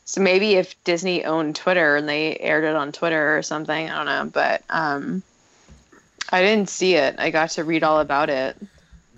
[0.05, 3.97] So maybe if Disney owned Twitter and they aired it on Twitter or something, I
[3.97, 4.31] don't know.
[4.33, 5.21] But um,
[6.31, 7.15] I didn't see it.
[7.17, 8.55] I got to read all about it.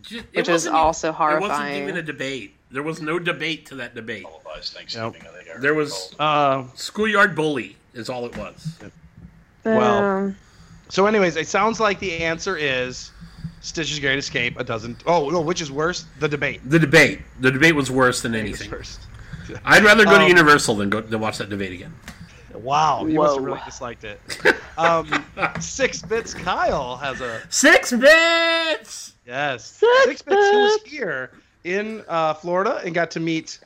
[0.01, 1.83] Ju- it Which is wasn't e- also It wasn't horrifying.
[1.83, 2.53] even a debate.
[2.71, 4.23] There was no debate to that debate.
[4.23, 5.49] Televised Thanksgiving, I think.
[5.49, 6.15] I heard There was.
[6.17, 8.77] Uh, schoolyard bully is all it was.
[9.63, 10.37] Well, Um,
[10.89, 13.11] so, anyways, it sounds like the answer is
[13.61, 14.95] Stitch's Great Escape a dozen.
[15.05, 16.05] Oh no, which is worse?
[16.19, 16.61] The debate.
[16.69, 17.19] The debate.
[17.41, 18.69] The debate was worse than It's anything.
[18.69, 19.01] first.
[19.65, 21.93] I'd rather go to Um, Universal than go to watch that debate again.
[22.55, 23.47] Wow, you must have Whoa.
[23.51, 24.19] really disliked it.
[24.77, 25.25] Um,
[25.59, 29.13] Six Bits Kyle has a Six bits.
[29.27, 29.65] yes.
[29.65, 31.31] Six Six Bits who was here
[31.63, 33.59] in uh, Florida and got to meet.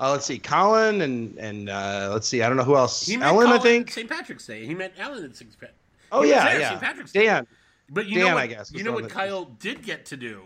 [0.00, 3.06] Uh, let's see, Colin and and uh, let's see, I don't know who else.
[3.06, 3.90] He met Ellen, I think.
[3.90, 4.08] St.
[4.08, 4.66] Patrick's Day.
[4.66, 5.50] He met Ellen at St.
[5.52, 5.74] Patrick's.
[6.10, 6.68] Oh yeah, there, yeah.
[6.70, 6.80] St.
[6.80, 7.24] Patrick's Day.
[7.26, 7.46] Dan.
[7.90, 10.06] But you Dan, know what, I guess, you know what one that- Kyle did get
[10.06, 10.42] to do?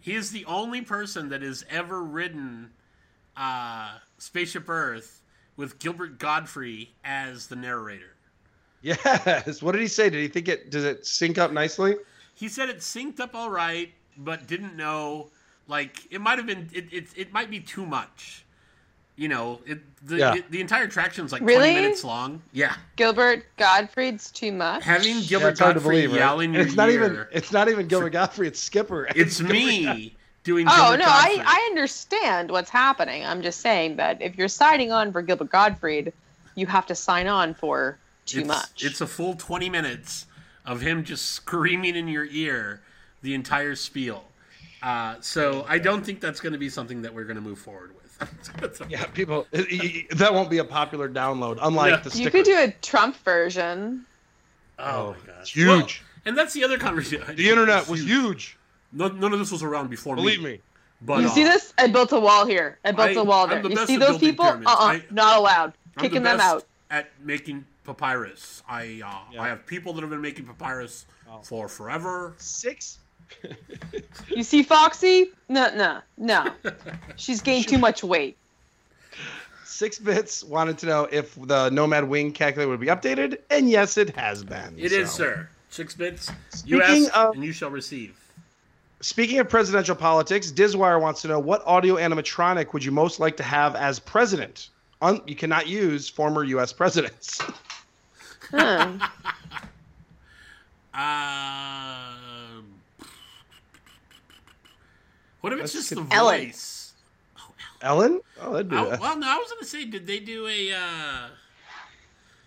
[0.00, 2.70] He is the only person that has ever ridden
[3.36, 5.17] uh, Spaceship Earth
[5.58, 8.14] with Gilbert Gottfried as the narrator.
[8.80, 9.60] Yes.
[9.60, 10.08] What did he say?
[10.08, 10.70] Did he think it?
[10.70, 11.96] Does it sync up nicely?
[12.34, 15.28] He said it synced up all right, but didn't know.
[15.66, 16.70] Like it might have been.
[16.72, 18.44] It it, it might be too much.
[19.16, 20.34] You know, it, the Yeah.
[20.36, 21.58] it- the entire attraction's like Really?
[21.58, 22.40] twenty minutes long.
[22.52, 24.84] Yeah, Gilbert Gottfried's too much.
[24.84, 26.18] having Gilbert it's hard to Gottfried believe, right?
[26.20, 26.94] yell in And your it's not ear.
[27.04, 27.26] even.
[27.32, 28.46] It's not even Gilbert Gottfried.
[28.46, 29.08] It's Skipper.
[29.16, 30.12] It's Gilbert me Gottfried.
[30.48, 30.66] Doing.
[30.68, 31.40] Oh Gilbert no, Gottfried.
[31.40, 33.24] I, I understand what's happening.
[33.24, 36.12] I'm just saying that if you're signing on for Gilbert Gottfried,
[36.56, 38.84] you have to sign on for too it's, much.
[38.84, 40.26] It's a full 20 minutes
[40.66, 42.80] of him just screaming in your ear
[43.22, 44.24] the entire spiel.
[44.82, 47.58] Uh, so I don't think that's going to be something that we're going to move
[47.58, 47.96] forward with.
[48.88, 49.46] Yeah, people.
[49.52, 52.00] it- it- that won't be a popular download, unlike Yeah.
[52.00, 54.04] the you could do a Trump version.
[54.78, 55.52] Oh, my gosh.
[55.54, 55.66] huge.
[55.68, 55.88] Well,
[56.26, 57.36] and that's the other conversation.
[57.36, 58.57] the internet was huge.
[58.92, 60.52] None, none of this was around before Believe me.
[60.52, 60.60] me.
[61.02, 61.72] But, You uh, see this?
[61.78, 62.78] I built a wall here.
[62.84, 63.62] I built I- a wall there.
[63.62, 64.44] the You see those people?
[64.46, 64.66] pyramids.
[64.70, 65.72] Uh uh I- not allowed.
[65.96, 66.64] I'm Kicking the them out.
[66.90, 68.62] at making papyrus.
[68.68, 69.42] I uh, Yeah.
[69.42, 71.06] I have people that have been making papyrus
[71.42, 72.34] for forever.
[72.38, 72.98] Six.
[74.28, 75.30] You see Foxy?
[75.48, 76.50] No, no, no.
[77.16, 78.36] She's gained too much weight.
[79.64, 83.96] Six bits wanted to know if the Nomad Wing calculator would be updated, and yes,
[83.96, 84.74] it has been.
[84.78, 85.16] It is, so.
[85.24, 85.48] sir.
[85.70, 86.30] Six bits.
[86.64, 88.16] You Speaking ask of- and you shall receive.
[89.00, 93.36] Speaking of presidential politics, Dizwire wants to know what audio animatronic would you most like
[93.36, 94.70] to have as president?
[95.00, 96.72] Un- you cannot use former U.S.
[96.72, 97.40] presidents.
[98.50, 98.98] Huh.
[100.94, 102.64] Um,
[105.42, 106.14] what if it's That's just the.
[106.14, 106.46] Ellen.
[106.46, 106.92] voice?
[107.82, 108.20] Ellen?
[108.40, 108.76] Oh, that'd be.
[108.76, 110.72] I, well, no, I was gonna say, did they do a?
[110.72, 111.28] Uh,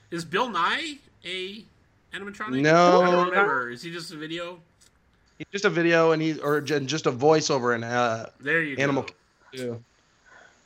[0.10, 1.64] is Bill Nye a
[2.14, 2.61] animatronic?
[2.61, 3.02] No.
[3.02, 3.69] I don't remember.
[3.69, 4.60] Is he just a video?
[5.51, 9.05] Just a video, and he's or just a voiceover and uh, There you animal.
[9.55, 9.81] go.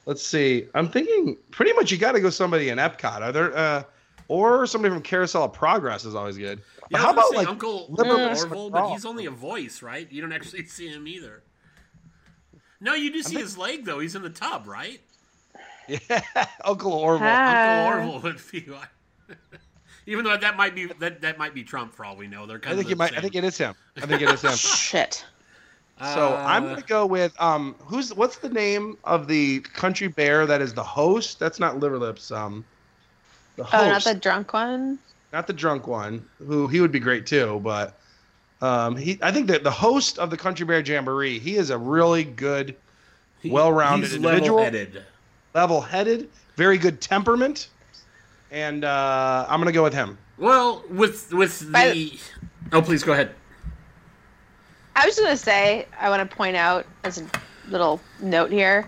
[0.06, 0.68] Let's see.
[0.76, 3.22] I'm thinking pretty much you got to go somebody in Epcot.
[3.22, 3.84] Are there uh,
[4.28, 6.62] or somebody from Carousel of Progress is always good.
[6.82, 8.70] But Yeah, how about like Uncle Liberals for Orville?
[8.70, 10.12] But he's only a voice, right?
[10.12, 11.42] You don't actually see him either.
[12.82, 14.00] No, you do see his leg though.
[14.00, 15.02] He's in the tub, right?
[15.88, 16.22] yeah,
[16.64, 17.28] Uncle Orville?
[17.30, 17.88] Ah.
[17.88, 18.90] Uncle Orville would be like.
[20.08, 22.46] Even though that might be that, that might be Trump for all we know.
[22.46, 23.18] They're kind I think of it might.
[23.18, 23.74] I think it is him.
[23.98, 24.52] I think it is him.
[24.56, 25.26] Shit.
[26.00, 30.62] So I'm gonna go with um who's what's the name of the country bear that
[30.62, 31.40] is the host?
[31.40, 32.32] That's not liver lips.
[32.32, 32.66] Um,
[33.56, 35.00] the host, Oh, not the drunk one?
[35.32, 36.26] not the drunk one.
[36.40, 37.98] Who he would be great too, but
[38.62, 41.78] um he I think that the host of the country bear jamboree he is a
[41.78, 42.76] really good,
[43.42, 44.58] He- well-rounded he's individual.
[44.60, 45.04] level-headed.
[45.54, 47.70] level-headed, very good temperament,
[48.52, 50.18] and uh, I'm gonna go with him.
[50.38, 52.20] Well, with with By the
[52.74, 53.34] oh, please go ahead.
[54.96, 57.26] I was gonna say, I want to point out as a
[57.70, 58.88] little note here,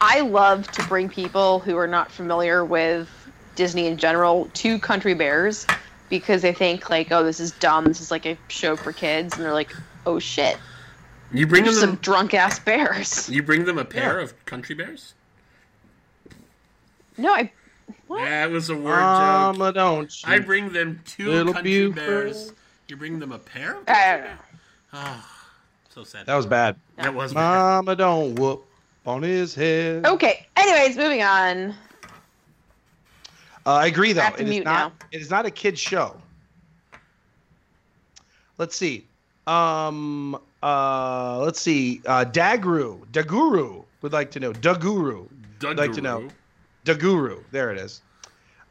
[0.00, 3.08] I love to bring people who are not familiar with
[3.56, 5.66] Disney in general to Country Bears
[6.08, 7.84] because they think like, oh, this is dumb.
[7.84, 9.74] This is like a show for kids, and they're like,
[10.06, 10.56] oh shit,
[11.32, 13.28] You bring them some drunk ass bears.
[13.28, 15.14] you bring them a pair of country bears.
[17.16, 17.52] No, I.
[18.06, 18.24] What?
[18.24, 18.98] That was a word
[19.56, 19.74] joke.
[19.74, 20.32] Don't you?
[20.32, 22.06] I bring them two Little country beautiful.
[22.06, 22.52] bears.
[22.88, 23.76] You bring them a pair.
[23.76, 24.30] Of I.
[24.92, 25.24] Oh,
[25.88, 26.26] so sad.
[26.26, 26.76] that was bad.
[26.96, 27.40] That was bad.
[27.84, 28.64] Mama, don't whoop
[29.06, 30.04] on his head.
[30.04, 30.46] Okay.
[30.56, 31.74] Anyways, moving on.
[33.66, 34.22] Uh, I agree, though.
[34.22, 34.92] I have to It is mute not.
[35.00, 35.06] now.
[35.12, 36.16] It is not a kids show.
[38.58, 39.06] Let's see.
[39.46, 40.38] Um.
[40.62, 41.38] Uh.
[41.40, 42.00] Let's see.
[42.06, 42.24] Uh.
[42.24, 43.06] Daguru.
[43.12, 44.52] Daguru would like to know.
[44.52, 45.28] Daguru.
[45.62, 46.28] would like to know.
[46.84, 47.42] The guru.
[47.50, 48.00] There it is.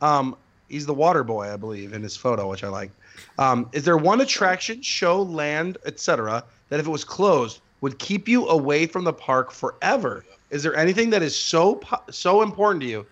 [0.02, 0.36] Um,
[0.68, 2.92] he's the water boy, I believe, in his photo, which I like.
[3.38, 8.28] Um, is there one attraction, show, land, etc., that if it was closed would keep
[8.28, 10.26] you away from the park forever?
[10.50, 11.80] Is there anything that is so
[12.10, 13.06] so important to you?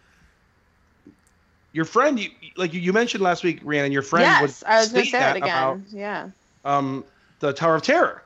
[1.74, 4.92] Your friend, you, like you- mentioned last week, Rhiannon, your friend yes, would I was
[4.92, 5.86] going to say that about again.
[5.92, 6.30] yeah.
[6.66, 7.06] um,
[7.40, 8.24] the Tower of Terror.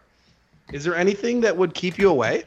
[0.71, 2.43] Is there anything that would keep you away?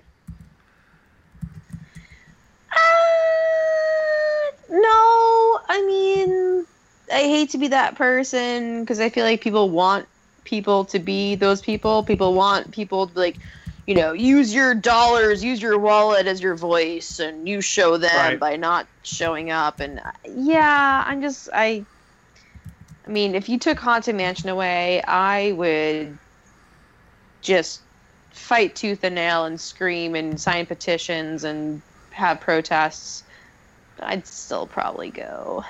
[4.74, 6.66] No, I mean,
[7.12, 10.08] I hate to be that person because I feel like people want
[10.44, 12.04] people to be those people.
[12.04, 13.40] People want people to like,
[13.86, 18.12] you know, use your dollars, use your wallet as your voice, and you show them
[18.12, 18.40] Right.
[18.40, 19.80] by not showing up.
[19.80, 21.86] And yeah, I'm just I.
[23.06, 26.20] I mean, if you took Haunted Mansion away, I would
[27.42, 27.86] just
[28.34, 31.82] fight tooth and nail and scream and sign petitions and
[32.12, 33.23] have protests.
[34.00, 35.64] I'd still probably go.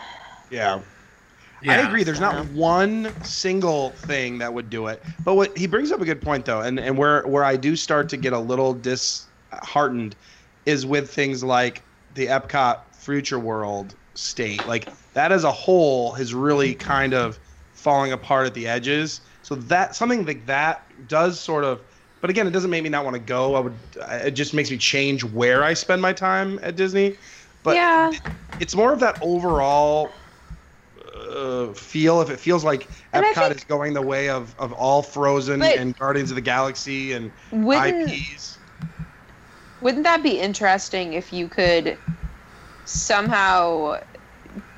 [0.51, 0.80] Yeah.
[1.66, 2.05] I agree.
[2.05, 5.02] There's not one single thing that would do it.
[5.24, 7.76] But what he brings up a good point though, and, and where where I do
[7.76, 10.16] start to get a little disheartened
[10.66, 11.82] is with things like
[12.12, 14.66] the Epcot Future World state.
[14.66, 17.38] Like that as a whole is really kind of
[17.72, 19.20] falling apart at the edges.
[19.42, 21.80] So that something like that does sort of
[22.20, 23.55] but again, it doesn't make me not want to go.
[23.55, 27.18] I would it just makes me change where I spend my time at Disney.
[27.65, 28.12] But yeah,
[28.61, 30.15] it's more of that overall
[31.28, 32.20] uh, feel.
[32.20, 35.62] If it feels like And Epcot think- is going the way of, of all Frozen
[35.62, 38.59] and Guardians of the Galaxy and wouldn't IPs.
[39.81, 41.99] wouldn't that be interesting if you could
[42.85, 43.99] somehow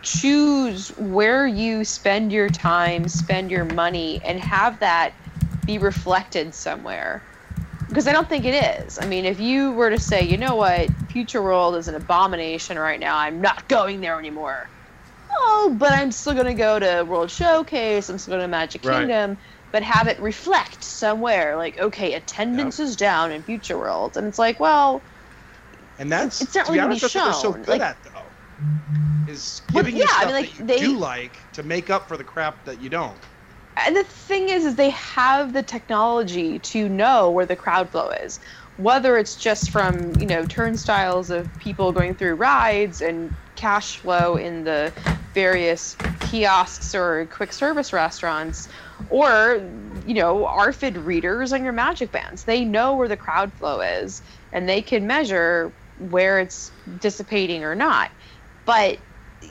[0.03, 5.15] choose where you spend your time, spend your money, and have that
[5.67, 7.25] be reflected somewhere?
[7.89, 8.55] Because I don't think it
[8.85, 8.99] is.
[8.99, 12.79] I mean, if you were to say, you know what, Future World is an abomination
[12.79, 14.71] right now, I'm not going there anymore.
[15.31, 18.85] Oh, but I'm still going to go to World Showcase, I'm still going to Magic
[18.85, 18.99] Right.
[19.01, 19.39] Kingdom,
[19.71, 21.57] but have it reflect somewhere.
[21.57, 24.17] Like, okay, attendance is down in Future World.
[24.17, 25.03] And it's like, well,
[25.99, 27.63] And that's It's not to be really honest, gonna be they're so shown.
[27.63, 28.33] good Like- at though.
[29.29, 31.91] Is giving you yeah, I stuff mean, like, that you they- do like to make
[31.91, 33.21] up for the crap that you don't.
[33.77, 38.09] And the thing is, is they have the technology to know where the crowd flow
[38.09, 38.40] is,
[38.78, 44.36] whether it's just from you know turnstiles of people going through rides and cash flow
[44.36, 44.93] in the
[45.35, 48.69] various kiosks or quick service restaurants,
[49.11, 49.62] or
[50.07, 52.44] you know RFID readers on your magic bands.
[52.44, 54.23] They know where the crowd flow is,
[54.53, 56.70] and they can measure where it's
[57.01, 58.11] dissipating or not.
[58.65, 58.98] But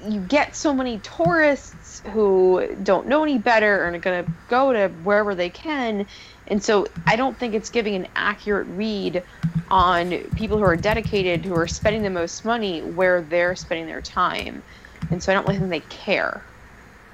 [0.04, 4.74] you get so many tourists who don't know any better and are going to go
[4.74, 6.08] to wherever they can.
[6.48, 9.24] And so I don't think it's giving an accurate read
[9.70, 14.02] on people who are dedicated, who are spending the most money, where they're spending their
[14.02, 14.64] time.
[15.12, 16.48] And so I don't really think they care.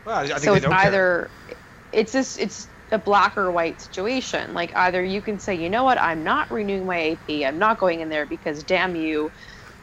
[0.05, 0.93] Well, I, I think so they it's don't care.
[0.93, 1.31] either
[1.91, 4.53] it's this it's a black or white situation.
[4.53, 7.45] Like either you can say, you know what, I'm not renewing my AP.
[7.45, 9.31] I'm not going in there because damn you,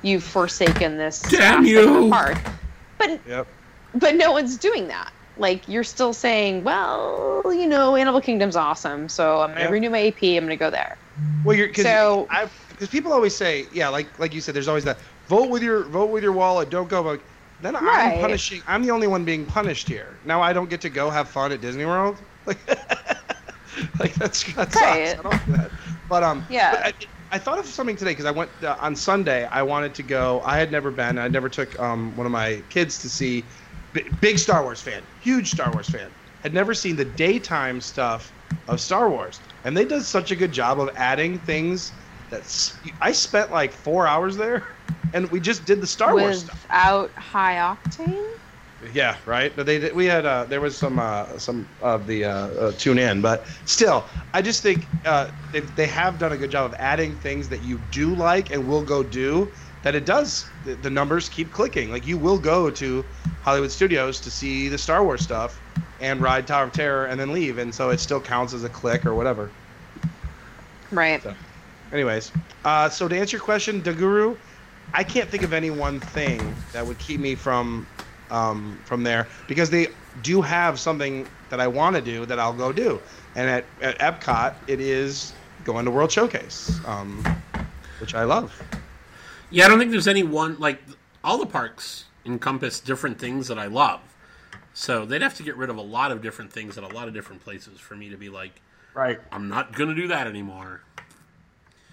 [0.02, 2.02] you've forsaken this Damn aspect of the you.
[2.02, 2.50] park.
[2.98, 3.48] But Yep.
[3.94, 5.12] But no one's doing that.
[5.36, 10.08] Like you're still saying, well, you know, Animal Kingdom's awesome, so I'm gonna renew my
[10.08, 10.22] AP.
[10.22, 10.98] I'm gonna go there.
[11.44, 12.28] Well, you're because So-
[12.70, 15.88] because people always say, yeah, like like you said, there's always that vote with your
[15.88, 17.02] vote with your wallet, don't go.
[17.02, 17.22] But
[17.60, 18.20] then I'm Right.
[18.20, 18.62] punishing.
[18.66, 20.20] I'm the only one being punished here.
[20.24, 22.24] Now I don't get to go have fun at Disney World.
[22.46, 22.66] Like,
[24.00, 24.76] like that's that sucks.
[24.80, 25.18] Right.
[25.18, 25.70] I don't do that.
[26.08, 26.70] But um, Yeah.
[26.72, 26.92] but I,
[27.30, 29.44] I thought of something today because I went uh, on Sunday.
[29.46, 30.40] I wanted to go.
[30.44, 31.18] I had never been.
[31.18, 33.50] I never took um one of my kids to see.
[33.92, 36.12] B- Big Star Wars fan, huge Star Wars fan.
[36.40, 38.32] Had never seen the daytime stuff
[38.68, 41.92] of Star Wars, and they did such a good job of adding things.
[42.30, 44.66] That's I spent like four hours there,
[45.12, 46.62] and we just did the Star Wars stuff.
[46.62, 48.24] Without high octane.
[48.92, 49.54] Yeah, right.
[49.56, 52.98] But they we had uh, there was some uh, some of the uh, uh, tune
[52.98, 56.76] in, but still, I just think uh, they they have done a good job of
[56.78, 59.52] adding things that you do like and will go do.
[59.88, 61.90] That it does the, the numbers keep clicking.
[61.90, 63.02] Like you will go to
[63.40, 65.58] Hollywood Studios to see the Star Wars stuff
[65.98, 68.68] and ride Tower of Terror and then leave, and so it still counts as a
[68.68, 69.50] click or whatever.
[70.90, 71.22] Right.
[71.22, 71.34] So,
[71.90, 72.32] anyways,
[72.66, 74.36] uh, so to answer your question, Daguru,
[74.92, 77.86] I can't think of any one thing that would keep me from
[78.30, 79.86] um, from there because they
[80.22, 83.00] do have something that I want to do that I'll go do.
[83.36, 85.32] And at, at Epcot, it is
[85.64, 87.24] going to World Showcase, um,
[88.00, 88.52] which I love.
[89.50, 90.80] Yeah, I don't think there's any one like
[91.24, 94.00] all the parks encompass different things that I love.
[94.74, 97.08] So they'd have to get rid of a lot of different things at a lot
[97.08, 98.60] of different places for me to be like,
[98.94, 99.18] Right.
[99.32, 100.82] I'm not gonna do that anymore.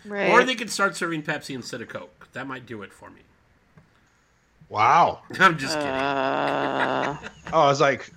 [0.06, 0.30] Right.
[0.32, 2.27] Or they could start serving Pepsi instead of Coke.
[2.34, 3.22] That might do it for me.
[4.69, 5.22] Wow.
[5.40, 5.90] I'm just kidding.
[5.90, 7.18] Uh,
[7.53, 8.11] Oh, I was like,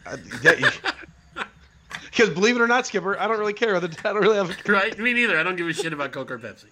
[2.05, 3.77] because believe it or not, Skipper, I don't really care.
[3.77, 4.57] I don't really have.
[4.67, 4.99] right?
[4.99, 5.39] Me neither.
[5.39, 6.65] I don't give a shit about Coke or Pepsi.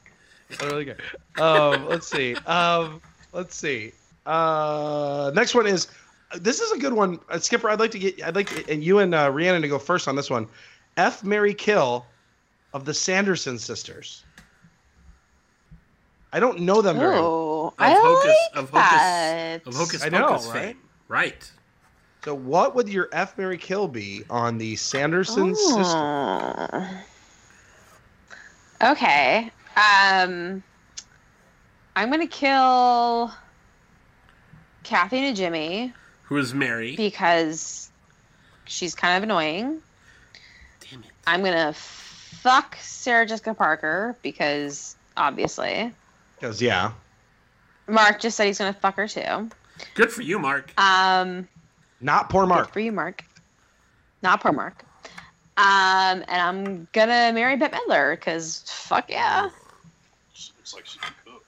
[0.51, 1.01] I don't really good.
[1.41, 2.35] Um, let's see.
[2.47, 3.01] Um,
[3.33, 3.93] let's see.
[4.25, 5.89] Uh, next one is.
[6.41, 7.69] This is a good one, uh, Skipper.
[7.71, 8.21] I'd like to get.
[8.25, 10.49] I'd like to, and you and uh, Rhiannon to go first on this one.
[10.97, 11.23] F.
[11.23, 12.05] Mary Kill
[12.75, 14.25] of the Sanderson sisters.
[16.33, 17.15] I don't know them very.
[17.15, 17.25] well.
[17.25, 19.59] oh, Of I Hocus, like of Hocus, that.
[19.67, 20.63] of Hocus I know, Pocus right?
[20.63, 20.79] fame.
[21.09, 21.51] Right.
[22.25, 23.39] So, what would your F.
[23.39, 25.87] Mary Kill be on the Sanderson sisters?
[25.87, 26.89] Oh.
[28.83, 29.51] Okay.
[29.77, 30.63] Um,
[31.95, 33.31] I'm gonna kill
[34.85, 35.93] Kathy Najimy
[36.25, 36.97] Who is Mary?
[36.97, 37.91] because
[38.65, 39.81] she's kind of annoying.
[40.91, 41.11] Damn it.
[41.27, 45.93] I'm gonna fuck Sarah Jessica Parker because obviously
[46.37, 46.93] Because yeah,
[47.87, 49.51] Mark just said he's gonna fuck her too.
[49.95, 50.73] Good for you, Mark.
[50.81, 51.47] Um,
[52.01, 52.73] not poor Good Mark.
[52.73, 53.23] for you, Mark.
[54.23, 54.85] Not poor Mark.
[55.59, 59.51] Um, and I'm gonna marry Bette Midler because fuck yeah.
[60.67, 61.45] She looks like she can cook.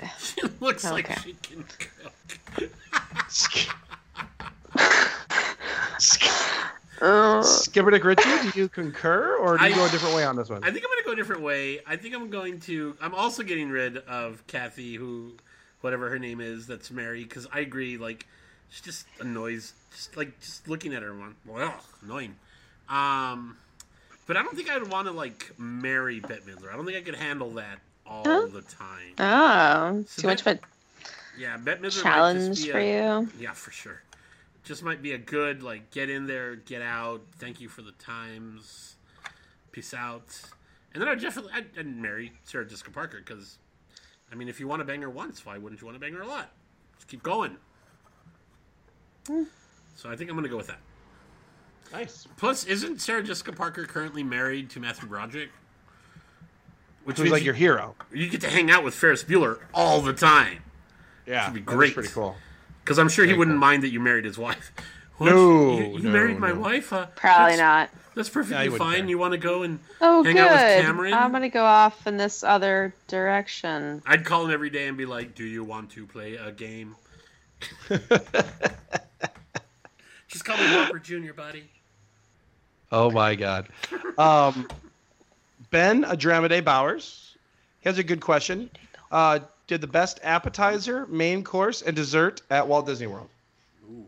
[0.18, 1.20] She looks like Okay.
[1.24, 2.70] she can cook.
[7.02, 10.24] Uh, Skipper Dick Ritchie, do you concur or do you I- go a different way
[10.24, 10.62] on this one?
[10.62, 11.80] I think I'm going to go a different way.
[11.86, 12.94] I think I'm going to.
[13.00, 15.32] I'm also getting rid of Kathy, who,
[15.80, 17.96] whatever her name is, that's Mary, because I agree.
[17.96, 18.26] Like,
[18.68, 19.72] she just annoys.
[19.92, 22.36] Just like just looking at her, one well, annoying.
[22.88, 23.56] Um,
[24.26, 26.70] but I don't think I would want to like marry Bette Midler.
[26.72, 27.78] I don't think I could handle that
[28.10, 28.46] all Huh?
[28.52, 29.14] the time.
[29.18, 30.58] oh, So too much of a
[31.38, 33.28] Yeah, Bette Midler might just challenge be for a- you.
[33.38, 34.02] Yeah, for sure.
[34.64, 37.22] Just might be a good like get in there, get out.
[37.38, 38.96] Thank you for the times.
[39.72, 40.40] Peace out.
[40.92, 43.58] And then I'd definitely I'd, I'd marry Sarah Jessica Parker because,
[44.30, 46.12] I mean, if you want to bang her once, why wouldn't you want to bang
[46.14, 46.50] her a lot?
[46.96, 47.56] Just keep going.
[49.28, 49.44] Hmm.
[49.96, 50.80] So I think I'm gonna go with that.
[51.92, 52.26] nice.
[52.36, 55.50] Plus, isn't Sarah Jessica Parker currently married to Matthew Broderick?
[57.04, 57.94] Which Who's like you, your hero?
[58.12, 60.62] you get to hang out with Ferris Bueller all the time.
[61.26, 61.94] Yeah, would be great.
[61.94, 62.36] pretty cool.
[62.84, 63.60] Because I'm sure he wouldn't cool.
[63.60, 64.72] mind that you married his wife.
[65.20, 65.28] What?
[65.32, 66.60] No, you, you no, married my no.
[66.60, 66.94] wife.
[66.94, 67.90] Uh, Probably that's, not.
[68.14, 69.00] That's perfectly he wouldn't fine.
[69.00, 69.08] care.
[69.10, 70.40] You want to go and Oh, hang good.
[70.46, 71.12] out with Cameron?
[71.12, 74.00] I'm gonna go off in this other direction.
[74.06, 76.96] I'd call him every day and be like, "Do you want to play a game?"
[80.28, 81.68] Just call me Whopper Junior, buddy.
[82.92, 83.68] Oh my god.
[84.16, 84.68] Um,
[85.70, 87.36] ben Adramide Bowers.
[87.80, 88.70] He has a good question.
[89.10, 93.28] Uh, did the best appetizer, main course, and dessert at Walt Disney World?
[93.90, 94.04] Ooh.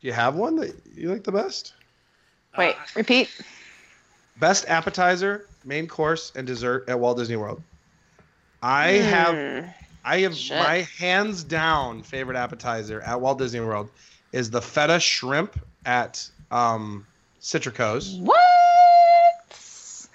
[0.00, 1.74] Do you have one that you like the best?
[2.58, 3.30] Wait, Uh, repeat.
[4.38, 7.62] Best appetizer, main course, and dessert at Walt Disney World.
[8.62, 9.68] I have Hmm.
[10.04, 10.58] I have Shit.
[10.58, 13.90] my hands down favorite appetizer at Walt Disney World
[14.32, 17.06] is the feta shrimp at um,
[17.42, 18.18] Citricos.
[18.20, 18.40] What?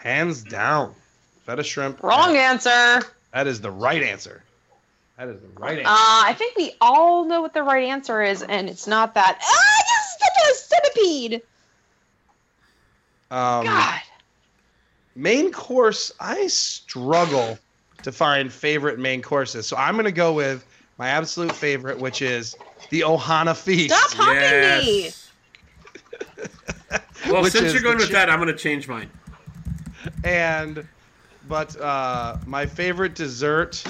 [0.05, 0.93] Hands down,
[1.47, 2.03] feta shrimp.
[2.03, 3.01] Wrong answer.
[3.33, 4.43] That is the right answer.
[5.17, 5.89] That is the right answer.
[5.89, 9.39] Uh, I think we all know what the right answer is, and it's not that.
[9.41, 11.41] Ah, just such a centipede.
[13.31, 14.01] Um, God.
[15.15, 17.57] main course, I struggle
[18.03, 20.63] to find favorite main courses, so I'm gonna go with
[20.99, 22.55] my absolute favorite, which is
[22.91, 23.95] the Ohana Feast.
[23.95, 25.11] Stop humping me.
[27.27, 29.09] Well, Which since you're going with chi- that, I'm going to change mine.
[30.23, 30.87] And
[31.43, 33.85] but uh my favorite dessert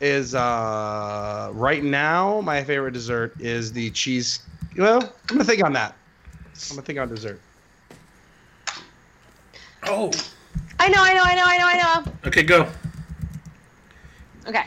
[0.00, 4.40] is uh right now my favorite dessert is the cheese
[4.76, 5.98] well i'm gonna think on that
[6.70, 7.42] i'm gonna think on dessert
[9.84, 10.10] Oh,
[10.78, 12.12] I know, I know, I know, I know, I know.
[12.26, 12.68] okay, go.
[14.46, 14.64] Okay.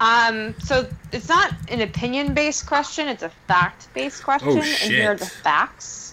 [0.00, 4.50] Um, so it's not an opinion based question, it's a fact based question.
[4.50, 6.07] Oh, And here are the facts.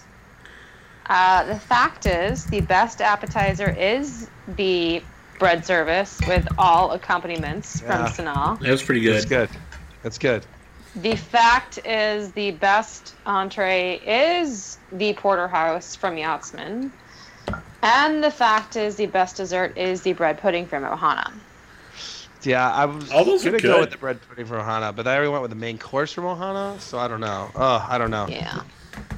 [1.08, 5.02] Uh, the fact is the best appetizer is the
[5.38, 8.06] bread service with all accompaniments Yeah.
[8.08, 8.60] from Sanaa.
[8.60, 9.14] That was pretty good.
[9.14, 9.48] that's good.
[9.50, 9.60] good
[10.02, 10.46] that's good
[10.94, 16.90] The fact is the best entree is the porterhouse from Yachtsman.
[17.82, 21.30] And the fact is the best dessert is the bread pudding from Ohana.
[22.42, 25.14] yeah i was All those gonna go with the bread pudding from ohana but i
[25.14, 28.10] already went with the main course from ohana so i don't know oh i don't
[28.10, 28.62] know Yeah.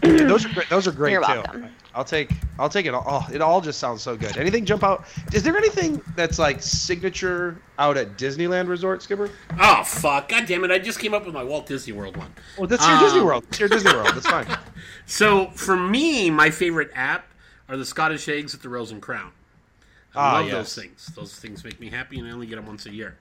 [0.00, 1.68] Those are great those are great You're too welcome.
[1.94, 4.82] i'll take i'll take it all oh, it all just sounds so good anything jump
[4.84, 9.28] out is there anything that's like signature out at disneyland resort skipper
[9.59, 10.28] Oh fuck!
[10.28, 10.70] God damn it!
[10.70, 12.32] I just came up with my Walt Disney World one.
[12.56, 14.46] well that's your disney Um, world it's your disney world that's fine
[15.06, 17.26] So for me, my favorite app
[17.68, 19.32] are the Scottish eggs at the Rose and Crown.
[20.14, 20.55] I Ah, love yes.
[20.55, 21.06] those things.
[21.14, 23.16] Those things make me happy, and I only get them once a year.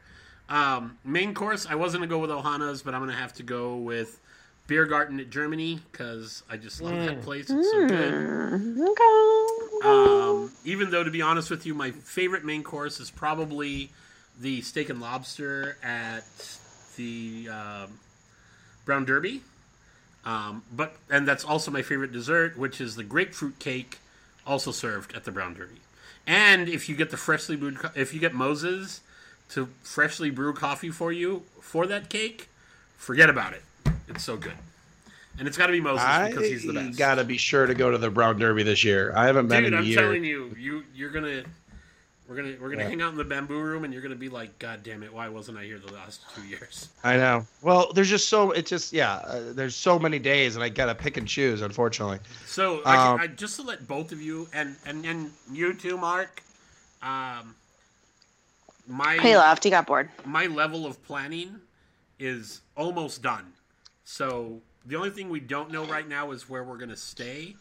[0.49, 3.75] Um, main course, I wasn't gonna go with Ohana's, but I'm gonna have to go
[3.77, 4.19] with
[4.67, 7.49] Biergarten at Germany because I just love that place.
[7.49, 8.77] It's so good.
[8.89, 9.87] Okay.
[9.87, 13.91] Um, even though, to be honest with you, my favorite main course is probably
[14.39, 16.25] the steak and lobster at
[16.97, 17.99] the um,
[18.85, 19.41] Brown Derby.
[20.25, 23.99] Um, but and that's also my favorite dessert, which is the grapefruit cake,
[24.45, 25.79] also served at the Brown Derby.
[26.25, 28.99] And if you get the freshly brewed, co- if you get Moses
[29.51, 32.49] to freshly brew coffee for you for that cake,
[32.97, 33.63] forget about it.
[34.07, 34.53] It's so good,
[35.37, 36.97] and it's got to be Moses I because he's the best.
[36.97, 39.11] gotta be sure to go to the Brown Derby this year.
[39.15, 40.01] I haven't been Dude, in a I'm year.
[40.01, 41.43] telling you, you you're gonna
[42.27, 42.89] we're gonna we're gonna Yeah.
[42.89, 45.27] hang out in the bamboo room, and you're gonna be like, God damn it, why
[45.27, 46.89] wasn't I here the last two years?
[47.03, 47.45] I know.
[47.61, 49.15] Well, there's just so it's just yeah.
[49.15, 51.61] Uh, there's so many days, and I gotta pick and choose.
[51.61, 52.19] Unfortunately.
[52.45, 55.73] So I, Um, can, I just to let both of you and and and you
[55.73, 56.41] too, Mark.
[57.01, 57.55] Um,
[58.87, 59.63] my He left.
[59.65, 60.09] He got bored.
[60.25, 61.59] my level of planning
[62.19, 63.53] is almost done.
[64.09, 67.57] So the only thing we don't know right now is where we're gonna stay,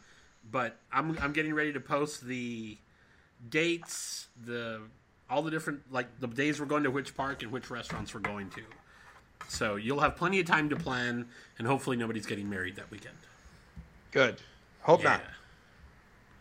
[0.49, 2.79] but I'm I'm getting ready to post the
[3.51, 4.83] dates, the
[5.29, 8.21] all the different like the days we're going to which park and which restaurants we're
[8.21, 8.63] going to.
[9.49, 11.27] So you'll have plenty of time to plan,
[11.59, 13.17] and hopefully nobody's getting married that weekend.
[14.13, 14.37] Good.
[14.83, 15.19] Hope Yeah.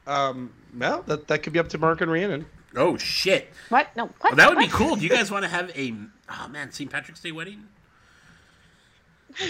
[0.06, 0.30] not.
[0.30, 0.54] Um.
[0.78, 2.46] Well, that that could be up to Mark and Rhiannon.
[2.76, 3.52] Oh shit!
[3.70, 3.88] What?
[3.96, 4.06] No.
[4.22, 4.34] What?
[4.34, 4.98] Oh, that would be cool.
[4.98, 5.96] Do you guys want to have a
[6.30, 6.92] oh man St.
[6.92, 7.70] Patrick's Day wedding?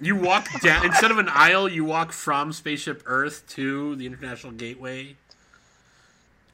[0.00, 4.52] You walk down instead of an aisle, you walk from Spaceship Earth to the International
[4.52, 5.16] Gateway.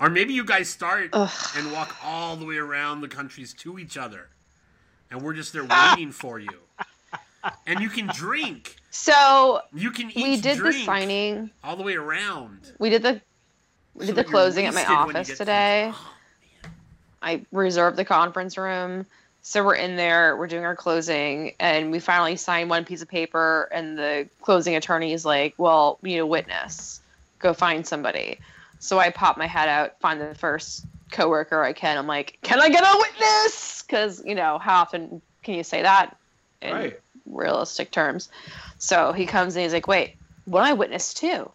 [0.01, 3.99] Or maybe you guys start and walk all the way around the countries to each
[3.99, 4.29] other.
[5.11, 6.49] And we're just there waiting for you.
[7.67, 8.77] And you can drink.
[8.91, 11.51] So You can we did the signing.
[11.63, 12.73] all the way around.
[12.79, 13.21] We did the
[13.95, 15.91] we So did the closing at my wasted when you office today.
[15.93, 16.11] Oh,
[17.23, 19.05] I reserved the conference room.
[19.47, 23.09] So we're in there, we're doing our closing, and we finally sign one piece of
[23.09, 27.01] paper, and the closing attorney is like, Well, you need a witness.
[27.41, 28.41] Go find somebody.
[28.79, 31.99] So I pop my head out, find the first coworker I can.
[31.99, 33.85] I'm like, Can I get a witness?
[33.87, 36.17] Because, you know, how often can you say that
[36.63, 37.01] in Right.
[37.27, 38.31] realistic terms?
[38.79, 40.17] So he comes and he's like, Wait,
[40.47, 41.51] what I witness to?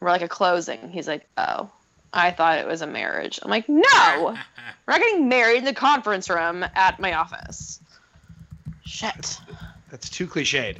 [0.00, 0.90] We're like a closing.
[0.90, 1.70] He's like, Oh,
[2.12, 3.38] I thought it was a marriage.
[3.42, 3.82] I'm like, No,
[4.86, 7.80] we're not getting married in the conference room at my office.
[8.84, 9.38] Shit.
[9.90, 10.78] That's too cliched.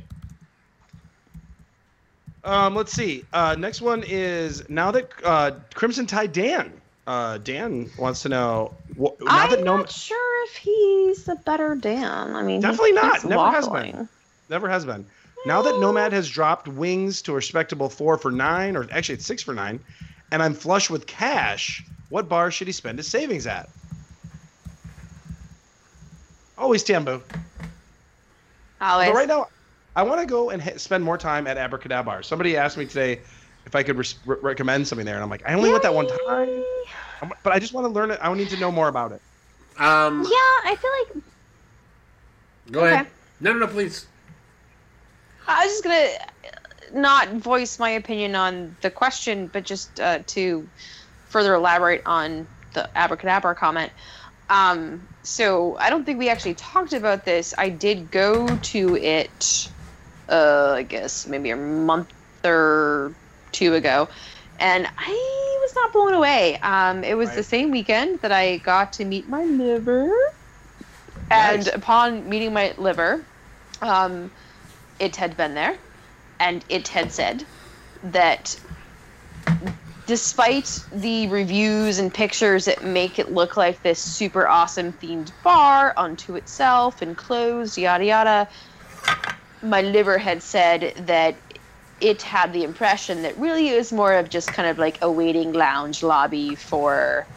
[2.45, 3.25] Um, let's see.
[3.33, 6.73] Uh, next one is now that uh, Crimson Tide Dan.
[7.07, 11.35] Uh, Dan wants to know wh- now I'm that no not sure if he's a
[11.35, 12.35] better Dan.
[12.37, 13.13] I mean, he Definitely not.
[13.15, 14.09] keeps Never has been.
[14.49, 15.05] never has been.
[15.45, 19.27] Now that Nomad has dropped wings to a respectable four for nine, or actually it's
[19.27, 19.81] six for nine,
[20.33, 23.69] and I'm flush with cash, what bar should he spend his savings at?
[26.59, 27.21] Always Tambu.
[28.81, 29.09] Always.
[29.11, 29.47] But right now,
[29.95, 32.25] I want to go and ha- spend more time at Abracadabar.
[32.25, 33.21] Somebody asked me today
[33.67, 35.95] if I could res- re- recommend something there, and I'm like, I only went that
[35.95, 36.19] one time,
[37.21, 38.19] I'm- but I just want to learn it.
[38.23, 39.21] I need to know more about it.
[39.79, 41.25] Um, Yeah, I feel like
[42.73, 43.07] go ahead.
[43.41, 44.07] No, no, no, please.
[45.47, 46.09] I was just gonna
[46.93, 50.71] not voice my opinion on the question, but just uh, to
[51.27, 53.93] further elaborate on the Abracadabar comment.
[54.49, 57.55] Um, so I don't think we actually talked about this.
[57.59, 59.69] I did go to it,
[60.29, 62.11] uh, I guess maybe a month
[62.45, 63.17] or
[63.53, 64.09] two ago,
[64.59, 66.59] and I was not blown away.
[66.61, 70.11] Um, it was the same weekend that I got to meet my liver,
[71.31, 73.29] and upon meeting my liver,
[73.81, 74.33] um,
[74.99, 75.79] it had been there,
[76.43, 77.47] and it had said
[78.03, 78.57] that
[80.07, 85.95] despite the reviews and pictures that make it look like this super awesome themed bar
[85.97, 88.49] unto itself and closed, yada yada,
[89.63, 91.43] my liver had said that
[92.01, 95.13] it had the impression that really it was more of just kind of like a
[95.13, 97.29] waiting lounge lobby for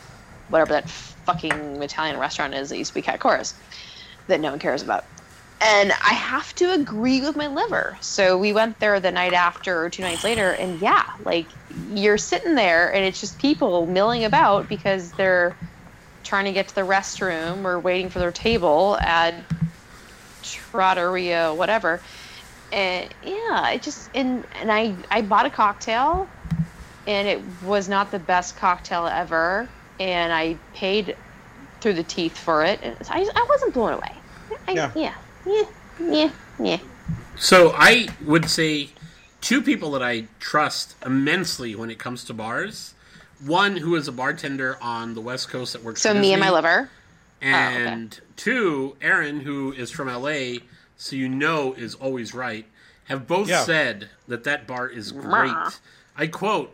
[0.47, 3.53] whatever that fucking Italian restaurant is that used to be Cat Cora's
[4.27, 5.03] that no one cares about.
[5.61, 7.97] And I have to agree with my liver.
[8.01, 12.17] So we went there the night after or two nights later, and yeah, like you're
[12.17, 15.57] sitting there and it's just people milling about because they're
[16.23, 19.47] trying to get to the restroom or waiting for their table at
[20.43, 22.03] Trattoria, whatever.
[22.71, 26.33] And yeah, it just and and I I bought a cocktail,
[27.07, 31.17] and it was not the best cocktail ever, and I paid
[31.81, 32.81] through the teeth for it.
[32.83, 34.23] And I I wasn't blown away.
[34.67, 34.91] I, Yeah.
[34.95, 35.15] yeah,
[35.45, 35.63] yeah,
[35.99, 36.79] yeah, yeah.
[37.37, 38.89] So I would say
[39.41, 42.93] two people that I trust immensely when it comes to bars.
[43.45, 46.01] One who is a bartender on the West Coast that works.
[46.01, 46.89] So for me and my Disney, liver.
[47.41, 50.59] And two, Aaron, who is from LA,
[50.97, 52.65] so you know is always right,
[53.05, 53.63] have both Yeah.
[53.63, 55.53] said that that bar is great.
[56.17, 56.73] I quote,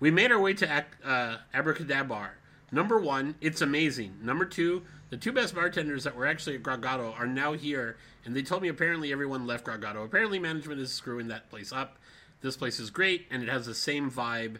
[0.00, 2.30] We made our way to Ac- uh, Abracadabar.
[2.72, 4.16] Number one, it's amazing.
[4.20, 4.82] Number two,
[5.12, 8.40] the two best bartenders that were actually at Grog Grotto are now here, and they
[8.40, 10.02] told me apparently everyone left Grog Grotto.
[10.04, 11.98] Apparently, management is screwing that place up.
[12.40, 14.56] This place is great, and it has the same vibe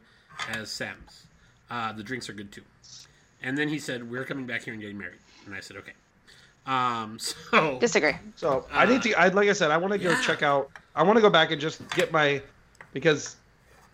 [0.50, 1.24] as Sam's.
[1.70, 2.60] Uh, the drinks are good too.
[3.42, 5.92] And then he said, "We're coming back here and getting married." And I said, "Okay."
[6.66, 7.18] Um,
[7.50, 8.12] so Disagree.
[8.36, 9.14] So I need to.
[9.14, 10.20] I like I said, I want to go Yeah.
[10.20, 10.70] check out.
[10.94, 12.42] I want to go back and just get my
[12.92, 13.36] because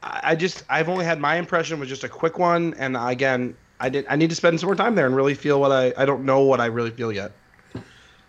[0.03, 3.57] I, I just I've only had my impression was just a quick one, and again,
[3.81, 4.07] I did.
[4.09, 5.93] I need to spend some more time there and really feel what I.
[5.97, 7.33] I don't know what I really feel yet.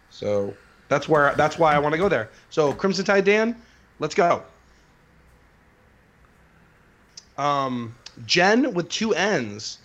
[0.09, 0.53] So
[0.87, 1.33] that's where.
[1.35, 2.29] That's why I want to go there.
[2.49, 3.55] So Crimson Tide Dan,
[3.99, 4.43] let's go.
[7.37, 7.95] Um,
[8.25, 9.77] Jen with two N's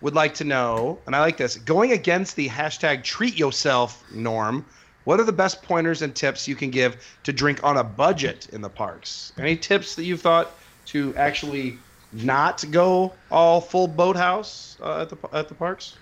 [0.00, 4.64] would like to know, and I like this, going against the hashtag treat yourself norm,
[5.04, 8.48] what are the best pointers and tips you can give to drink on a budget
[8.52, 9.32] in the parks?
[9.38, 10.52] Any tips that you've thought
[10.86, 11.78] to actually
[12.12, 15.96] not go all full boathouse uh, at the at the parks?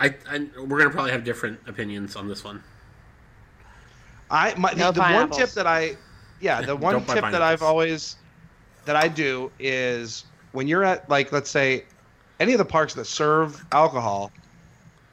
[0.00, 2.62] I, I we're gonna probably have different opinions on this one.
[4.30, 5.96] I my, No the, the one tip that I
[6.40, 8.16] yeah the one Don't tip that I've always
[8.84, 11.84] that I do is when you're at like let's say
[12.40, 14.32] any of the parks that serve alcohol,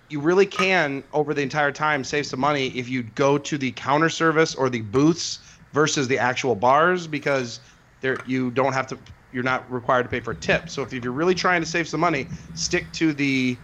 [0.10, 3.72] you really can over the entire time save some money if you go to the
[3.72, 5.40] counter service or the booths
[5.74, 7.60] versus the actual bars because
[8.02, 8.98] there you don't have to
[9.32, 10.70] you're not required to pay for a tip.
[10.70, 13.58] So if you're really trying to save some money, stick to the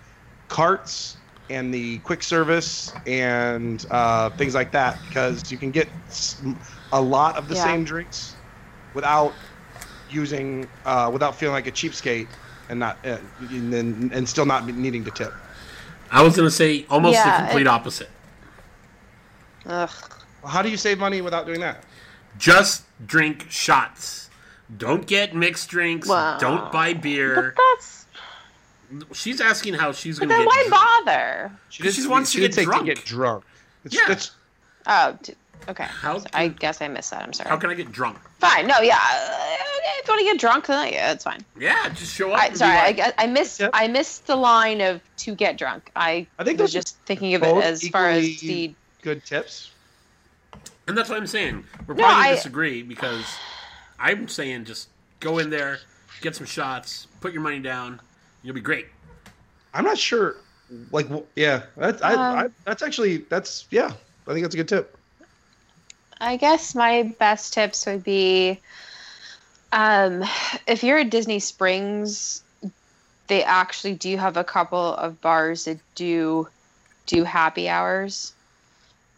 [0.48, 1.18] carts
[1.50, 5.88] and the quick service and uh, things like that because you can get
[6.94, 7.64] a lot of the Yeah.
[7.64, 8.36] same drinks
[8.94, 9.34] without
[10.10, 12.28] using uh, without feeling like a cheapskate
[12.70, 13.18] and not uh,
[13.50, 15.34] and, then- and still not needing to tip.
[16.12, 18.10] I was gonna say almost Yeah, the complete it- opposite.
[19.66, 19.90] Ugh.
[20.46, 21.84] How do you save money without doing that?
[22.38, 24.27] Just drink shots.
[24.76, 26.08] Don't get mixed drinks.
[26.08, 26.38] Wow.
[26.40, 27.54] Don't buy beer.
[27.56, 28.06] But that's.
[29.14, 30.48] She's asking how she's But gonna then get.
[30.48, 31.52] why dr- bother?
[31.70, 32.86] She Because she wants to didn't get drunk.
[32.88, 33.44] to get drunk.
[33.86, 34.12] It's, Yeah.
[34.12, 34.32] it's,
[34.86, 35.36] Oh, d-
[35.68, 35.84] okay.
[35.86, 37.22] How So I guess I missed that.
[37.22, 37.50] I'm sorry.
[37.50, 38.18] How can I get drunk?
[38.40, 38.68] Fine.
[38.68, 38.98] No, yeah.
[38.98, 39.46] uh,
[40.00, 41.42] If you want to get drunk, then yeah, it's fine.
[41.60, 42.40] Yeah, just show up.
[42.40, 43.60] I, sorry, like, I, I missed.
[43.60, 43.72] Yep.
[43.74, 45.92] I missed the line of to get drunk.
[45.96, 48.74] I, I think was just thinking of it as far as the.
[49.02, 49.72] good tips.
[50.88, 51.66] and that's what I'm saying.
[51.88, 53.26] We're No, probably I- disagree because
[54.00, 55.80] I'm saying just go in there,
[56.22, 58.00] get some shots, put your money down,
[58.44, 58.88] you'll be great.
[59.74, 60.38] I'm not sure.
[60.92, 63.92] Like, w- yeah, that's I, Um, I, that's actually that's yeah.
[64.28, 64.98] I think that's a good tip.
[66.20, 68.60] I guess my best tips would be,
[69.72, 70.24] um,
[70.66, 72.44] if you're at Disney Springs,
[73.28, 76.48] they actually do have a couple of bars that do
[77.06, 78.34] do happy hours.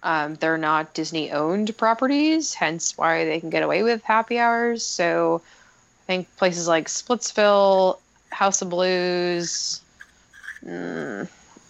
[0.01, 4.85] Um, they're not Disney owned properties, hence why they can get away with happy hours.
[4.85, 7.99] So I think places like Splitsville,
[8.31, 9.81] House of Blues,
[10.65, 11.27] mm,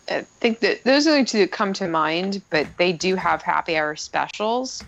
[0.09, 3.41] I think that those are the two that come to mind, but they do have
[3.41, 4.83] happy hour specials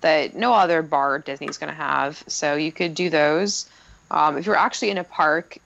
[0.00, 2.22] that no other bar Disney's going to have.
[2.28, 3.68] So you could do those.
[4.10, 5.58] Um, if you're actually in a park,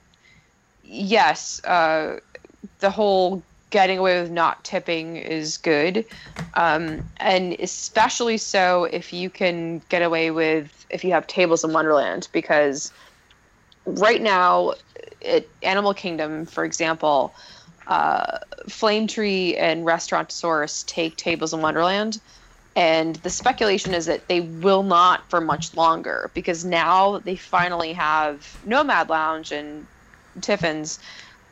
[0.83, 2.17] yes, uh,
[2.79, 6.05] the whole getting away with not tipping is good.
[6.53, 11.73] Um, and especially so if you can get away with, if you have tables in
[11.73, 12.91] Wonderland, because
[13.85, 14.73] right now
[15.25, 17.35] at Animal Kingdom, for example,
[17.87, 18.37] uh,
[18.69, 22.21] Flame Tree and Restaurantosaurus take tables in Wonderland.
[22.75, 27.91] And the speculation is that they will not for much longer because now they finally
[27.93, 29.87] have Nomad Lounge and
[30.41, 30.99] Tiffin's.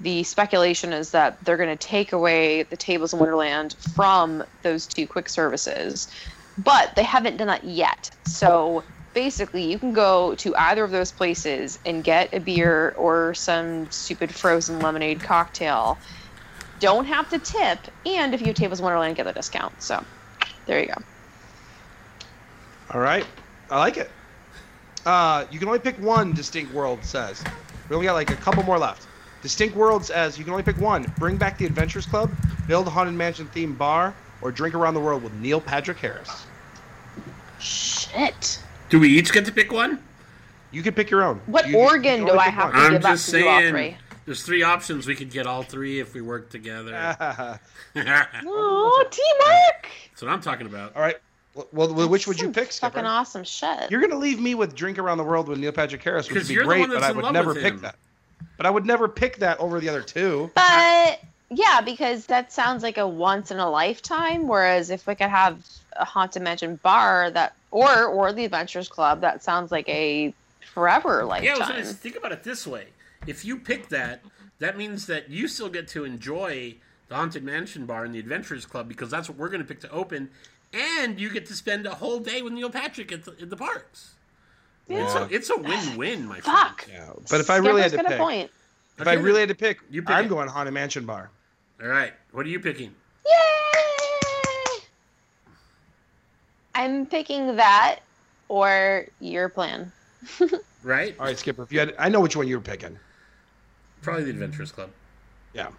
[0.02, 4.88] The speculation is that they're going to take away the tables in Wonderland from those
[4.88, 6.08] two quick services,
[6.58, 8.10] but they haven't done that yet.
[8.26, 13.34] So basically, you can go to either of those places and get a beer or
[13.34, 15.98] some stupid frozen lemonade cocktail.
[16.80, 19.82] Don't have to tip, and if you have tables in Wonderland, get a discount.
[19.82, 20.02] So
[20.66, 21.02] there you go.
[22.92, 23.26] All right,
[23.70, 24.10] I like it.
[25.06, 26.32] Uh, you can only pick one.
[26.32, 27.44] Distinct World says.
[27.90, 29.08] We only got like a couple more left.
[29.42, 31.12] Distinct worlds as you can only pick one.
[31.18, 32.32] Bring back the Adventurers Club,
[32.68, 36.46] build a Haunted Mansion themed bar, or drink around the world with Neil Patrick Harris.
[37.60, 38.60] Shit.
[38.90, 40.00] Do we each get to pick one?
[40.72, 41.42] You can pick your own.
[41.46, 42.74] What You- you organ can do I have one.
[42.74, 43.72] to I'm give up just to do all saying.
[43.72, 43.98] three?
[44.26, 45.08] There's three options.
[45.08, 46.92] We could get all three if we work together.
[47.94, 49.92] That's Oh, teamwork!
[50.12, 50.96] That's what I'm talking about.
[50.96, 51.18] All right.
[51.56, 52.92] Well, well which would you pick, Skipper?
[52.94, 53.90] Fucking awesome shit.
[53.90, 56.48] You're gonna leave me with Drink Around the World with Neil Patrick Harris, which would
[56.48, 57.96] be great, but I would never pick that.
[58.60, 60.52] But I would never pick that over the other two.
[60.54, 64.50] But Yeah, because that sounds like a once in a lifetime.
[64.50, 69.22] Whereas if we could have a haunted mansion bar that, or or the Adventurers Club,
[69.22, 70.34] that sounds like a
[70.74, 71.70] forever Yeah, I was lifetime.
[71.70, 72.88] gonna think about it this way.
[73.26, 74.24] If you pick that,
[74.60, 76.76] that means that you still get to enjoy
[77.08, 79.80] the Haunted Mansion Bar and the Adventurers Club because that's what we're going to pick
[79.82, 80.30] to open,
[80.74, 83.58] and you get to spend a whole day with Neil Patrick at the, at the
[83.58, 84.16] parks.
[84.90, 86.58] It's, a, it's a win-win, my friend.
[86.58, 86.88] Fuck.
[86.92, 88.50] Yeah, but if I really had to pick, point.
[88.98, 90.30] if I really had to pick, you pick I'm it.
[90.30, 91.30] going Haunted Mansion Bar.
[91.82, 92.94] All right, what are you picking?
[93.26, 94.82] Yay!
[96.74, 98.00] I'm picking that
[98.48, 99.92] or your plan.
[100.84, 101.16] Right?
[101.20, 101.64] All right, Skipper.
[101.64, 102.98] If you had, I know which one you were picking.
[104.02, 104.90] Probably the Adventurers Club.
[105.54, 105.70] Yeah.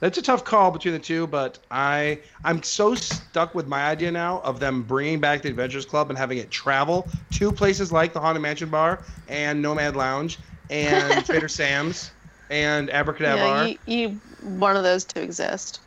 [0.00, 4.12] That's a tough call between the two, but I I'm so stuck with my idea
[4.12, 8.12] now of them bringing back the Adventurers Club and having it travel to places like
[8.12, 10.38] the Haunted Mansion Bar and Nomad Lounge
[10.70, 12.12] and Trader Sam's
[12.50, 13.68] and Abracadabar.
[13.68, 15.80] Yeah, you, you one of those to exist.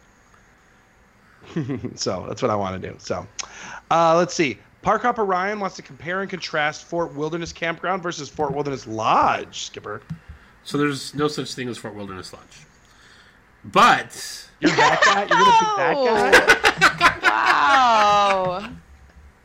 [1.96, 2.96] so that's what I want to do.
[3.00, 3.26] So
[3.90, 4.58] uh, let's see.
[4.82, 9.66] Park Hopper Ryan wants to compare and contrast Fort Wilderness Campground versus Fort Wilderness Lodge.
[9.66, 10.02] Skipper,
[10.64, 12.66] So there's no such thing as Fort Wilderness Lodge.
[13.64, 15.20] But you're that guy.
[15.22, 17.22] You're gonna pick that guy.
[17.32, 18.70] Wow.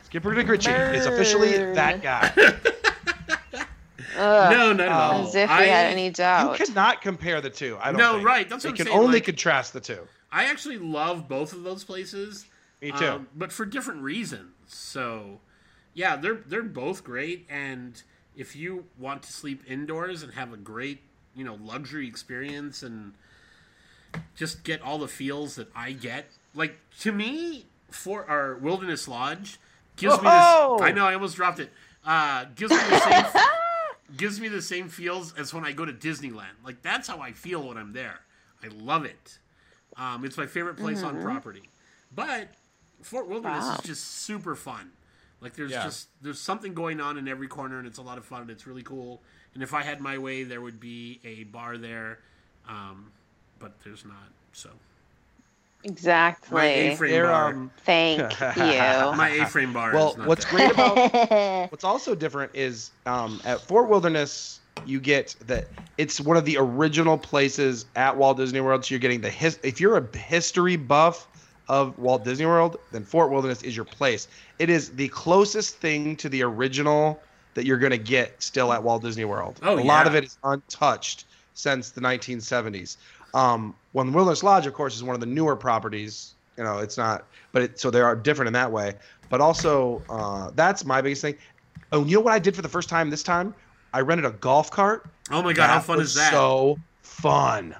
[0.03, 2.31] Skipper Dick Ritchie is officially that guy.
[4.17, 5.27] Ugh, no, not at all.
[5.27, 6.59] As if we I- had any doubt.
[6.59, 7.77] You cannot compare the two.
[7.79, 8.11] I don't know.
[8.13, 8.27] No, think.
[8.27, 10.07] right, that's They what I'm can saying, only like- contrast the two.
[10.31, 12.45] I actually love both of those places.
[12.81, 13.05] Me too.
[13.05, 14.53] um, but for different reasons.
[14.67, 15.39] So,
[15.93, 17.45] yeah, they're they're both great.
[17.49, 18.01] And
[18.35, 20.99] if you want to sleep indoors and have a great,
[21.35, 23.13] you know, luxury experience and
[24.35, 29.59] just get all the feels that I get, like to me, for our Wilderness Lodge
[29.95, 30.81] gives me this.
[30.81, 31.71] I know I almost dropped it.
[32.05, 33.41] Uh, gives me the same.
[34.17, 36.63] gives me the same feels as when I go to Disneyland.
[36.63, 38.19] Like that's how I feel when I'm there.
[38.63, 39.39] I love it.
[39.95, 41.63] Um, it's my favorite place on property.
[42.13, 42.49] But
[43.01, 43.75] Fort Wilderness Wow.
[43.75, 44.91] is just super fun.
[45.41, 45.83] Like there's Yeah.
[45.83, 48.41] just there's something going on in every corner, and it's a lot of fun.
[48.43, 49.21] and It's really cool.
[49.53, 52.19] And if I had my way, there would be a bar there,
[52.67, 53.11] um,
[53.59, 54.15] but there's not.
[54.53, 54.69] So
[55.83, 56.55] exactly.
[56.55, 56.93] my Exactly.
[56.93, 58.47] A-frame They're, bar, um, Thank you.
[59.17, 59.93] my A-frame bar.
[59.93, 60.53] well, is not what's there.
[60.53, 65.67] great about what's also different is um, at Fort Wilderness, you get that
[65.97, 68.85] it's one of the original places at Walt Disney World.
[68.85, 69.59] So you're getting the his.
[69.63, 71.27] If you're a history buff
[71.69, 74.27] of Walt Disney World, then Fort Wilderness is your place.
[74.59, 77.19] It is the closest thing to the original
[77.55, 79.59] that you're going to get still at Walt Disney World.
[79.63, 81.25] Oh, a lot of it is untouched
[81.55, 82.97] since the 1970s.
[83.33, 86.33] Um, when Wilderness Lodge, of course, is one of the newer properties.
[86.57, 88.93] You know, it's not, but it, so they are different in that way.
[89.29, 91.35] But also, uh, that's my biggest thing.
[91.91, 93.53] Oh, you know what I did for the first time this time?
[93.93, 95.07] I rented a golf cart.
[95.31, 96.31] Oh my god, how fun is that?
[96.31, 97.75] So fun.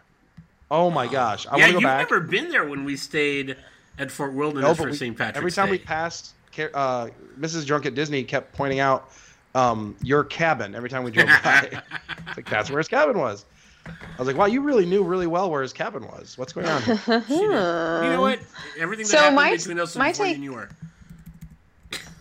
[0.70, 1.48] Oh my gosh!
[1.48, 3.58] I yeah, want to go you've never been there when we stayed
[3.98, 5.18] at Fort No, Wilderness but for we- St.
[5.18, 5.72] Patrick's every time Day.
[5.72, 6.34] we passed,
[6.74, 7.08] uh,
[7.40, 7.66] Mrs.
[7.66, 9.10] Drunk at Disney kept pointing out
[9.56, 11.82] um, your cabin every time we drove by.
[12.28, 13.46] It's like that's where his cabin was.
[13.88, 16.38] I was like, wow, you really knew really well where his cabin was.
[16.38, 16.82] What's going on?
[17.30, 18.40] you know what?
[18.80, 20.70] Everything that So happened my- between us was my before take- you knew her.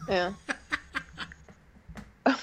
[0.08, 0.32] Yeah.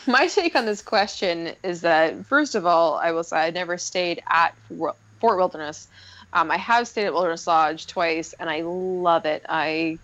[0.08, 3.78] My take on this question is that, first of all, I will say I never
[3.78, 5.88] stayed at Fort Wilderness.
[6.32, 9.46] Um, I have stayed at Wilderness Lodge twice, and I love it.
[9.50, 9.98] I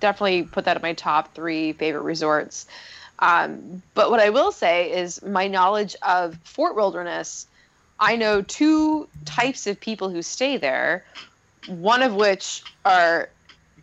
[0.00, 2.66] definitely put that in my top three favorite resorts.
[3.18, 7.46] Um, but what I will say is my knowledge of Fort Wilderness,
[7.98, 11.04] I know two types of people who stay there,
[11.66, 13.28] one of which are,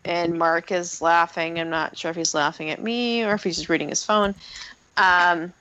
[0.06, 1.60] and Mark is laughing.
[1.60, 4.36] I'm not sure if he's laughing at me or if he's just reading his phone.
[4.98, 5.54] Um,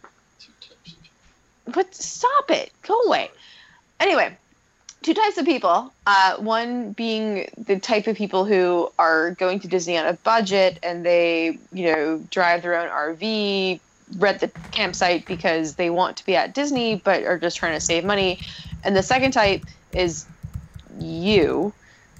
[1.67, 2.73] but stop it.
[2.83, 3.31] Go away.
[4.01, 4.37] Anyway,
[5.03, 5.93] two types of people.
[6.07, 10.79] Uh, one being the type of people who are going to Disney on a budget
[10.83, 13.81] and they, you know, drive their own RV,
[14.19, 17.81] rent the campsite because they want to be at Disney but are just trying to
[17.81, 18.41] save money.
[18.85, 19.62] And the second type
[19.93, 20.27] is
[20.99, 21.73] you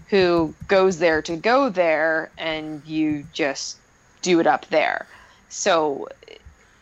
[0.09, 3.77] who goes there to go there and you just
[4.23, 5.07] do it up there.
[5.49, 6.09] So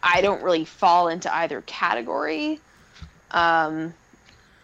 [0.02, 2.60] I don't really fall into either category.
[3.30, 3.92] Um,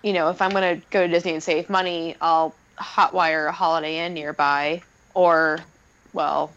[0.02, 3.52] you know, if I'm going to go to Disney and save money, I'll hotwire a
[3.52, 4.82] Holiday Inn nearby,
[5.14, 5.60] or,
[6.12, 6.52] well,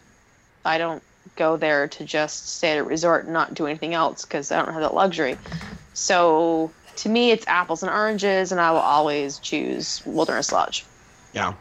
[0.64, 1.02] I don't
[1.38, 4.56] go there to just stay at a resort and not do anything else because I
[4.62, 5.38] don't have that luxury.
[5.94, 10.84] So to me, it's apples and oranges, and I will always choose Wilderness Lodge.
[11.32, 11.54] Yeah,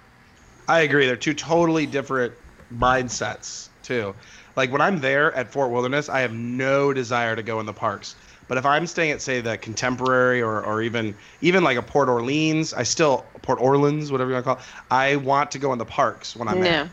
[0.68, 1.06] I agree.
[1.06, 2.34] They're two totally different
[2.74, 4.16] mindsets too.
[4.56, 7.74] Like when I'm there at Fort Wilderness, I have no desire to go in the
[7.74, 8.16] parks.
[8.48, 12.10] But if I'm staying at say the Contemporary or, or even even like a Port
[12.10, 14.64] Orleans, I still Port Orleans, whatever you want to call it.
[14.90, 16.86] I want to go in the parks when I'm there.
[16.86, 16.90] No.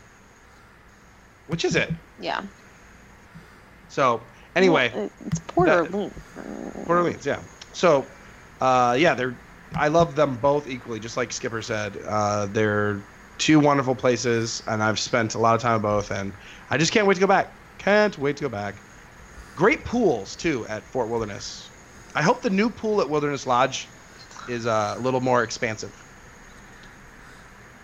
[1.47, 1.91] Which is it?
[2.19, 2.43] Yeah.
[3.95, 4.19] So
[4.57, 6.13] anyway, Well, it's Port Orleans.
[6.35, 7.39] Port Orleans, yeah.
[7.71, 8.05] So,
[8.59, 9.33] uh, yeah, they're.
[9.73, 11.97] I love them both equally, just like Skipper said.
[12.05, 12.99] Uh, they're
[13.37, 16.33] two wonderful places, and I've spent a lot of time both, and
[16.69, 17.53] I just can't wait to go back.
[17.77, 18.75] Can't wait to go back.
[19.55, 21.69] Great pools too at Fort Wilderness.
[22.15, 23.87] I hope the new pool at Wilderness Lodge
[24.49, 25.91] is uh, a little more expansive.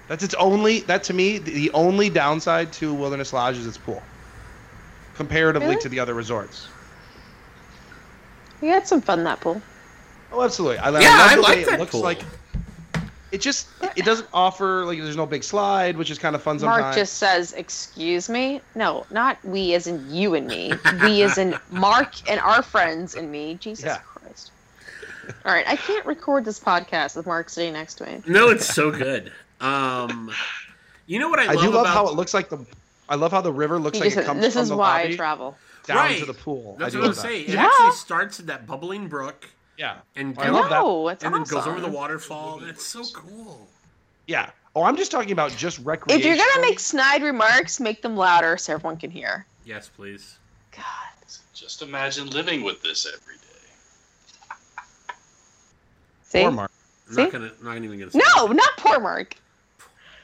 [0.10, 0.82] That's its only.
[0.82, 4.04] That to me, the only downside to Wilderness Lodge is its pool,
[5.26, 5.82] comparatively Really?
[5.82, 6.68] to the other resorts.
[8.62, 9.62] We had some fun that pool.
[10.32, 10.78] Oh, absolutely.
[10.80, 12.02] I, Yeah, love I the like way that it looks pool.
[12.02, 12.22] like.
[13.32, 16.60] It just it doesn't offer like there's no big slide, which is kind of fun
[16.60, 16.82] sometimes.
[16.82, 20.74] Mark just says, "Excuse me." No, not we as in you and me.
[21.02, 23.56] We as in Mark and our friends and me.
[23.56, 24.00] Jesus Yeah.
[24.00, 24.52] Christ.
[25.46, 28.22] All right, I can't record this podcast with Mark sitting next to me.
[28.28, 29.32] No, it's so good.
[29.62, 30.30] Um,
[31.08, 32.58] you know what I, I love do love about how it looks like the.
[33.12, 34.70] I love how the river looks He like just it said, comes this from is
[34.70, 35.58] the why lobby I travel.
[35.86, 36.20] down Right.
[36.20, 36.78] to the pool.
[36.80, 37.22] That's I what do I'm love that.
[37.22, 37.44] saying.
[37.44, 37.66] It Yeah.
[37.66, 39.98] actually starts at that bubbling brook Yeah.
[40.16, 40.76] and oh, I goes- love that.
[40.82, 42.60] No, it's and then goes over the waterfall.
[42.60, 43.68] That's so cool.
[44.28, 44.50] Yeah.
[44.78, 46.22] Oh, I'm just talking about just recreation.
[46.22, 49.46] If you're gonna make snide remarks, make them louder so everyone can hear.
[49.66, 50.38] Yes, please.
[50.74, 50.84] God.
[51.54, 54.56] Just imagine living with this every day.
[56.24, 56.42] See?
[56.44, 56.72] Poor Mark.
[57.10, 57.22] I'm See?
[57.24, 57.52] not gonna.
[57.62, 58.12] Not even gonna.
[58.12, 59.36] Say No, not poor Mark.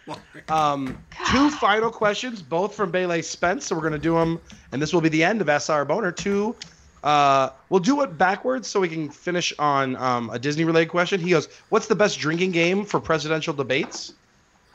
[0.07, 0.19] Mark.
[0.49, 0.97] Um,
[1.29, 3.65] two final questions, both from Bailey Spence.
[3.65, 4.39] So we're gonna do them,
[4.71, 6.11] and this will be the end of SR Boner.
[6.11, 6.55] Two.
[7.03, 11.19] Uh, we'll do it backwards so we can finish on um, a Disney related question.
[11.19, 14.13] He goes, "What's the best drinking game for presidential debates?"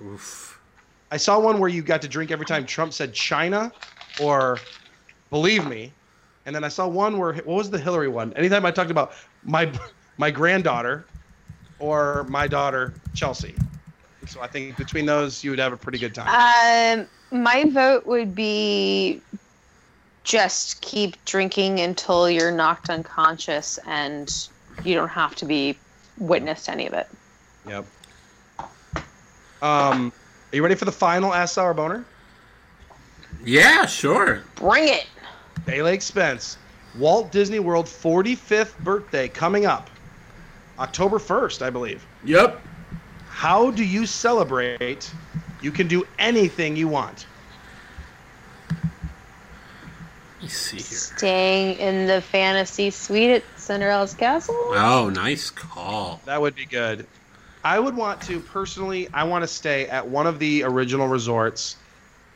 [0.03, 0.61] Oof.
[1.11, 3.71] I saw one where you got to drink every time Trump said China
[4.21, 4.59] or
[5.31, 5.93] believe me.
[6.47, 8.33] And then I saw one where what was the Hillary one?
[8.33, 9.13] Anytime I talked about
[9.45, 9.71] my
[10.17, 11.05] my granddaughter
[11.79, 13.55] or my daughter Chelsea.
[14.27, 16.29] So I think between those you would have a pretty good time.
[16.29, 19.21] Um, my vote would be
[20.25, 24.49] just keep drinking until you're knocked unconscious and
[24.85, 25.77] you don't have to be
[26.19, 27.09] witness to any of it.
[27.67, 27.87] Yep.
[29.61, 30.13] Um,
[30.53, 32.05] are you ready for the final SR boner?
[33.45, 34.43] Yeah, sure.
[34.57, 35.07] Bring it.
[35.67, 36.59] Bay Lake Spence,
[36.99, 39.91] Walt Disney World 45th birthday coming up,
[40.79, 42.05] October 1st, I believe.
[42.25, 42.61] Yep.
[43.33, 45.11] How do you celebrate?
[45.63, 47.27] You can do anything you want.
[50.35, 50.85] Let me see here.
[50.85, 54.55] Staying in the fantasy suite at Cinderella's castle.
[54.59, 56.21] Oh, nice call.
[56.27, 57.07] That would be good.
[57.65, 59.09] I would want to personally.
[59.15, 61.77] I want to stay at one of the original resorts.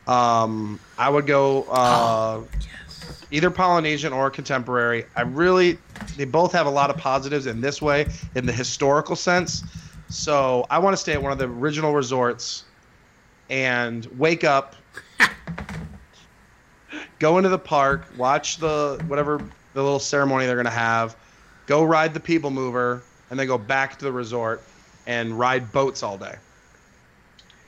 [0.07, 3.23] Um, I would go uh, Yes.
[3.29, 5.05] either Polynesian or Contemporary.
[5.15, 5.77] I really,
[6.17, 9.63] they both have a lot of positives in this way, in the historical sense.
[10.09, 12.63] So I want to stay at one of the original resorts
[13.49, 14.75] and wake up,
[17.19, 19.41] go into the park, watch the whatever
[19.73, 21.15] the little ceremony they're gonna have,
[21.65, 24.61] go ride the People Mover, and then go back to the resort
[25.05, 26.35] and ride boats all day.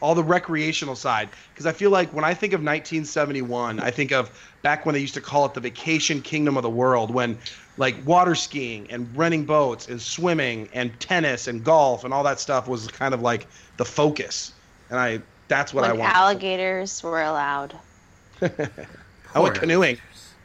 [0.01, 4.13] All the recreational side, because I feel like when I think of 1971, I think
[4.13, 7.37] of back when they used to call it the vacation kingdom of the world, when
[7.79, 12.39] like water skiing and renting boats and swimming and tennis and golf and all that
[12.39, 13.47] stuff was kind of like
[13.77, 14.53] the focus.
[14.89, 17.73] And I that's what I when alligators were allowed.
[18.41, 19.97] I went canoeing.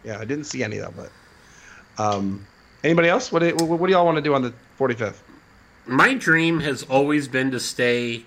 [0.05, 1.11] Yeah, I didn't see any though, but
[2.03, 2.47] um,
[2.85, 3.33] anybody else?
[3.33, 5.17] What do, what do y'all want to do on the 45th?
[5.87, 8.25] My dream has always been to stay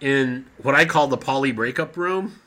[0.00, 2.40] in what I call the poly breakup room.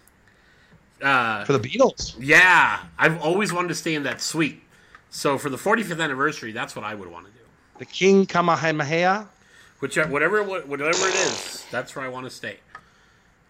[1.02, 2.16] Uh, For the Beatles.
[2.20, 4.62] yeah, I've always wanted to stay in that suite.
[5.16, 7.40] So for the 45th anniversary, that's what I would want to do.
[7.80, 9.26] The King Kamehameha.
[9.80, 12.58] Whichever, whatever, whatever it is, that's where I want to stay.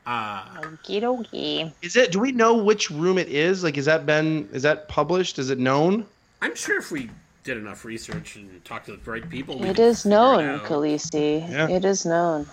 [0.05, 1.71] Uh, Okie dokie.
[1.81, 2.11] Is it?
[2.11, 3.63] Do we know which room it is?
[3.63, 4.47] Like, is that been?
[4.53, 5.39] Is that published?
[5.39, 6.05] Is it known?
[6.43, 7.09] I'm sure if we
[7.43, 10.43] did enough research and talked to the right people, we It could is figure known,
[10.45, 10.63] out.
[10.65, 11.49] Khaleesi.
[11.49, 11.67] Yeah.
[11.69, 12.45] It is known.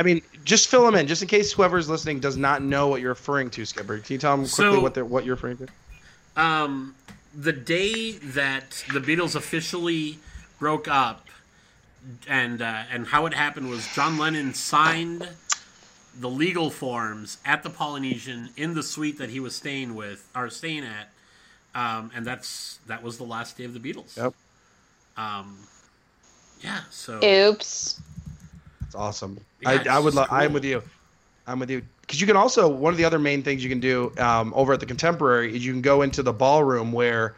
[0.00, 3.00] I mean, just fill them in, just in case whoever's listening does not know what
[3.00, 3.98] you're referring to, Skipper.
[3.98, 5.68] Can you tell them quickly So- what they're, what you're referring to?
[6.36, 6.94] Um,
[7.38, 10.18] the day that the Beatles officially
[10.58, 11.28] broke up,
[12.26, 15.28] and uh, and how it happened was John Lennon signed
[16.18, 20.50] the legal forms at the Polynesian in the suite that he was staying with or
[20.50, 21.10] staying at,
[21.74, 24.16] um, and that's that was the last day of the Beatles.
[24.16, 24.34] Yep.
[25.16, 25.58] Um,
[26.60, 26.80] yeah.
[26.90, 28.00] So Oops.
[28.86, 29.38] It's awesome.
[29.60, 30.14] Yeah, I, it's I would.
[30.14, 30.82] Lo- just I'm with you.
[31.46, 31.82] I'm with you.
[32.08, 34.72] Because you can also one of the other main things you can do um, over
[34.72, 37.34] at the Contemporary is you can go into the ballroom where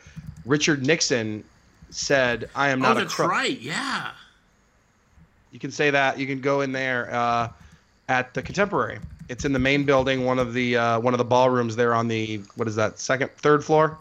[0.46, 1.42] Richard Nixon
[1.90, 3.58] said, "I am Oh, not a that's crook." right.
[3.60, 4.12] Yeah.
[5.50, 6.20] You can say that.
[6.20, 7.48] You can go in there uh,
[8.08, 9.00] at the Contemporary.
[9.28, 12.06] It's in the main building, one of the uh, one of the ballrooms there on
[12.06, 13.98] the what is that second, third floor,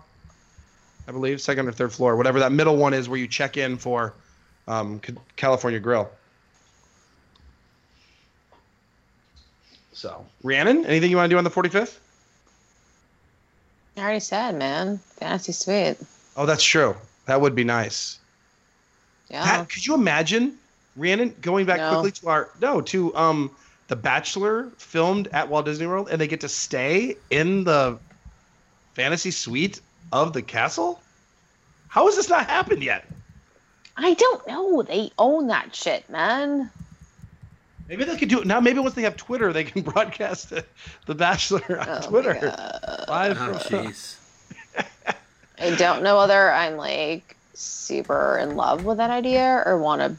[1.07, 3.75] I believe, second or third floor, whatever that middle one is where you check in
[3.75, 4.13] for
[4.67, 5.01] um,
[5.35, 6.11] California Grill.
[9.99, 11.97] So, Rhiannon, anything you want to do on the 45th?
[13.97, 14.97] I already said, man.
[15.17, 15.97] Fantasy Suite.
[16.37, 16.95] Oh, that's true.
[17.25, 18.17] That would be nice.
[19.29, 19.65] Yeah.
[19.65, 20.57] Could you imagine
[20.95, 21.89] Rhiannon going back No.
[21.99, 23.51] quickly to our no to um
[23.89, 27.99] The Bachelor filmed at Walt Disney World and they get to stay in the
[28.93, 29.81] fantasy suite
[30.13, 31.01] of the castle?
[31.89, 33.05] How has this not happened yet?
[33.97, 34.81] I don't know.
[34.81, 36.71] They own that shit, man.
[37.89, 38.59] Maybe they could do it now.
[38.59, 40.63] Maybe once they have Twitter, they can broadcast the,
[41.07, 42.33] the Bachelor on Oh my Twitter.
[42.35, 43.05] God.
[43.09, 44.15] Live Oh, jeez.
[45.59, 50.15] I don't know whether I'm like super in love with that idea or want to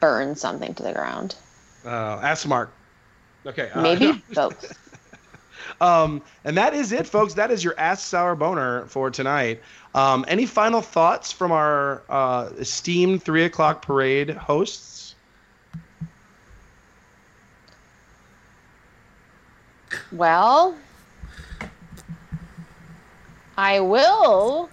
[0.00, 1.36] burn something to the ground.
[1.84, 2.70] Uh, ask Mark.
[3.46, 3.70] Okay.
[3.70, 4.76] uh, Maybe both.
[5.80, 7.34] Um, and that is it, folks.
[7.34, 9.62] That is your Ask Sour Boner for tonight.
[9.94, 15.03] Um, any final thoughts from our uh, esteemed three o'clock parade hosts?
[20.14, 20.76] Well,
[23.58, 24.70] I will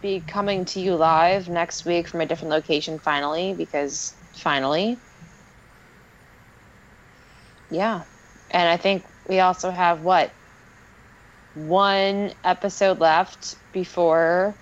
[0.00, 4.98] be coming to you live next week from a different location finally because finally.
[7.70, 8.02] Yeah.
[8.50, 10.30] And I think we also have what?
[11.54, 14.54] One episode left before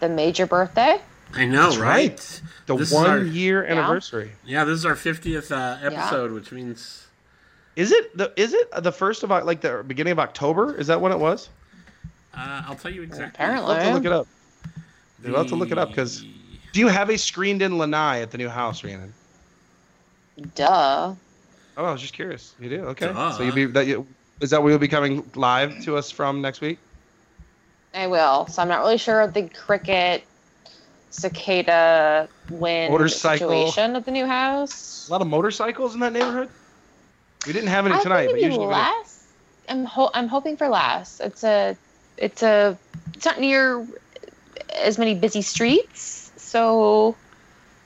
[0.00, 1.00] the major birthday?
[1.34, 2.08] I know, That's right?
[2.10, 2.42] right.
[2.66, 4.32] The This one our- year anniversary.
[4.44, 7.07] Yeah, this is our 50th uh, episode, which means
[7.78, 10.74] Is it the is it the first of like the beginning of October?
[10.74, 11.48] Is that when it was?
[12.34, 13.44] uh, I'll tell you exactly.
[13.44, 13.74] I'll Apparently.
[13.76, 14.26] have to look it up.
[15.22, 16.24] We'll have to look it up because
[16.72, 19.14] do you have a screened in lanai at the new house, Rhiannon?
[20.56, 21.14] Duh.
[21.76, 22.52] Oh, I was just curious.
[22.58, 22.84] You do?
[22.86, 23.06] Okay.
[23.06, 23.30] Duh.
[23.30, 24.04] So you'll be that you
[24.40, 26.80] is that where you'll be coming live to us from next week?
[27.94, 28.48] I will.
[28.48, 30.24] So I'm not really sure of the cricket
[31.10, 33.48] cicada wind Motorcycle.
[33.50, 35.08] situation at the new house.
[35.08, 36.48] A lot of motorcycles in that neighborhood.
[37.46, 38.78] We didn't have any I tonight, think but maybe usually we do.
[38.80, 39.26] less.
[39.68, 41.20] I'm ho- I'm hoping for less.
[41.20, 41.76] It's a
[42.16, 42.78] it's a
[43.14, 43.86] it's not near
[44.74, 47.16] as many busy streets, so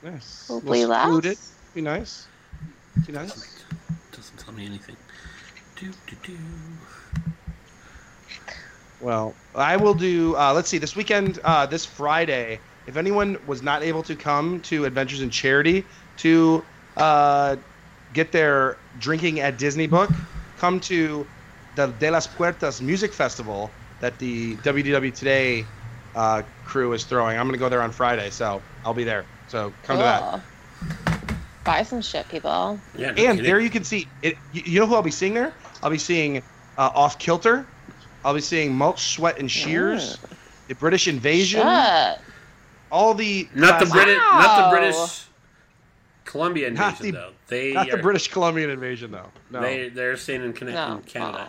[0.02, 0.46] Nice.
[0.48, 1.04] hopefully Little less.
[1.04, 1.38] secluded.
[1.74, 2.26] Be nice.
[3.06, 3.62] Be nice.
[4.12, 4.96] Doesn't tell me anything.
[5.76, 6.38] Do, do, do.
[9.00, 10.36] Well, I will do.
[10.36, 10.78] Uh, let's see.
[10.78, 15.30] This weekend, uh, this Friday, if anyone was not able to come to Adventures in
[15.30, 15.84] Charity
[16.18, 16.64] to
[16.96, 17.56] uh,
[18.12, 20.10] get their drinking at Disney book,
[20.58, 21.26] come to
[21.76, 23.70] the De las Puertas Music Festival
[24.00, 25.64] that the WDW Today
[26.14, 27.38] uh, crew is throwing.
[27.38, 29.24] I'm going to go there on Friday, so I'll be there.
[29.48, 30.40] So come to that.
[31.64, 32.78] Buy some shit, people.
[32.96, 33.42] Yeah, no And kidding.
[33.44, 34.36] there you can see it.
[34.52, 35.52] You you know who I'll be seeing there?
[35.82, 37.64] I'll be seeing uh, Off Kilter.
[38.24, 40.18] I'll be seeing Mulch, Sweat, and Shears.
[40.68, 41.60] The British Invasion.
[41.62, 42.20] Shut.
[42.90, 45.24] All the not the classic- British, not the British
[46.24, 47.32] Columbia Not invasion the- though.
[47.52, 49.28] They Not the British Columbian invasion, though.
[49.50, 50.96] No, They they're staying in, Cana- No.
[50.96, 51.48] in Canada.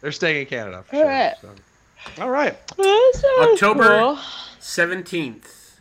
[0.00, 0.82] they're staying in Canada.
[0.82, 1.34] For All sure, right.
[1.40, 2.22] so.
[2.22, 2.56] All right.
[3.40, 4.18] October
[4.58, 5.80] seventeenth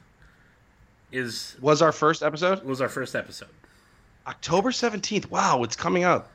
[1.12, 3.50] is Was our first episode was our first episode.
[4.28, 5.30] October seventeenth?
[5.32, 6.30] Wow, it's coming up.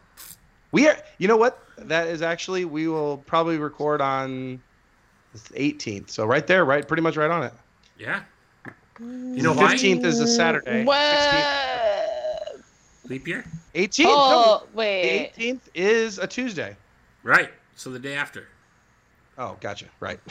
[0.73, 0.97] We are.
[1.19, 1.63] You know what?
[1.79, 4.61] That is actually we will probably record on
[5.33, 6.11] the eighteenth.
[6.11, 7.53] So right there, right, pretty much right on it.
[7.99, 8.23] Yeah.
[8.99, 9.71] You know why?
[9.73, 10.85] Fifteenth is a Saturday.
[10.85, 10.97] What?
[13.09, 13.45] Leap year.
[13.75, 14.09] Eighteenth.
[14.11, 15.33] Oh, The wait.
[15.37, 16.77] 18th is a Tuesday.
[17.23, 17.51] Right.
[17.77, 18.47] So the day after,
[19.39, 19.87] Oh, gotcha.
[20.01, 20.19] Right.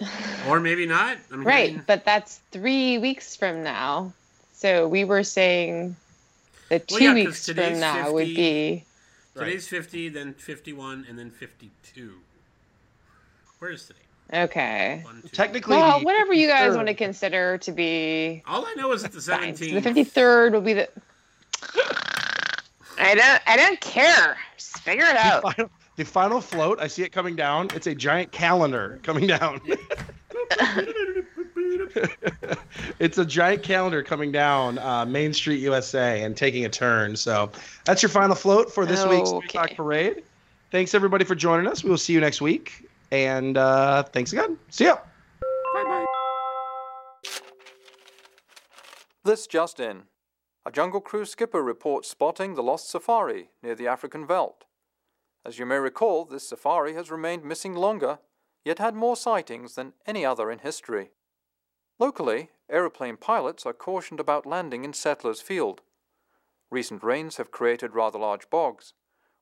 [0.00, 1.18] Mm, or maybe not.
[1.32, 4.12] I'm right, hearing- but that's three weeks from now.
[4.52, 5.96] So we were saying
[6.68, 8.84] the two Well, yeah, 'cause weeks today's from now would be.
[9.34, 12.14] Today's fifty, then fifty-one, and then fifty-two.
[13.58, 13.98] Where is today?
[14.32, 15.00] Okay.
[15.04, 15.28] One, two.
[15.28, 18.92] Technically, Well, the whatever you guys 53rd want to consider to be All I know
[18.92, 19.56] is that the fine.
[19.56, 20.88] So the fifty third will be the.
[22.98, 23.40] I don't.
[23.46, 24.36] I don't care.
[24.56, 25.42] Just figure it the out.
[25.42, 26.78] final, the final float.
[26.80, 27.68] I see it coming down.
[27.74, 29.60] It's a giant calendar coming down.
[32.98, 37.16] it's a giant calendar coming down uh, Main Street, USA, and taking a turn.
[37.16, 37.50] So
[37.84, 39.46] that's your final float for this week's Three Okay.
[39.46, 40.22] O'clock Parade.
[40.70, 41.82] Thanks everybody for joining us.
[41.82, 44.58] We will see you next week, and uh, thanks again.
[44.68, 44.98] See ya.
[45.74, 46.04] Bye bye.
[49.24, 50.04] This just in.
[50.64, 54.64] A Jungle Cruise skipper reports spotting the lost safari near the African veldt.
[55.44, 58.18] As you may recall, this safari has remained missing longer,
[58.64, 61.10] yet had more sightings than any other in history.
[61.98, 65.80] Locally, aeroplane pilots are cautioned about landing in Settlers Field.
[66.70, 68.92] Recent rains have created rather large bogs,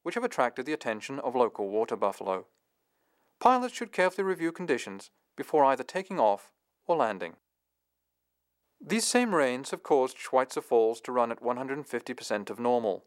[0.05, 2.47] which have attracted the attention of local water buffalo.
[3.41, 6.51] Pilots should carefully review conditions before either taking off
[6.87, 7.35] or landing.
[8.81, 13.05] These same rains have caused Schweitzer Falls to run at 150% of normal,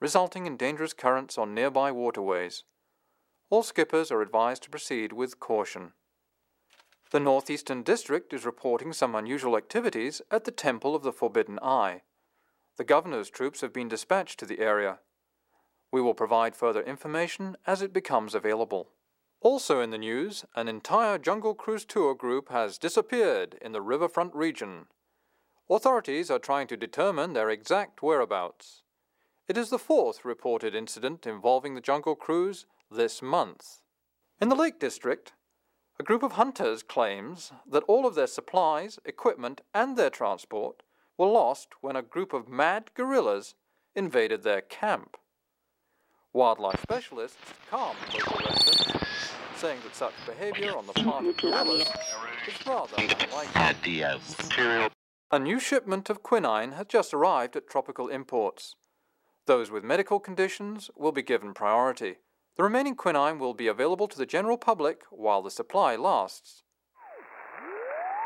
[0.00, 2.64] resulting in dangerous currents on nearby waterways.
[3.48, 5.92] All skippers are advised to proceed with caution.
[7.10, 12.02] The Northeastern District is reporting some unusual activities at the Temple of the Forbidden Eye.
[12.76, 15.00] The governor's troops have been dispatched to the area.
[15.90, 18.90] We will provide further information as it becomes available.
[19.42, 24.34] Also in the news, an entire Jungle Cruise tour group has disappeared in the riverfront
[24.34, 24.86] region.
[25.70, 28.82] Authorities are trying to determine their exact whereabouts.
[29.48, 33.80] It is the fourth reported incident involving the Jungle Cruise this month.
[34.40, 35.32] In the Lake District,
[35.98, 40.82] a group of hunters claims that all of their supplies, equipment, and their transport
[41.16, 43.54] were lost when a group of mad gorillas
[43.94, 45.16] invaded their camp.
[46.32, 47.38] Wildlife specialists
[47.70, 48.79] calmed local residents,
[49.60, 51.86] saying that such behavior on the part of gorillas
[52.48, 54.00] is rather unlikely.
[55.30, 58.74] A new shipment of quinine has just arrived at Tropical Imports.
[59.46, 62.16] Those with medical conditions will be given priority.
[62.56, 66.62] The remaining quinine will be available to the general public while the supply lasts.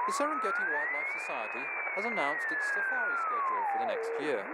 [0.06, 1.66] The Serengeti Wildlife Society
[1.96, 4.44] has announced its safari schedule for the next year.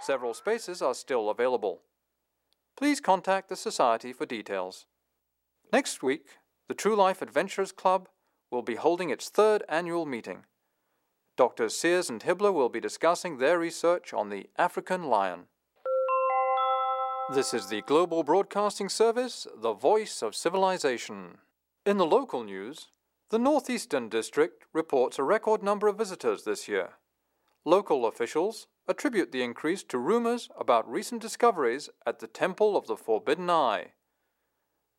[0.00, 1.82] Several spaces are still available.
[2.78, 4.86] Please contact the Society for details.
[5.72, 6.26] Next week,
[6.68, 8.08] the True Life Adventurers Club
[8.50, 10.44] will be holding its third annual meeting.
[11.36, 15.44] Doctors Sears and Hibler will be discussing their research on the African lion.
[17.32, 21.38] This is the Global Broadcasting Service, the voice of civilization.
[21.86, 22.88] In the local news,
[23.30, 26.94] the Northeastern District reports a record number of visitors this year.
[27.64, 32.96] Local officials attribute the increase to rumors about recent discoveries at the Temple of the
[32.96, 33.92] Forbidden Eye.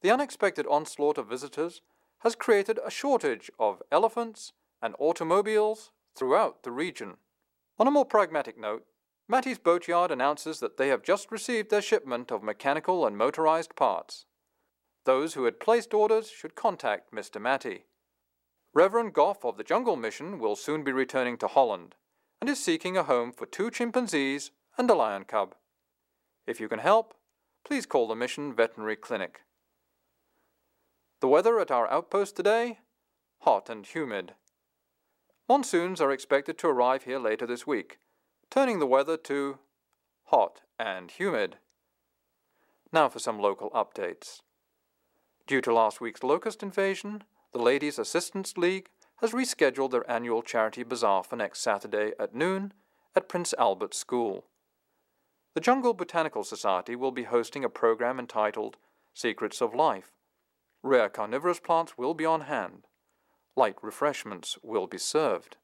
[0.02, 1.82] The unexpected onslaught of visitors
[2.20, 7.18] has created a shortage of elephants and automobiles throughout the region.
[7.80, 8.86] On a more pragmatic note,
[9.28, 14.26] Mattie's Boatyard announces that they have just received their shipment of mechanical and motorized parts.
[15.06, 17.42] Those who had placed orders should contact Mr.
[17.42, 17.86] Matty.
[18.74, 21.96] Reverend Goff of the Jungle Mission will soon be returning to Holland
[22.40, 25.56] and is seeking a home for two chimpanzees and a lion cub.
[26.48, 27.14] If you can help,
[27.66, 29.42] please call the Mission Veterinary Clinic.
[31.22, 32.80] The weather at our outpost today?
[33.42, 34.34] Hot and humid.
[35.48, 38.00] Monsoons are expected to arrive here later this week,
[38.50, 39.60] turning the weather to
[40.26, 41.58] hot and humid.
[42.92, 44.42] Now for some local updates.
[45.46, 47.24] Due to last week's locust invasion,
[47.54, 52.74] the Ladies Assistance League has rescheduled their annual charity bazaar for next Saturday at noon
[53.16, 54.48] at Prince Albert School.
[55.54, 58.78] The Jungle Botanical Society will be hosting a program entitled
[59.14, 60.14] Secrets of Life.
[60.84, 62.88] Rare carnivorous plants will be on hand.
[63.56, 65.58] Light refreshments will be served.